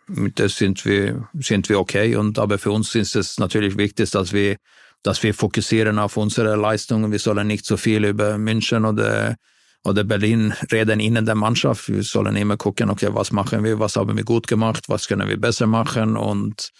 mit 0.07 0.39
das 0.39 0.57
sind 0.57 0.85
wir, 0.85 1.29
sind 1.39 1.69
wir 1.69 1.79
okay 1.79 2.15
und 2.15 2.39
aber 2.39 2.57
für 2.57 2.71
uns 2.71 2.95
ist 2.95 3.15
es 3.15 3.37
natürlich 3.37 3.77
wichtig, 3.77 4.11
dass 4.11 4.33
wir 4.33 4.57
dass 5.01 5.23
wir 5.23 5.33
fokussieren 5.33 5.97
auf 5.97 6.17
unsere 6.17 6.55
Leistungen. 6.57 7.11
Wir 7.11 7.19
sollen 7.19 7.47
nicht 7.47 7.65
so 7.65 7.77
viel 7.77 8.03
über 8.03 8.37
München 8.37 8.83
oder 8.83 9.35
oder 9.83 10.03
Berlin 10.03 10.53
reden 10.71 10.99
innen 10.99 11.25
der 11.25 11.35
Mannschaft. 11.35 11.89
Wir 11.89 12.03
sollen 12.03 12.35
immer 12.35 12.57
gucken, 12.57 12.89
okay, 12.89 13.09
was 13.11 13.31
machen 13.31 13.63
wir, 13.63 13.79
was 13.79 13.95
haben 13.95 14.15
wir 14.15 14.25
gut 14.25 14.47
gemacht, 14.47 14.85
was 14.87 15.07
können 15.07 15.27
wir 15.27 15.39
besser 15.39 15.67
machen 15.67 16.17
und 16.17 16.71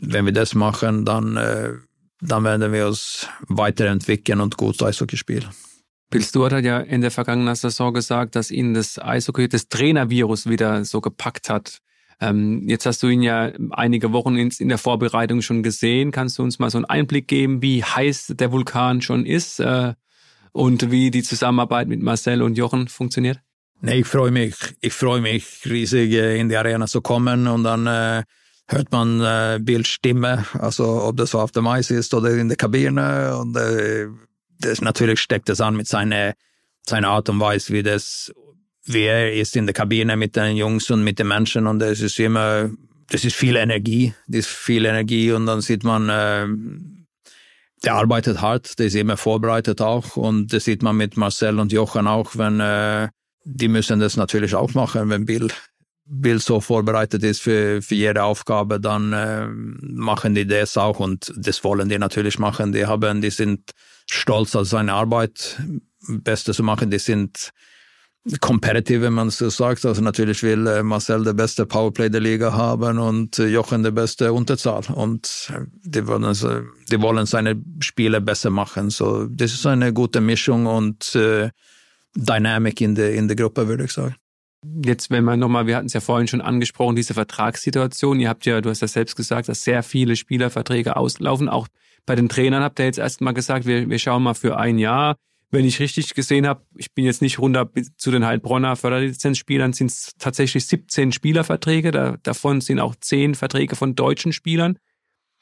wenn 0.00 0.26
wir 0.26 0.32
das 0.32 0.54
machen, 0.54 1.04
dann, 1.04 1.36
äh, 1.36 1.72
dann 2.20 2.44
werden 2.44 2.72
wir 2.72 2.88
uns 2.88 3.28
weiterentwickeln 3.48 4.40
und 4.40 4.56
gut 4.56 4.82
Eishockey 4.82 5.16
spielen. 5.16 5.46
Bill 6.10 6.22
Stewart 6.22 6.52
hat 6.52 6.64
ja 6.64 6.78
in 6.78 7.00
der 7.00 7.10
vergangenen 7.10 7.54
Saison 7.54 7.92
gesagt, 7.92 8.36
dass 8.36 8.50
ihn 8.50 8.74
das 8.74 8.98
Eishockey, 8.98 9.48
das 9.48 9.68
Trainervirus 9.68 10.48
wieder 10.48 10.84
so 10.84 11.00
gepackt 11.00 11.50
hat. 11.50 11.78
Ähm, 12.20 12.66
jetzt 12.68 12.86
hast 12.86 13.02
du 13.02 13.08
ihn 13.08 13.22
ja 13.22 13.52
einige 13.70 14.12
Wochen 14.12 14.36
in, 14.36 14.68
der 14.68 14.78
Vorbereitung 14.78 15.42
schon 15.42 15.62
gesehen. 15.62 16.12
Kannst 16.12 16.38
du 16.38 16.42
uns 16.42 16.58
mal 16.58 16.70
so 16.70 16.78
einen 16.78 16.86
Einblick 16.86 17.28
geben, 17.28 17.60
wie 17.60 17.82
heiß 17.84 18.34
der 18.36 18.52
Vulkan 18.52 19.02
schon 19.02 19.26
ist? 19.26 19.60
Äh, 19.60 19.94
und 20.56 20.90
wie 20.90 21.10
die 21.10 21.22
Zusammenarbeit 21.22 21.86
mit 21.86 22.02
Marcel 22.02 22.42
und 22.42 22.56
Jochen 22.56 22.88
funktioniert? 22.88 23.40
Nee, 23.82 24.00
ich 24.00 24.06
freue 24.06 24.30
mich. 24.30 24.54
Ich 24.80 24.94
freue 24.94 25.20
mich 25.20 25.60
riesig 25.66 26.12
äh, 26.12 26.38
in 26.40 26.48
die 26.48 26.56
Arena 26.56 26.86
zu 26.86 27.02
kommen. 27.02 27.46
Und 27.46 27.64
dann 27.64 27.86
äh, 27.86 28.24
hört 28.68 28.90
man 28.90 29.20
äh, 29.20 29.58
Bildstimme, 29.60 30.46
also 30.54 31.02
ob 31.02 31.18
das 31.18 31.34
auf 31.34 31.52
dem 31.52 31.66
Eis 31.66 31.90
ist 31.90 32.14
oder 32.14 32.30
in 32.30 32.48
der 32.48 32.56
Kabine. 32.56 33.36
Und 33.36 33.56
äh, 33.56 34.06
das 34.58 34.80
natürlich 34.80 35.20
steckt 35.20 35.50
es 35.50 35.60
an 35.60 35.76
mit 35.76 35.86
seiner 35.86 36.34
seiner 36.88 37.08
Art 37.08 37.28
und 37.28 37.40
Weise, 37.40 37.72
wie 37.72 37.82
das 37.82 38.32
wie 38.84 39.02
er 39.02 39.34
ist 39.34 39.56
in 39.56 39.66
der 39.66 39.74
Kabine 39.74 40.16
mit 40.16 40.36
den 40.36 40.56
Jungs 40.56 40.90
und 40.90 41.02
mit 41.04 41.18
den 41.18 41.28
Menschen. 41.28 41.66
Und 41.66 41.82
es 41.82 42.00
ist 42.00 42.18
immer 42.18 42.70
das 43.10 43.24
ist 43.24 43.36
viel 43.36 43.56
Energie, 43.56 44.14
das 44.26 44.46
ist 44.46 44.48
viel 44.48 44.86
Energie. 44.86 45.32
Und 45.32 45.46
dann 45.46 45.60
sieht 45.60 45.84
man 45.84 46.08
äh, 46.08 46.46
der 47.84 47.94
arbeitet 47.94 48.40
hart, 48.40 48.78
der 48.78 48.86
ist 48.86 48.94
immer 48.94 49.16
vorbereitet 49.16 49.80
auch. 49.80 50.16
Und 50.16 50.52
das 50.52 50.64
sieht 50.64 50.82
man 50.82 50.96
mit 50.96 51.16
Marcel 51.16 51.58
und 51.58 51.72
Jochen 51.72 52.06
auch, 52.06 52.36
wenn 52.36 52.60
äh, 52.60 53.08
die 53.44 53.68
müssen 53.68 54.00
das 54.00 54.16
natürlich 54.16 54.54
auch 54.54 54.74
machen, 54.74 55.08
wenn 55.08 55.24
Bill, 55.24 55.48
Bill 56.04 56.40
so 56.40 56.60
vorbereitet 56.60 57.22
ist 57.22 57.42
für, 57.42 57.82
für 57.82 57.94
jede 57.94 58.24
Aufgabe, 58.24 58.80
dann 58.80 59.12
äh, 59.12 59.46
machen 59.46 60.34
die 60.34 60.46
das 60.46 60.76
auch. 60.76 61.00
Und 61.00 61.32
das 61.36 61.62
wollen 61.64 61.88
die 61.88 61.98
natürlich 61.98 62.38
machen. 62.38 62.72
Die 62.72 62.86
haben, 62.86 63.20
die 63.20 63.30
sind 63.30 63.72
stolz 64.10 64.56
auf 64.56 64.66
seine 64.66 64.94
Arbeit, 64.94 65.60
Beste 66.08 66.54
zu 66.54 66.62
machen, 66.62 66.90
die 66.90 66.98
sind 66.98 67.50
competitive, 68.40 69.02
wenn 69.02 69.12
man 69.12 69.30
so 69.30 69.48
sagt. 69.50 69.84
Also 69.84 70.02
natürlich 70.02 70.42
will 70.42 70.66
äh, 70.66 70.82
Marcel 70.82 71.24
der 71.24 71.32
beste 71.32 71.66
Powerplay 71.66 72.10
der 72.10 72.20
Liga 72.20 72.52
haben 72.52 72.98
und 72.98 73.38
äh, 73.38 73.46
Jochen 73.46 73.82
der 73.82 73.92
beste 73.92 74.32
Unterzahl. 74.32 74.82
Und 74.94 75.52
äh, 75.54 75.60
die 75.82 76.06
wollen, 76.06 76.34
die 76.90 77.00
wollen 77.00 77.26
seine 77.26 77.60
Spiele 77.80 78.20
besser 78.20 78.50
machen. 78.50 78.90
So, 78.90 79.26
das 79.26 79.52
ist 79.52 79.66
eine 79.66 79.92
gute 79.92 80.20
Mischung 80.20 80.66
und 80.66 81.14
äh, 81.14 81.50
Dynamik 82.16 82.80
in 82.80 82.94
der, 82.94 83.14
in 83.14 83.28
der 83.28 83.36
Gruppe, 83.36 83.68
würde 83.68 83.84
ich 83.84 83.92
sagen. 83.92 84.16
Jetzt, 84.84 85.10
wenn 85.10 85.22
man 85.22 85.38
nochmal, 85.38 85.66
wir 85.66 85.76
hatten 85.76 85.86
es 85.86 85.92
ja 85.92 86.00
vorhin 86.00 86.26
schon 86.26 86.40
angesprochen, 86.40 86.96
diese 86.96 87.14
Vertragssituation. 87.14 88.18
Ihr 88.18 88.28
habt 88.28 88.46
ja, 88.46 88.60
du 88.60 88.70
hast 88.70 88.80
ja 88.80 88.88
selbst 88.88 89.14
gesagt, 89.14 89.48
dass 89.48 89.62
sehr 89.62 89.82
viele 89.82 90.16
Spielerverträge 90.16 90.96
auslaufen. 90.96 91.48
Auch 91.48 91.68
bei 92.04 92.16
den 92.16 92.28
Trainern 92.28 92.62
habt 92.62 92.80
ihr 92.80 92.86
jetzt 92.86 92.98
erstmal 92.98 93.34
gesagt, 93.34 93.66
wir, 93.66 93.88
wir 93.88 93.98
schauen 93.98 94.24
mal 94.24 94.34
für 94.34 94.56
ein 94.56 94.78
Jahr 94.78 95.16
wenn 95.56 95.64
ich 95.64 95.80
richtig 95.80 96.14
gesehen 96.14 96.46
habe, 96.46 96.62
ich 96.76 96.92
bin 96.92 97.06
jetzt 97.06 97.22
nicht 97.22 97.38
runter 97.38 97.70
zu 97.96 98.10
den 98.10 98.26
Heilbronner 98.26 98.76
Förderlizenzspielern, 98.76 99.72
sind 99.72 99.90
es 99.90 100.12
tatsächlich 100.18 100.66
17 100.66 101.12
Spielerverträge. 101.12 101.90
Da, 101.90 102.16
davon 102.22 102.60
sind 102.60 102.78
auch 102.78 102.94
10 102.94 103.34
Verträge 103.34 103.74
von 103.74 103.94
deutschen 103.94 104.32
Spielern. 104.32 104.78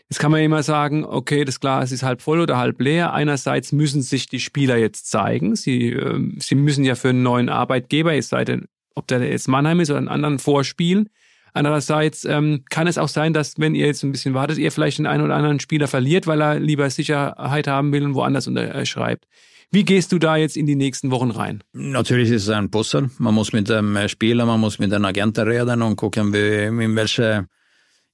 Jetzt 0.09 0.21
kann 0.21 0.31
man 0.31 0.43
immer 0.43 0.63
sagen, 0.63 1.05
okay, 1.05 1.45
das 1.45 1.59
Glas 1.59 1.91
ist 1.91 2.05
halb 2.05 2.23
voll 2.23 2.41
oder 2.41 2.59
halb 2.59 2.81
leer. 2.81 3.13
Einerseits 3.13 3.73
müssen 3.73 4.03
sich 4.03 4.29
die 4.29 4.39
Spieler 4.39 4.77
jetzt 4.77 5.11
zeigen. 5.11 5.57
Sie, 5.57 5.91
äh, 5.91 6.21
sie 6.39 6.55
müssen 6.55 6.85
ja 6.85 6.95
für 6.95 7.09
einen 7.09 7.23
neuen 7.23 7.49
Arbeitgeber, 7.49 8.15
es 8.15 8.29
sei 8.29 8.45
denn, 8.45 8.67
ob 8.95 9.09
der 9.09 9.21
jetzt 9.29 9.49
Mannheim 9.49 9.81
ist 9.81 9.91
oder 9.91 9.99
einen 9.99 10.09
anderen 10.09 10.39
vorspielen. 10.39 11.09
Andererseits 11.55 12.25
ähm, 12.25 12.65
kann 12.71 12.87
es 12.87 12.99
auch 12.99 13.09
sein, 13.09 13.33
dass, 13.33 13.59
wenn 13.59 13.75
ihr 13.75 13.87
jetzt 13.87 14.05
ein 14.05 14.13
bisschen 14.13 14.35
wartet, 14.35 14.59
ihr 14.59 14.71
vielleicht 14.71 14.99
den 14.99 15.07
einen 15.07 15.25
oder 15.25 15.35
anderen 15.35 15.61
Spieler 15.61 15.89
verliert, 15.89 16.27
weil 16.27 16.41
er 16.41 16.61
lieber 16.61 16.89
Sicherheit 16.91 17.67
haben 17.67 17.93
will 17.93 18.05
und 18.05 18.15
woanders 18.15 18.47
unterschreibt. 18.47 19.27
Wie 19.75 19.85
gehst 19.85 20.13
du 20.13 20.21
da 20.21 20.37
jetzt 20.37 20.57
in 20.57 20.67
die 20.67 20.77
nächsten 20.77 21.11
Wochen 21.11 21.33
rein? 21.33 21.65
Natürlich 21.73 22.31
ist 22.31 22.45
es 22.45 22.49
ein 22.51 22.71
Puzzle. 22.71 23.11
Man 23.19 23.35
muss 23.35 23.53
mit 23.53 23.69
dem 23.69 23.99
Spieler, 24.07 24.47
man 24.47 24.61
muss 24.61 24.79
mit 24.79 24.93
den 24.93 25.05
Agenten 25.05 25.49
reden 25.49 25.83
und 25.83 25.97
gucken, 25.97 26.33
wie, 26.33 26.67
in, 26.67 26.95
welche, 26.95 27.49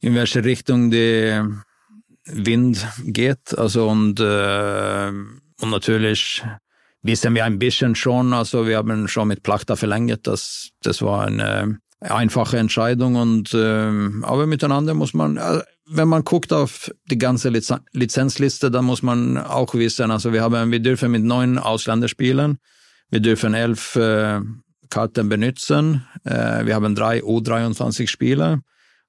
in 0.01 0.15
welche 0.15 0.43
Richtung 0.43 0.91
der 0.91 1.63
Wind 2.25 2.89
geht. 3.05 3.59
Also 3.59 3.91
und, 3.91 4.21
äh, 4.21 5.09
und 5.09 5.71
natürlich 5.71 6.43
wissen 7.03 7.35
wir 7.35 7.45
ein 7.45 7.59
bisschen 7.59 7.95
schon, 7.95 8.33
also 8.33 8.67
wir 8.67 8.79
haben 8.79 9.07
schon 9.07 9.29
mit 9.29 9.43
Plachta 9.43 9.77
verlängert, 9.77 10.27
das, 10.27 10.71
das 10.81 11.03
war 11.03 11.27
eine 11.27 11.79
einfache 12.01 12.59
Entscheidung 12.59 13.17
und 13.17 13.53
äh, 13.53 13.91
aber 14.23 14.47
miteinander 14.47 14.95
muss 14.95 15.13
man, 15.15 15.37
äh, 15.37 15.63
wenn 15.87 16.09
man 16.09 16.25
guckt 16.25 16.53
auf 16.53 16.91
die 17.07 17.19
ganze 17.19 17.51
Lizenzliste, 17.51 18.71
dann 18.71 18.85
muss 18.85 19.03
man 19.03 19.37
auch 19.37 19.75
wissen, 19.75 20.11
also 20.11 20.33
wir 20.33 20.43
haben, 20.43 20.71
wir 20.71 20.81
dürfen 20.81 21.11
mit 21.11 21.25
neun 21.25 21.59
Ausländer 21.59 22.09
spielen, 22.09 22.59
wir 23.11 23.21
dürfen 23.21 23.55
elf 23.55 23.97
äh, 23.97 24.41
Karten 24.89 25.29
benutzen, 25.29 26.07
äh, 26.25 26.65
wir 26.65 26.75
haben 26.75 26.95
drei 26.95 27.21
U23 27.21 28.09
Spieler. 28.09 28.61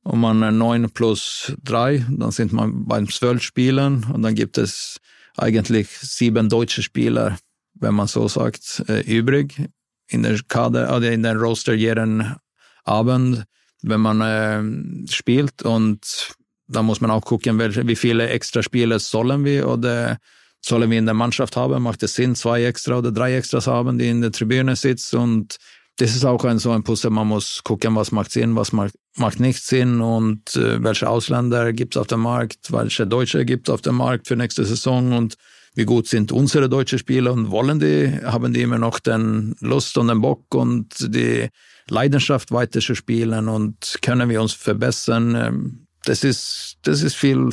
Und 0.04 0.20
man 0.20 0.58
neun 0.58 0.90
plus 0.90 1.54
drei, 1.64 2.04
dann 2.10 2.32
sind 2.32 2.54
man 2.54 2.88
beim 2.88 3.08
zwölf 3.08 3.44
Spielen. 3.44 4.04
Und 4.12 4.24
dann 4.24 4.34
gibt 4.34 4.58
es 4.58 4.98
eigentlich 5.38 5.90
sieben 5.90 6.50
deutsche 6.50 6.82
Spieler, 6.82 7.38
wenn 7.76 7.94
man 7.94 8.08
so 8.08 8.28
sagt, 8.28 8.84
äh, 8.88 9.02
übrig 9.02 9.70
in 10.08 10.24
der 10.24 10.40
Kader 10.48 10.96
oder 10.96 11.12
in 11.12 11.22
den 11.22 11.38
Roster 11.38 11.74
jeden 11.74 12.36
Abend, 12.84 13.46
wenn 13.82 14.02
man 14.02 14.22
äh, 14.22 15.12
spielt 15.12 15.64
und 15.64 16.36
da 16.68 16.82
muss 16.82 17.02
man 17.02 17.12
auch 17.12 17.26
gucken, 17.26 17.60
wie 17.60 17.96
viele 17.96 18.30
extra 18.30 18.64
Spiele 18.64 19.00
sollen 19.00 19.44
wir 19.44 19.68
oder 19.68 20.18
sollen 20.62 20.90
wir 20.90 21.00
in 21.00 21.06
der 21.06 21.14
Mannschaft 21.14 21.58
haben? 21.58 21.84
Macht 21.84 22.04
es 22.04 22.14
Sinn, 22.14 22.36
zwei 22.36 22.64
extra 22.64 23.00
oder 23.00 23.12
drei 23.12 23.36
Extras 23.36 23.68
haben, 23.68 23.98
die 23.98 24.08
in 24.08 24.22
der 24.22 24.32
Tribüne 24.32 24.76
sitzen? 24.76 25.18
Und 25.18 25.58
das 25.98 26.16
ist 26.16 26.24
auch 26.24 26.44
ein 26.46 26.60
so 26.60 26.72
ein 26.72 26.84
Puzzle. 26.84 27.12
Man 27.12 27.28
muss 27.28 27.62
gucken, 27.64 27.96
was 27.96 28.12
macht 28.12 28.32
Sinn, 28.32 28.56
was 28.56 28.72
macht, 28.72 28.94
macht 29.18 29.40
nicht 29.40 29.64
Sinn 29.64 30.02
und 30.02 30.56
äh, 30.56 30.82
welche 30.82 31.10
Ausländer 31.10 31.74
gibt 31.74 31.96
es 31.96 32.02
auf 32.02 32.08
dem 32.08 32.22
Markt, 32.22 32.72
welche 32.72 33.06
Deutsche 33.06 33.44
gibt 33.44 33.68
es 33.68 33.74
auf 33.74 33.82
dem 33.82 33.96
Markt 33.96 34.28
für 34.28 34.36
nächste 34.36 34.64
Saison 34.64 35.14
und 35.14 35.36
wie 35.74 35.86
gut 35.86 36.08
sind 36.08 36.32
unsere 36.32 36.70
deutschen 36.70 37.00
Spieler 37.00 37.32
und 37.32 37.50
wollen 37.50 37.80
die, 37.80 38.20
haben 38.24 38.54
die 38.54 38.62
immer 38.62 38.78
noch 38.78 39.00
den 39.00 39.56
Lust 39.62 39.98
und 39.98 40.08
den 40.08 40.22
Bock 40.22 40.54
und 40.54 41.14
die 41.14 41.50
Leidenschaft 41.92 42.52
weiter 42.52 42.80
zu 42.80 42.96
spielen 42.96 43.48
und 43.48 44.00
können 44.02 44.30
wir 44.30 44.42
uns 44.42 44.54
verbessern. 44.54 45.36
Ähm, 45.36 45.88
das 46.06 46.24
ist, 46.24 46.78
das 46.84 47.04
ist 47.04 47.16
viel, 47.16 47.50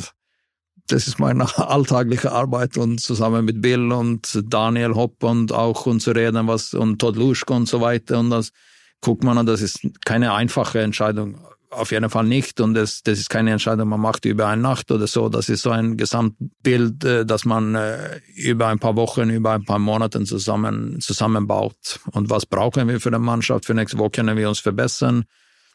das 0.87 1.07
ist 1.07 1.19
meine 1.19 1.45
alltägliche 1.57 2.31
Arbeit 2.31 2.77
und 2.77 2.99
zusammen 2.99 3.45
mit 3.45 3.61
Bill 3.61 3.91
und 3.91 4.41
Daniel 4.49 4.95
Hopp 4.95 5.23
und 5.23 5.51
auch 5.51 5.85
und 5.85 5.99
zu 5.99 6.11
reden 6.11 6.47
was 6.47 6.73
und 6.73 6.99
Todd 6.99 7.17
Luschko 7.17 7.55
und 7.55 7.67
so 7.67 7.81
weiter 7.81 8.19
und 8.19 8.29
das 8.29 8.51
guckt 9.01 9.23
man 9.23 9.37
an, 9.37 9.45
das 9.45 9.61
ist 9.61 9.81
keine 10.05 10.33
einfache 10.33 10.79
Entscheidung 10.81 11.37
auf 11.69 11.91
jeden 11.91 12.09
Fall 12.09 12.25
nicht 12.25 12.59
und 12.61 12.73
das, 12.73 13.03
das 13.03 13.19
ist 13.19 13.29
keine 13.29 13.51
Entscheidung, 13.51 13.89
man 13.89 14.01
macht 14.01 14.25
über 14.25 14.47
eine 14.47 14.61
Nacht 14.61 14.91
oder 14.91 15.07
so. 15.07 15.29
Das 15.29 15.49
ist 15.49 15.61
so 15.61 15.69
ein 15.69 15.97
Gesamtbild, 15.97 17.03
äh, 17.03 17.25
das 17.25 17.45
man 17.45 17.75
äh, 17.75 18.19
über 18.35 18.67
ein 18.67 18.79
paar 18.79 18.95
Wochen, 18.95 19.29
über 19.29 19.51
ein 19.51 19.65
paar 19.65 19.79
Monate 19.79 20.23
zusammen, 20.23 20.99
zusammenbaut. 20.99 21.99
Und 22.11 22.29
was 22.29 22.45
brauchen 22.45 22.87
wir 22.87 22.99
für 22.99 23.09
eine 23.09 23.19
Mannschaft? 23.19 23.65
Für 23.65 23.73
nächste 23.73 23.97
Woche 23.99 24.11
können 24.11 24.37
wir 24.37 24.49
uns 24.49 24.59
verbessern. 24.59 25.25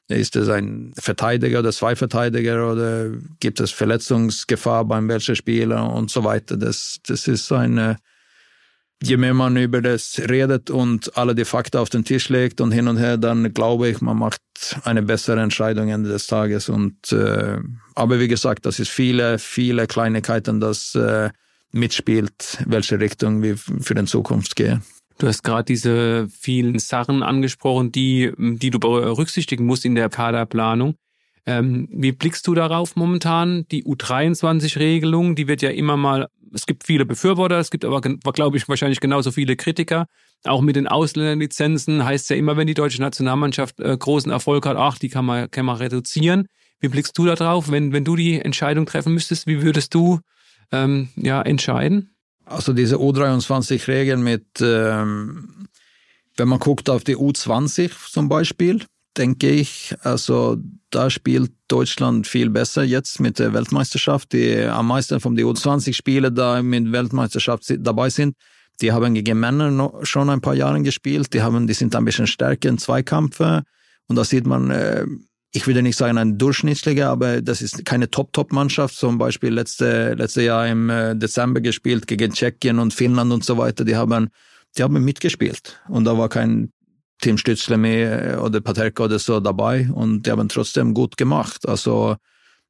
Ist 0.09 0.37
es 0.37 0.49
ein 0.49 0.93
Verteidiger 0.99 1.61
oder 1.61 1.73
zwei 1.73 1.97
Verteidiger 1.97 2.71
oder 2.71 3.11
gibt 3.41 3.61
es 3.61 3.71
Verletzungsgefahr 3.71 4.85
beim 4.85 5.09
welchen 5.09 5.35
Spieler 5.37 5.91
und 5.91 6.11
so 6.11 6.25
weiter? 6.25 6.57
Das, 6.57 6.99
das 7.07 7.27
ist 7.27 7.51
eine, 7.53 7.97
je 9.05 9.17
mehr 9.17 9.35
man 9.35 9.57
über 9.57 9.83
das 9.83 10.21
redet 10.29 10.71
und 10.71 11.17
alle 11.17 11.35
die 11.35 11.45
Fakten 11.45 11.79
auf 11.79 11.91
den 11.91 12.05
Tisch 12.05 12.29
legt 12.29 12.61
und 12.61 12.73
hin 12.73 12.89
und 12.89 12.97
her, 12.97 13.17
dann 13.17 13.53
glaube 13.53 13.89
ich, 13.89 14.01
man 14.01 14.19
macht 14.19 14.41
eine 14.85 15.03
bessere 15.03 15.41
Entscheidung 15.41 15.89
Ende 15.89 16.09
des 16.09 16.27
Tages. 16.27 16.69
Und 16.69 17.13
äh, 17.13 17.59
aber 17.95 18.21
wie 18.21 18.29
gesagt, 18.29 18.67
das 18.67 18.79
ist 18.79 18.91
viele, 18.91 19.39
viele 19.39 19.87
Kleinigkeiten, 19.87 20.61
das 20.61 20.95
äh, 20.95 21.31
mitspielt, 21.73 22.59
welche 22.67 23.01
Richtung 23.01 23.43
wir 23.43 23.57
für 23.57 23.95
den 23.95 24.07
Zukunft 24.07 24.57
gehen. 24.57 24.83
Du 25.19 25.29
hast 25.29 25.45
gerade 25.45 25.65
diese 25.65 26.29
vielen 26.29 26.79
Sachen 26.79 27.23
angesprochen, 27.23 27.93
die, 27.93 28.33
die 28.37 28.71
du 28.71 28.81
berücksichtigen 28.81 29.65
musst 29.65 29.85
in 29.85 29.95
der 29.95 30.09
Kaderplanung. 30.09 30.97
Ähm, 31.47 31.89
wie 31.91 32.13
blickst 32.13 32.47
du 32.47 32.55
darauf 32.55 32.97
momentan? 32.97 33.67
Die 33.71 33.85
U23-Regelung, 33.85 35.35
die 35.37 35.47
wird 35.47 35.63
ja 35.63 35.71
immer 35.71 35.97
mal, 35.97 36.29
es 36.53 36.67
gibt 36.67 36.85
viele 36.85 37.05
Befürworter, 37.05 37.59
es 37.59 37.71
gibt 37.71 37.85
aber, 37.85 38.01
glaube 38.01 38.57
ich, 38.57 38.69
wahrscheinlich 38.69 39.01
genauso 39.01 39.31
viele 39.31 39.57
Kritiker. 39.57 40.07
Auch 40.45 40.61
mit 40.61 40.77
den 40.77 40.87
Ausländerlizenzen 40.87 42.05
heißt 42.05 42.25
es 42.25 42.29
ja 42.31 42.37
immer, 42.37 42.57
wenn 42.57 42.67
die 42.67 42.75
deutsche 42.75 43.01
Nationalmannschaft 43.01 43.81
äh, 43.81 43.97
großen 43.97 44.31
Erfolg 44.31 44.67
hat, 44.67 44.77
ach, 44.77 44.99
die 44.99 45.09
kann 45.09 45.25
man, 45.25 45.51
kann 45.51 45.67
man 45.67 45.77
reduzieren. 45.77 46.47
Wie 46.81 46.89
blickst 46.89 47.17
du 47.17 47.25
da 47.25 47.35
drauf? 47.35 47.71
Wenn, 47.71 47.93
wenn 47.93 48.05
du 48.05 48.17
die 48.17 48.41
Entscheidung 48.41 48.87
treffen 48.87 49.15
müsstest, 49.15 49.47
wie 49.47 49.63
würdest 49.63 49.95
du 49.95 50.21
ähm, 50.71 51.09
ja, 51.17 51.41
entscheiden? 51.43 52.15
Also 52.47 52.73
diese 52.73 52.97
U23-Regeln 52.97 54.23
mit, 54.23 54.45
ähm, 54.61 55.67
wenn 56.37 56.49
man 56.49 56.59
guckt 56.59 56.91
auf 56.91 57.05
die 57.05 57.17
U20 57.17 58.11
zum 58.11 58.29
Beispiel, 58.29 58.85
denke 59.17 59.51
ich. 59.51 59.95
Also 60.03 60.57
da 60.91 61.11
spielt 61.11 61.53
Deutschland 61.69 62.27
viel 62.27 62.51
besser 62.51 62.85
jetzt 62.85 63.21
mit 63.21 63.39
der 63.39 63.53
Weltmeisterschaft. 63.53 64.33
Die 64.33 64.63
am 64.63 64.89
meisten 64.89 65.21
von 65.21 65.35
den 65.35 65.47
U20-Spieler 65.47 66.31
da 66.31 66.63
mit 66.63 66.93
Weltmeisterschaft 66.93 67.75
dabei 67.79 68.11
sind, 68.11 68.37
die 68.81 68.93
haben 68.93 69.15
gegen 69.15 69.39
Männer 69.39 69.93
schon 70.03 70.31
ein 70.31 70.41
paar 70.41 70.55
Jahre 70.55 70.83
gespielt. 70.83 71.33
Die 71.33 71.43
haben, 71.43 71.67
die 71.67 71.75
sind 71.75 71.95
ein 71.95 72.05
bisschen 72.05 72.27
stärker 72.27 72.69
in 72.69 72.79
Zweikämpfe. 72.79 73.63
Und 74.09 74.17
da 74.17 74.25
sieht 74.25 74.47
man, 74.47 74.71
äh, 74.71 75.07
ich 75.53 75.67
würde 75.67 75.83
nicht 75.83 75.97
sagen 75.97 76.19
ein 76.19 76.37
durchschnittlicher, 76.37 77.09
aber 77.09 77.41
das 77.41 77.63
ist 77.63 77.85
keine 77.85 78.11
Top-Top-Mannschaft. 78.11 78.97
Zum 78.97 79.19
Beispiel 79.19 79.53
letzte, 79.53 80.15
letzte 80.15 80.43
Jahr 80.43 80.67
im 80.67 80.91
äh, 80.91 81.15
Dezember 81.15 81.61
gespielt 81.61 82.07
gegen 82.09 82.33
Tschechien 82.33 82.81
und 82.81 82.93
Finnland 82.93 83.33
und 83.33 83.45
so 83.45 83.57
weiter. 83.57 83.85
Die 83.85 83.97
haben, 83.97 84.29
die 84.77 84.83
haben 84.83 85.03
mitgespielt. 85.05 85.81
Und 85.89 86.05
da 86.05 86.19
war 86.19 86.29
kein 86.29 86.71
Tim 87.21 87.39
Stützle 87.39 87.77
mehr 87.77 88.43
oder 88.43 88.61
Paterka 88.61 89.05
oder 89.05 89.19
so 89.19 89.41
dabei 89.41 89.89
und 89.93 90.27
die 90.27 90.31
haben 90.31 90.49
trotzdem 90.49 90.95
gut 90.95 91.17
gemacht. 91.17 91.67
Also 91.69 92.17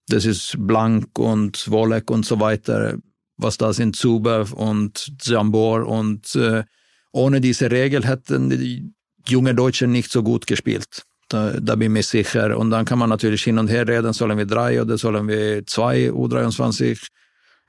das 0.09 0.27
ist 0.27 0.57
Blank 0.59 1.19
und 1.19 1.71
Wolek 1.71 2.11
und 2.11 2.27
so 2.27 2.39
weiter, 2.41 2.99
was 3.37 3.57
da 3.57 3.73
sind, 3.73 3.97
Zuber 3.97 4.47
und 4.55 5.13
Zambor 5.19 5.87
und 5.87 6.35
äh, 6.35 6.65
ohne 7.13 7.41
diese 7.41 7.71
Regel 7.71 8.07
hätten 8.07 8.51
die 8.51 8.93
jungen 9.29 9.57
Deutschen 9.57 9.93
nicht 9.93 10.11
so 10.11 10.23
gut 10.23 10.47
gespielt. 10.47 11.05
Da, 11.29 11.59
da 11.61 11.75
bin 11.77 11.97
ich 11.97 12.07
sicher. 12.07 12.59
Und 12.59 12.71
dann 12.71 12.85
kann 12.85 12.99
man 12.99 13.09
natürlich 13.09 13.43
hin 13.45 13.59
und 13.59 13.69
her 13.69 13.89
reden, 13.89 14.13
sollen 14.13 14.37
wir 14.37 14.47
drei 14.47 14.83
oder 14.83 14.99
sollen 14.99 15.27
wir 15.27 15.65
zwei 15.67 16.11
U23 16.11 17.07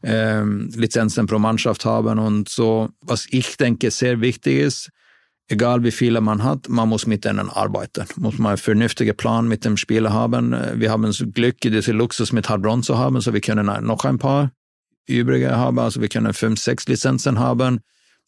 ähm, 0.04 0.70
Lizenzen 0.76 1.26
pro 1.26 1.40
Mannschaft 1.40 1.86
haben 1.86 2.20
und 2.20 2.50
so. 2.50 2.90
Was 3.02 3.28
ich 3.30 3.56
denke 3.58 3.92
sehr 3.92 4.20
wichtig 4.20 4.60
ist, 4.60 4.90
egal 5.48 5.84
wie 5.84 5.92
viele 5.92 6.22
man 6.22 6.44
hat, 6.44 6.70
man 6.70 6.90
muss 6.90 7.06
mit 7.06 7.26
denen 7.26 7.50
arbeiten. 7.50 8.06
Muss 8.18 8.38
man 8.38 8.52
einen 8.52 8.58
vernünftigen 8.58 9.16
Plan 9.16 9.48
mit 9.48 9.66
dem 9.66 9.78
Spieler 9.78 10.12
haben. 10.14 10.52
Wir 10.80 10.92
haben 10.92 11.04
das 11.04 11.24
Glück, 11.34 11.62
diese 11.62 11.92
Luxus 11.92 12.32
mit 12.32 12.50
Hardron 12.50 12.84
zu 12.84 12.98
haben, 12.98 13.20
so 13.22 13.34
wir 13.34 13.42
können 13.42 13.66
noch 13.86 14.06
ein 14.06 14.18
paar 14.18 14.52
übrige 15.08 15.56
haben. 15.56 15.80
Also 15.80 16.02
wir 16.02 16.10
können 16.10 16.34
fünf, 16.34 16.60
sechs 16.60 16.88
Lizenzen 16.88 17.40
haben 17.40 17.80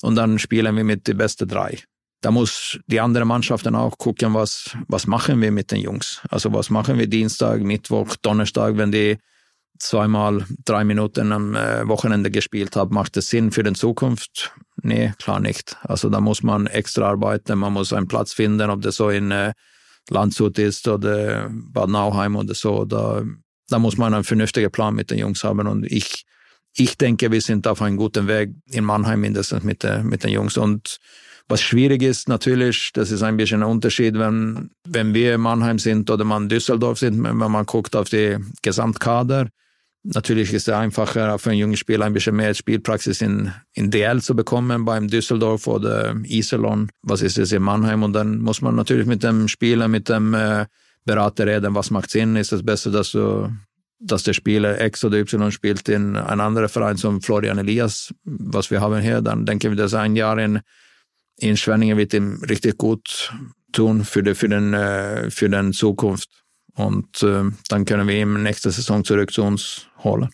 und 0.01 0.15
dann 0.15 0.37
spielen 0.39 0.75
wir 0.75 0.83
mit 0.83 1.07
den 1.07 1.17
besten 1.17 1.47
drei. 1.47 1.79
da 2.21 2.31
muss 2.31 2.79
die 2.87 2.99
andere 2.99 3.25
Mannschaften 3.25 3.75
auch 3.75 3.97
gucken, 3.97 4.33
was, 4.33 4.75
was 4.87 5.07
machen 5.07 5.41
wir 5.41 5.51
mit 5.51 5.71
den 5.71 5.79
Jungs? 5.79 6.21
Also 6.29 6.51
was 6.53 6.69
machen 6.69 6.97
wir 6.97 7.07
Dienstag, 7.07 7.61
Mittwoch, 7.61 8.15
Donnerstag, 8.21 8.77
wenn 8.77 8.91
die 8.91 9.17
zweimal 9.79 10.45
drei 10.65 10.83
Minuten 10.83 11.31
am 11.31 11.55
äh, 11.55 11.87
Wochenende 11.87 12.31
gespielt 12.31 12.75
haben, 12.75 12.93
macht 12.93 13.17
das 13.17 13.29
Sinn 13.29 13.51
für 13.51 13.63
die 13.63 13.73
Zukunft? 13.73 14.53
Nee, 14.81 15.13
klar 15.17 15.39
nicht. 15.39 15.77
Also 15.81 16.09
da 16.09 16.21
muss 16.21 16.43
man 16.43 16.67
extra 16.67 17.09
arbeiten, 17.09 17.57
man 17.57 17.73
muss 17.73 17.93
einen 17.93 18.07
Platz 18.07 18.33
finden, 18.33 18.69
ob 18.69 18.81
das 18.81 18.95
so 18.95 19.09
in 19.09 19.31
äh, 19.31 19.53
Landshut 20.09 20.57
ist 20.59 20.87
oder 20.87 21.49
Bad 21.51 21.89
Nauheim 21.89 22.35
oder 22.35 22.53
so. 22.53 22.85
Da, 22.85 23.23
da 23.69 23.79
muss 23.79 23.97
man 23.97 24.13
einen 24.13 24.23
vernünftigen 24.23 24.71
Plan 24.71 24.95
mit 24.95 25.11
den 25.11 25.19
Jungs 25.19 25.43
haben 25.43 25.67
und 25.67 25.85
ich, 25.85 26.25
ich 26.75 26.97
denke, 26.97 27.31
wir 27.31 27.41
sind 27.41 27.67
auf 27.67 27.81
einem 27.81 27.97
guten 27.97 28.27
Weg 28.27 28.51
in 28.71 28.83
Mannheim 28.83 29.21
mindestens 29.21 29.63
mit, 29.63 29.83
äh, 29.83 30.03
mit 30.03 30.23
den 30.23 30.31
Jungs 30.31 30.57
und 30.57 30.99
was 31.49 31.61
schwierig 31.61 32.01
ist 32.01 32.27
natürlich, 32.27 32.91
das 32.93 33.09
ist 33.09 33.23
ein 33.23 33.37
bisschen 33.37 33.63
ein 33.63 33.69
Unterschied, 33.69 34.15
wenn, 34.19 34.69
wenn 34.85 35.13
wir 35.13 35.35
in 35.35 35.41
Mannheim 35.41 35.79
sind 35.79 36.09
oder 36.09 36.25
man 36.25 36.43
in 36.43 36.49
Düsseldorf 36.49 36.99
sind, 36.99 37.23
wenn 37.23 37.37
man 37.37 37.65
guckt 37.65 37.95
auf 37.95 38.09
die 38.09 38.37
Gesamtkader. 38.61 39.47
Natürlich 40.03 40.53
ist 40.53 40.67
es 40.67 40.73
einfacher, 40.73 41.37
für 41.37 41.49
einen 41.49 41.59
jungen 41.59 41.75
Spieler 41.75 42.05
ein 42.05 42.13
bisschen 42.13 42.35
mehr 42.35 42.53
Spielpraxis 42.53 43.21
in, 43.21 43.51
in 43.73 43.91
DL 43.91 44.21
zu 44.21 44.35
bekommen, 44.35 44.85
beim 44.85 45.07
Düsseldorf 45.07 45.67
oder 45.67 46.15
Iserlohn. 46.23 46.89
Was 47.01 47.21
ist 47.21 47.37
es 47.37 47.51
in 47.51 47.63
Mannheim? 47.63 48.03
Und 48.03 48.13
dann 48.13 48.39
muss 48.39 48.61
man 48.61 48.75
natürlich 48.75 49.05
mit 49.05 49.23
dem 49.23 49.47
Spieler, 49.47 49.87
mit 49.87 50.07
dem 50.07 50.33
äh, 50.33 50.65
Berater 51.03 51.45
reden, 51.45 51.75
was 51.75 51.91
macht 51.91 52.11
Sinn? 52.11 52.35
Ist 52.35 52.53
es 52.53 52.63
besser, 52.63 52.91
dass 52.91 53.11
du 53.11 53.49
dass 53.99 54.21
der 54.21 54.33
Spieler 54.33 54.79
X 54.79 55.03
oder 55.03 55.17
Y 55.17 55.51
spielt 55.51 55.89
in 55.89 56.15
ein 56.15 56.39
anderer 56.39 56.69
Verein 56.69 56.97
zum 56.97 57.19
Florian 57.19 57.57
Elias, 57.57 58.13
was 58.25 58.69
wir 58.69 58.79
haben 58.79 59.01
hier, 59.01 59.23
dann 59.23 59.47
denke 59.47 59.69
ich, 59.69 59.75
dass 59.75 59.95
ein 59.95 60.15
Jahr 60.15 60.37
in 60.37 60.61
in 61.37 61.57
Schwenningen 61.57 61.97
wird 61.97 62.13
ihm 62.13 62.41
richtig 62.49 62.77
gut 62.77 63.33
tun 63.71 64.03
für, 64.03 64.23
die, 64.23 64.35
für, 64.35 64.49
den, 64.49 64.73
äh, 64.73 65.29
für 65.29 65.49
den 65.49 65.73
Zukunft. 65.73 66.29
Und 66.77 67.23
äh, 67.23 67.43
dann 67.69 67.85
können 67.85 68.07
wir 68.07 68.21
ihn 68.21 68.43
nächste 68.43 68.69
Saison 68.69 69.03
zurück 69.03 69.33
zu 69.33 69.43
uns 69.43 69.87
holen. 70.03 70.29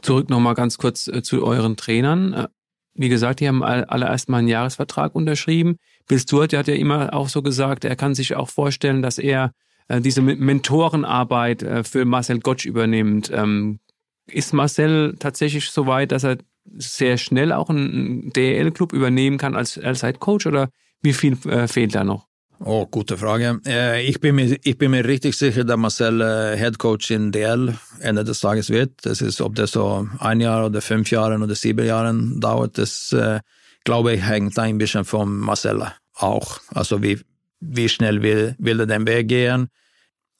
Zurück 0.00 0.30
nochmal 0.30 0.54
ganz 0.54 0.78
kurz 0.78 1.08
äh, 1.08 1.22
zu 1.22 1.44
euren 1.44 1.76
Trainern. 1.76 2.32
Äh, 2.32 2.48
wie 2.94 3.08
gesagt, 3.08 3.40
die 3.40 3.48
haben 3.48 3.62
alle 3.62 4.06
erstmal 4.06 4.40
einen 4.40 4.48
Jahresvertrag 4.48 5.14
unterschrieben. 5.14 5.76
Bill 6.08 6.18
Stewart 6.18 6.50
der 6.50 6.60
hat 6.60 6.68
ja 6.68 6.74
immer 6.74 7.14
auch 7.14 7.28
so 7.28 7.42
gesagt, 7.42 7.84
er 7.84 7.94
kann 7.94 8.14
sich 8.14 8.34
auch 8.34 8.48
vorstellen, 8.48 9.02
dass 9.02 9.18
er 9.18 9.52
äh, 9.88 10.00
diese 10.00 10.20
Mentorenarbeit 10.20 11.62
äh, 11.62 11.84
für 11.84 12.04
Marcel 12.04 12.40
Gottsch 12.40 12.64
übernimmt. 12.64 13.30
Ähm, 13.32 13.80
ist 14.26 14.52
Marcel 14.52 15.16
tatsächlich 15.18 15.70
so 15.70 15.86
weit, 15.86 16.12
dass 16.12 16.24
er 16.24 16.38
sehr 16.64 17.18
schnell 17.18 17.52
auch 17.52 17.70
einen 17.70 18.30
DEL-Club 18.32 18.92
übernehmen 18.92 19.38
kann 19.38 19.56
als, 19.56 19.78
als 19.78 20.02
Head 20.02 20.20
Coach 20.20 20.46
oder 20.46 20.68
wie 21.00 21.14
viel 21.14 21.36
fehlt 21.36 21.94
da 21.94 22.04
noch? 22.04 22.27
Oh, 22.60 22.86
gute 22.86 23.16
Frage. 23.16 23.60
Äh, 23.66 24.04
ich, 24.06 24.20
bin 24.20 24.34
mir, 24.34 24.58
ich 24.62 24.76
bin 24.76 24.90
mir 24.90 25.04
richtig 25.04 25.36
sicher, 25.36 25.64
dass 25.64 25.76
Marcel 25.76 26.20
äh, 26.20 26.56
Head 26.56 26.78
Coach 26.78 27.10
in 27.10 27.30
DL 27.30 27.78
Ende 28.00 28.24
des 28.24 28.40
Tages 28.40 28.68
wird. 28.70 28.92
Das 29.02 29.20
ist, 29.20 29.40
ob 29.40 29.54
das 29.54 29.72
so 29.72 30.08
ein 30.18 30.40
Jahr 30.40 30.66
oder 30.66 30.80
fünf 30.80 31.10
Jahre 31.10 31.38
oder 31.38 31.54
sieben 31.54 31.86
Jahre 31.86 32.12
dauert, 32.40 32.76
das 32.78 33.12
äh, 33.12 33.40
glaube 33.84 34.14
ich 34.14 34.22
hängt 34.22 34.58
ein 34.58 34.78
bisschen 34.78 35.04
von 35.04 35.38
Marcel 35.38 35.86
auch. 36.14 36.60
Also 36.74 37.02
wie, 37.02 37.20
wie 37.60 37.88
schnell 37.88 38.22
will, 38.22 38.56
will 38.58 38.80
er 38.80 38.86
den 38.86 39.06
Weg 39.06 39.28
gehen? 39.28 39.68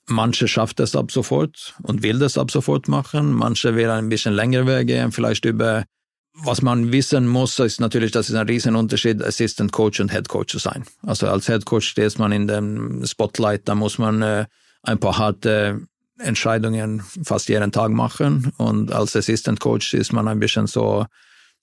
Manche 0.06 0.48
schafft 0.48 0.80
es 0.80 0.96
ab 0.96 1.12
sofort 1.12 1.76
und 1.82 2.02
will 2.02 2.18
das 2.18 2.36
ab 2.36 2.50
sofort 2.50 2.88
machen. 2.88 3.32
Manche 3.32 3.76
will 3.76 3.90
ein 3.90 4.08
bisschen 4.08 4.34
länger 4.34 4.66
Weg 4.66 4.88
gehen, 4.88 5.12
vielleicht 5.12 5.44
über 5.44 5.84
was 6.42 6.62
man 6.62 6.92
wissen 6.92 7.26
muss, 7.26 7.58
ist 7.58 7.80
natürlich, 7.80 8.12
dass 8.12 8.28
es 8.28 8.34
ein 8.34 8.46
Riesenunterschied, 8.46 9.22
Assistant 9.22 9.72
Coach 9.72 10.00
und 10.00 10.12
Head 10.12 10.28
Coach 10.28 10.52
zu 10.52 10.58
sein. 10.58 10.84
Also 11.02 11.28
als 11.28 11.46
Head 11.46 11.64
Coach 11.64 11.88
steht 11.88 12.18
man 12.18 12.32
in 12.32 12.46
dem 12.46 13.04
Spotlight, 13.06 13.68
da 13.68 13.74
muss 13.74 13.98
man 13.98 14.22
äh, 14.22 14.46
ein 14.82 14.98
paar 14.98 15.18
harte 15.18 15.80
Entscheidungen 16.18 17.02
fast 17.22 17.48
jeden 17.48 17.72
Tag 17.72 17.90
machen 17.90 18.52
und 18.56 18.92
als 18.92 19.14
Assistant 19.16 19.60
Coach 19.60 19.94
ist 19.94 20.12
man 20.12 20.28
ein 20.28 20.40
bisschen 20.40 20.66
so 20.66 21.06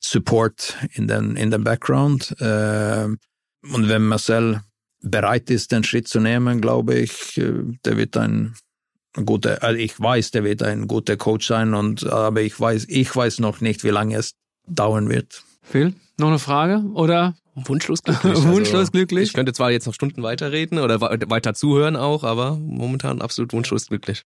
Support 0.02 0.78
in 0.94 1.08
den, 1.08 1.36
in 1.36 1.52
den 1.52 1.64
Background. 1.64 2.36
Äh, 2.40 3.06
und 3.06 3.90
wenn 3.90 4.06
Marcel 4.08 4.62
bereit 5.02 5.50
ist, 5.50 5.72
den 5.72 5.84
Schritt 5.84 6.08
zu 6.08 6.20
nehmen, 6.20 6.62
glaube 6.62 6.96
ich, 6.96 7.38
äh, 7.38 7.64
der 7.86 7.98
wird 7.98 8.18
ein 8.18 8.56
guter, 9.26 9.64
also 9.64 9.80
ich 9.80 10.00
weiß, 10.00 10.32
der 10.32 10.44
wird 10.44 10.62
ein 10.64 10.88
guter 10.88 11.18
Coach 11.18 11.48
sein 11.48 11.74
und 11.74 12.06
aber 12.06 12.42
ich 12.42 12.60
weiß, 12.60 12.86
ich 12.90 13.16
weiß 13.16 13.40
noch 13.40 13.62
nicht, 13.62 13.84
wie 13.84 13.90
lange 13.90 14.18
es 14.18 14.34
dauern 14.68 15.10
wird. 15.10 15.44
Phil, 15.62 15.94
noch 16.18 16.28
eine 16.28 16.40
Frage 16.40 16.84
oder? 16.94 17.36
Wunschlos 17.56 18.04
glücklich. 18.04 18.36
wunschlos 18.44 18.80
also, 18.80 18.92
glücklich. 18.92 19.30
Ich 19.30 19.34
könnte 19.34 19.54
zwar 19.54 19.72
jetzt 19.72 19.86
noch 19.86 19.94
Stunden 19.94 20.24
weiterreden 20.24 20.80
oder 20.80 21.00
weiter 21.02 21.54
zuhören 21.54 21.96
auch, 21.96 22.24
aber 22.24 22.58
momentan 22.58 23.22
absolut 23.22 23.54
wunschlos 23.54 23.88
glücklich. 23.88 24.24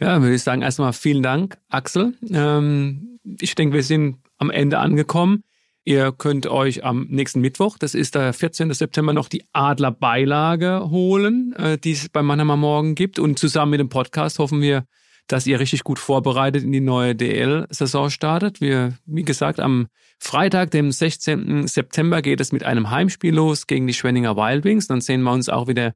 Ja, 0.00 0.20
würde 0.20 0.34
ich 0.34 0.42
sagen, 0.42 0.62
erstmal 0.62 0.92
vielen 0.92 1.22
Dank, 1.22 1.58
Axel. 1.68 2.14
Ähm, 2.28 3.18
ich 3.40 3.54
denke, 3.54 3.76
wir 3.76 3.84
sind 3.84 4.18
am 4.38 4.50
Ende 4.50 4.78
angekommen. 4.78 5.44
Ihr 5.84 6.12
könnt 6.12 6.46
euch 6.46 6.84
am 6.84 7.06
nächsten 7.08 7.40
Mittwoch, 7.40 7.76
das 7.76 7.94
ist 7.94 8.14
der 8.14 8.32
14. 8.32 8.72
September, 8.72 9.12
noch 9.12 9.28
die 9.28 9.44
Adlerbeilage 9.52 10.90
holen, 10.90 11.54
äh, 11.56 11.76
die 11.76 11.92
es 11.92 12.08
bei 12.08 12.22
Mannheimer 12.22 12.56
Morgen 12.56 12.94
gibt. 12.94 13.18
Und 13.18 13.38
zusammen 13.38 13.70
mit 13.70 13.80
dem 13.80 13.88
Podcast 13.88 14.38
hoffen 14.38 14.60
wir, 14.60 14.84
dass 15.26 15.46
ihr 15.46 15.60
richtig 15.60 15.84
gut 15.84 15.98
vorbereitet 15.98 16.62
in 16.62 16.72
die 16.72 16.80
neue 16.80 17.14
DL-Saison 17.14 18.10
startet. 18.10 18.60
Wir, 18.60 18.98
wie 19.06 19.24
gesagt, 19.24 19.60
am 19.60 19.88
Freitag, 20.18 20.70
dem 20.70 20.92
16. 20.92 21.66
September, 21.66 22.22
geht 22.22 22.40
es 22.40 22.52
mit 22.52 22.64
einem 22.64 22.90
Heimspiel 22.90 23.34
los 23.34 23.66
gegen 23.66 23.86
die 23.86 23.94
Schwenninger 23.94 24.36
Wild 24.36 24.64
Wings. 24.64 24.86
Dann 24.86 25.00
sehen 25.00 25.22
wir 25.22 25.32
uns 25.32 25.48
auch 25.48 25.68
wieder 25.68 25.94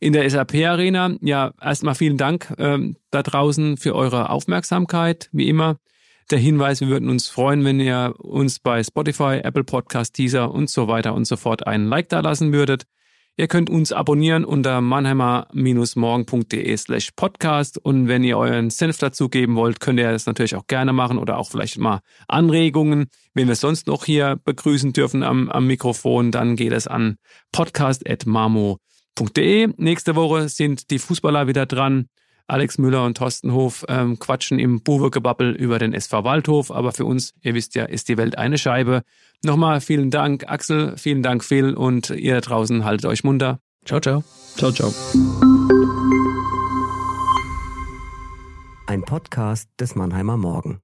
in 0.00 0.12
der 0.12 0.28
SAP-Arena. 0.28 1.16
Ja, 1.20 1.52
erstmal 1.60 1.94
vielen 1.94 2.16
Dank 2.16 2.54
ähm, 2.58 2.96
da 3.10 3.22
draußen 3.22 3.76
für 3.76 3.94
eure 3.94 4.30
Aufmerksamkeit, 4.30 5.28
wie 5.32 5.48
immer. 5.48 5.76
Der 6.30 6.38
Hinweis, 6.38 6.80
wir 6.80 6.88
würden 6.88 7.08
uns 7.08 7.28
freuen, 7.28 7.64
wenn 7.64 7.80
ihr 7.80 8.14
uns 8.18 8.58
bei 8.58 8.82
Spotify, 8.82 9.40
Apple 9.42 9.64
Podcast, 9.64 10.14
Teaser 10.14 10.52
und 10.52 10.68
so 10.68 10.86
weiter 10.86 11.14
und 11.14 11.24
so 11.24 11.36
fort 11.36 11.66
einen 11.66 11.88
Like 11.88 12.10
da 12.10 12.20
lassen 12.20 12.52
würdet. 12.52 12.84
Ihr 13.40 13.46
könnt 13.46 13.70
uns 13.70 13.92
abonnieren 13.92 14.44
unter 14.44 14.80
mannheimer-morgen.de 14.80 16.76
slash 16.76 17.12
podcast 17.14 17.78
und 17.78 18.08
wenn 18.08 18.24
ihr 18.24 18.36
euren 18.36 18.70
Senf 18.70 18.98
dazugeben 18.98 19.54
wollt, 19.54 19.78
könnt 19.78 20.00
ihr 20.00 20.10
das 20.10 20.26
natürlich 20.26 20.56
auch 20.56 20.66
gerne 20.66 20.92
machen 20.92 21.18
oder 21.18 21.38
auch 21.38 21.48
vielleicht 21.48 21.78
mal 21.78 22.00
Anregungen. 22.26 23.06
Wenn 23.34 23.46
wir 23.46 23.54
sonst 23.54 23.86
noch 23.86 24.04
hier 24.04 24.40
begrüßen 24.44 24.92
dürfen 24.92 25.22
am, 25.22 25.48
am 25.50 25.68
Mikrofon, 25.68 26.32
dann 26.32 26.56
geht 26.56 26.72
es 26.72 26.88
an 26.88 27.18
podcast.mamo.de. 27.52 29.68
Nächste 29.76 30.16
Woche 30.16 30.48
sind 30.48 30.90
die 30.90 30.98
Fußballer 30.98 31.46
wieder 31.46 31.66
dran. 31.66 32.08
Alex 32.48 32.78
Müller 32.78 33.04
und 33.04 33.18
Thorsten 33.18 33.52
Hof 33.52 33.84
ähm, 33.88 34.18
quatschen 34.18 34.58
im 34.58 34.82
Buwe-Gebabbel 34.82 35.52
über 35.52 35.78
den 35.78 35.92
SV 35.92 36.24
Waldhof. 36.24 36.70
Aber 36.70 36.92
für 36.92 37.04
uns, 37.04 37.34
ihr 37.42 37.54
wisst 37.54 37.74
ja, 37.74 37.84
ist 37.84 38.08
die 38.08 38.16
Welt 38.16 38.38
eine 38.38 38.58
Scheibe. 38.58 39.02
Nochmal 39.44 39.80
vielen 39.80 40.10
Dank, 40.10 40.48
Axel, 40.48 40.96
vielen 40.96 41.22
Dank, 41.22 41.44
Phil 41.44 41.74
und 41.74 42.10
ihr 42.10 42.34
da 42.34 42.40
draußen 42.40 42.84
haltet 42.84 43.06
euch 43.06 43.22
munter. 43.22 43.60
Ciao, 43.84 44.00
ciao. 44.00 44.24
Ciao, 44.56 44.72
ciao. 44.72 44.92
Ein 48.86 49.02
Podcast 49.02 49.68
des 49.78 49.94
Mannheimer 49.94 50.38
Morgen. 50.38 50.80